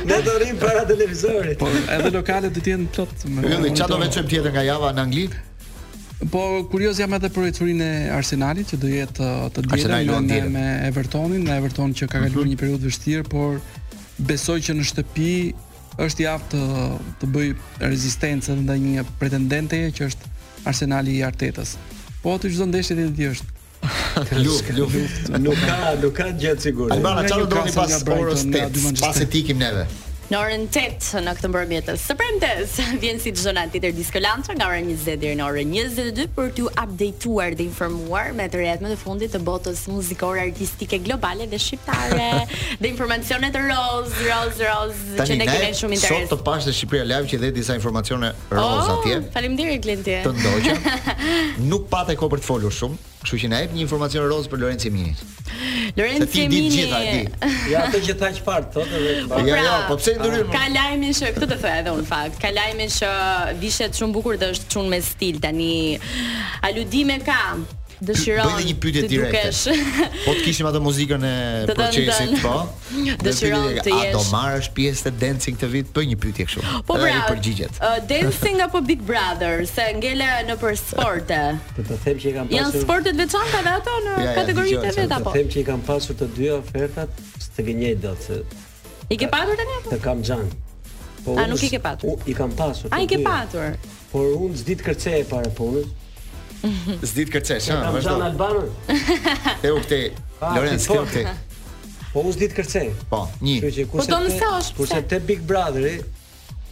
Ne 0.06 0.20
do 0.26 0.36
rrim 0.42 0.60
para 0.62 0.84
televizorit. 0.86 1.58
Po 1.62 1.70
edhe 1.90 2.14
lokalet 2.14 2.54
do 2.54 2.62
të 2.62 2.70
jenë 2.74 2.92
plot. 2.94 3.26
Ëh, 3.26 3.66
çfarë 3.70 3.94
do 3.96 4.00
veçojmë 4.04 4.30
tjetër 4.34 4.54
nga 4.54 4.66
java 4.74 4.94
në 4.98 5.06
Angli? 5.08 5.26
Po 6.16 6.40
kurioz 6.72 6.96
jam 6.98 7.12
edhe 7.12 7.28
për 7.28 7.48
ecurinë 7.50 7.86
e 7.86 7.96
Arsenalit 8.16 8.70
që 8.72 8.78
do 8.80 8.88
jetë 8.88 9.18
uh, 9.20 9.48
të 9.52 9.64
dielën 9.66 10.24
me, 10.24 10.38
me 10.54 10.64
Evertonin, 10.88 11.42
me 11.44 11.58
Everton 11.60 11.92
që 11.92 12.08
ka 12.08 12.22
kaluar 12.22 12.46
mhm. 12.46 12.54
një 12.54 12.60
periudhë 12.62 12.88
vështirë, 12.88 13.26
por 13.28 13.60
besoj 14.24 14.56
që 14.64 14.78
në 14.78 14.86
shtëpi 14.92 15.34
është 16.06 16.24
i 16.24 16.28
aftë 16.30 16.56
të, 16.56 16.86
të 17.20 17.28
bëj 17.36 17.50
rezistencë 17.84 18.56
ndaj 18.62 18.78
një 18.86 19.04
pretendenteje 19.20 19.92
që 19.98 20.08
është 20.08 20.32
Arsenali 20.72 21.18
i 21.18 21.22
Artetës. 21.28 21.76
Po 22.24 22.36
aty 22.38 22.54
çdo 22.56 22.68
ndeshje 22.72 22.96
ti 22.96 23.06
di 23.20 23.28
është. 23.34 23.52
Luft, 24.46 24.70
luft, 24.72 25.26
nuk 25.44 25.60
ka, 25.66 25.74
nuk 26.00 26.14
ka 26.16 26.30
gjatë 26.40 26.64
sigurisht. 26.70 26.96
Albana, 26.96 27.26
çfarë 27.28 27.44
do 27.44 27.50
të 27.52 27.60
bëni 27.60 27.76
pas 27.76 28.08
orës 28.16 28.46
8? 28.48 29.04
Pas 29.04 29.20
e 29.20 29.28
tikim 29.30 29.60
neve. 29.60 29.84
Në 30.26 30.38
orën 30.42 30.62
8 30.74 31.20
në 31.22 31.32
këtë 31.38 31.48
mbrëmje 31.52 31.80
të 31.86 31.92
së 32.02 32.14
premtes, 32.18 32.72
vjen 33.02 33.20
si 33.22 33.30
çdo 33.36 33.52
natë 33.54 33.78
të 33.80 33.92
Disco 33.94 34.18
tërë 34.18 34.40
disko 34.42 34.54
nga 34.58 34.66
orën 34.72 34.88
20 34.90 35.20
dhe 35.22 35.30
në 35.38 35.44
orën 35.46 35.70
22 35.76 36.24
për 36.34 36.48
të 36.56 36.64
updateuar 36.82 37.54
dhe 37.58 37.62
informuar 37.68 38.32
me 38.34 38.48
të 38.50 38.62
rejtme 38.64 38.90
dhe 38.90 38.98
fundit 38.98 39.30
të 39.36 39.40
botës 39.46 39.84
muzikore, 39.90 40.42
artistike, 40.48 40.98
globale 41.06 41.46
dhe 41.52 41.60
shqiptare 41.62 42.26
dhe 42.80 42.90
informacionet 42.90 43.54
të 43.54 43.62
roz, 43.68 44.18
roz, 44.26 44.60
roz, 44.66 45.08
Tani, 45.22 45.30
që 45.30 45.38
ne 45.44 45.50
kene 45.52 45.70
shumë 45.84 46.00
interes. 46.00 46.26
sot 46.28 46.34
të 46.34 46.40
pashë 46.50 46.72
dhe 46.72 46.76
Shqipria 46.80 47.06
live 47.12 47.30
që 47.30 47.40
dhe 47.44 47.52
disa 47.62 47.78
informacione 47.78 48.32
roz 48.50 48.74
oh, 48.90 48.96
atje. 48.98 49.22
Faleminderit 49.34 49.86
falim 49.92 50.02
diri, 50.02 50.24
Të 50.26 50.38
ndojqë. 50.40 50.96
Nuk 51.70 51.86
patë 51.92 52.18
ko 52.18 52.32
për 52.34 52.42
të 52.42 52.50
folur 52.50 52.74
shumë. 52.74 53.14
Kështu 53.26 53.38
që 53.42 53.48
na 53.50 53.58
jep 53.64 53.72
një 53.74 53.80
informacion 53.82 54.22
roz 54.30 54.44
për 54.46 54.60
Lorenzo 54.62 54.90
Mini. 54.94 55.10
Lorenzo 55.96 56.28
Mini. 56.28 56.28
ti 56.34 56.44
di 56.52 56.58
gjithë 56.76 56.98
atë? 56.98 57.48
Ja 57.72 57.80
ato 57.88 57.98
që 58.06 58.14
tha 58.20 58.28
çfarë 58.36 58.68
thotë 58.76 59.00
edhe. 59.00 59.40
Ja 59.48 59.56
ja, 59.56 59.56
pra, 59.56 59.80
po 59.88 59.96
pse 59.98 60.14
ndryrim? 60.20 60.52
Ka 60.54 60.62
lajmin 60.70 61.16
që 61.18 61.32
këtë 61.34 61.48
të 61.50 61.56
thoya 61.64 61.80
edhe 61.82 61.94
un 61.98 62.06
fakt. 62.06 62.38
Ka 62.44 62.52
lajmin 62.54 62.92
që 63.00 63.08
vishet 63.64 63.98
shumë 63.98 64.14
bukur 64.14 64.38
dhe 64.38 64.52
është 64.54 64.76
shumë 64.76 64.94
me 64.94 65.02
stil 65.10 65.42
tani. 65.42 65.72
Aludime 66.70 67.18
ka. 67.26 67.40
Dëshiron. 67.98 68.52
Bëj 68.58 68.66
një 68.70 68.74
pyetje 68.80 69.04
direkte. 69.08 69.72
Po 70.26 70.32
të 70.36 70.42
kishim 70.44 70.66
atë 70.68 70.80
muzikën 70.84 71.22
e 71.24 71.32
procesit, 71.70 72.34
po. 72.42 72.56
Dëshiron 73.24 73.78
të 73.86 73.94
jesh. 73.94 74.10
A 74.10 74.10
do 74.12 74.20
marrësh 74.34 74.68
pjesë 74.76 75.06
te 75.08 75.12
dancing 75.22 75.56
këtë 75.56 75.70
vit? 75.72 75.88
Bëj 75.96 76.10
një 76.10 76.18
pyetje 76.24 76.46
kështu. 76.48 76.66
Po 76.88 76.98
pra, 76.98 77.08
i 77.08 77.24
përgjigjet. 77.30 77.72
Uh, 77.86 78.00
dancing 78.08 78.58
apo 78.64 78.80
Big 78.82 79.00
Brother? 79.06 79.60
Se 79.70 79.84
ngela 79.96 80.40
në 80.48 80.56
për 80.60 80.74
sporte. 80.80 81.36
Po 81.76 81.84
të 81.86 81.98
them 82.04 82.18
që 82.20 82.28
i 82.28 82.36
kam 82.36 82.48
pasur. 82.52 82.60
Jan 82.60 82.82
sportet 82.86 83.16
veçanta 83.20 83.60
ve 83.64 83.74
ato 83.78 83.94
në 84.04 84.14
kategoritë 84.42 84.92
vet 84.98 85.14
apo? 85.16 85.30
Po 85.32 85.32
të 85.36 85.40
them 85.44 85.50
që 85.54 85.60
i 85.62 85.66
kam 85.70 85.84
pasur 85.88 86.18
të 86.20 86.28
dyja 86.36 86.56
ofertat, 86.60 87.20
të 87.56 87.66
gënjej 87.70 87.98
dot 88.02 88.24
se. 88.26 88.40
I 89.12 89.18
ke 89.22 89.28
patur 89.32 89.58
tani? 89.62 89.76
Të 89.86 90.00
kam 90.04 90.24
xhan. 90.26 90.48
Po. 91.22 91.36
A 91.40 91.46
nuk 91.48 91.62
i 91.64 91.70
ke 91.76 91.80
patur? 91.84 92.18
I 92.26 92.34
kam 92.38 92.52
pasur. 92.58 92.90
Ai 92.96 93.06
ke 93.10 93.20
patur. 93.24 93.78
Por 94.10 94.26
unë 94.40 94.64
zdi 94.64 94.80
të 94.80 94.88
kërcej 94.90 95.20
e 95.22 95.28
pare 95.30 95.54
punës 95.58 95.92
Zdit 97.06 97.28
të 97.30 97.36
kërcesh, 97.36 97.68
ha. 97.72 97.92
Ja, 97.92 98.02
Jan 98.04 98.22
Albanu. 98.22 98.68
E 99.62 99.72
u 99.72 99.80
kthe 99.84 100.00
Lorenz 100.56 100.86
këtu 100.88 101.06
te. 101.12 101.26
Po, 101.30 102.12
po 102.16 102.26
u 102.28 102.34
zdit 102.36 102.54
të 102.54 102.60
kërcesh. 102.60 103.04
Po, 103.10 103.24
një. 103.42 103.88
Po 103.92 104.04
do 104.06 104.22
të 104.28 104.40
thosh, 104.40 104.72
kurse 104.76 105.02
te 105.10 105.20
Big 105.26 105.42
Brotheri 105.48 105.98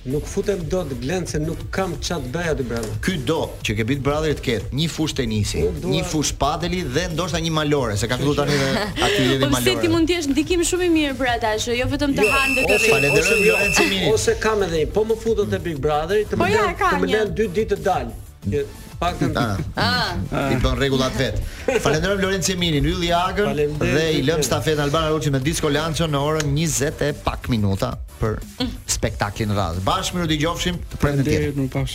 nuk 0.05 0.27
futem 0.29 0.59
dot 0.69 0.91
glend 1.01 1.31
se 1.33 1.39
nuk 1.41 1.63
kam 1.73 1.95
ça 2.05 2.19
të 2.21 2.29
bëja 2.35 2.51
ti 2.59 2.65
brother. 2.69 2.91
Ky 3.07 3.15
do 3.25 3.39
që 3.65 3.73
ke 3.79 3.87
Big 3.89 4.03
Brotherit 4.05 4.43
ket, 4.45 4.67
një 4.77 4.89
fush 4.93 5.15
tenisi, 5.17 5.63
dua... 5.79 5.95
një 5.95 6.03
fush 6.05 6.35
padeli 6.37 6.83
dhe 6.85 7.07
ndoshta 7.15 7.41
një 7.41 7.53
malore, 7.57 7.95
se 7.97 8.05
ka 8.11 8.19
filluar 8.21 8.43
tani 8.43 8.53
me 8.61 8.83
aty 8.91 9.23
edhe 9.31 9.47
po, 9.47 9.55
malore. 9.55 9.63
Po 9.63 9.63
se 9.71 9.81
ti 9.81 9.89
mund 9.95 10.11
të 10.11 10.19
jesh 10.19 10.29
ndikim 10.35 10.61
shumë 10.69 10.91
i 10.91 10.91
mirë 10.99 11.17
për 11.23 11.33
ata, 11.39 11.55
që 11.65 11.79
jo 11.79 11.89
vetëm 11.95 12.13
të 12.19 12.29
jo, 12.29 12.35
hanë 12.37 12.55
të 12.55 12.65
rri. 12.83 12.93
Faleminderit 12.93 13.33
jo, 13.49 13.57
Lorenz 13.57 13.81
i 13.81 13.89
mirë. 13.95 14.13
Ose 14.13 14.37
kam 14.45 14.67
edhe, 14.69 14.83
një, 14.85 14.91
po 14.99 15.07
më 15.09 15.19
futet 15.25 15.53
te 15.57 15.63
Big 15.71 15.81
Brotheri, 15.89 16.29
të 16.35 16.43
më 16.43 16.51
po, 16.85 17.01
lënë 17.09 17.35
dy 17.41 17.49
ditë 17.57 17.79
të 17.79 17.85
dal 17.89 18.13
paktën. 19.05 19.31
Ah. 19.37 19.57
ah. 19.75 19.85
Ah. 19.85 20.49
Ti 20.49 20.57
bën 20.63 20.75
rregullat 20.79 21.13
vet. 21.19 21.39
Falenderoj 21.85 22.21
Lorenzo 22.23 22.53
Emilin, 22.57 22.87
Ylli 22.89 23.11
Agën 23.15 23.61
dhe 23.81 24.05
i 24.19 24.23
lëm 24.27 24.43
stafetën 24.47 24.83
Alban 24.87 25.09
Rocci 25.13 25.33
me 25.35 25.43
Disco 25.45 25.71
Lancio 25.71 26.09
në 26.09 26.21
orën 26.29 26.55
20 26.57 27.05
e 27.09 27.13
pak 27.27 27.49
minuta 27.53 27.95
për 28.21 28.39
mm. 28.61 28.73
spektaklin 28.97 29.53
radhë. 29.59 29.85
Bashmiru 29.87 30.29
dëgjofshim 30.31 30.81
të 30.95 31.03
premtë 31.05 31.31
tjetër. 31.31 31.91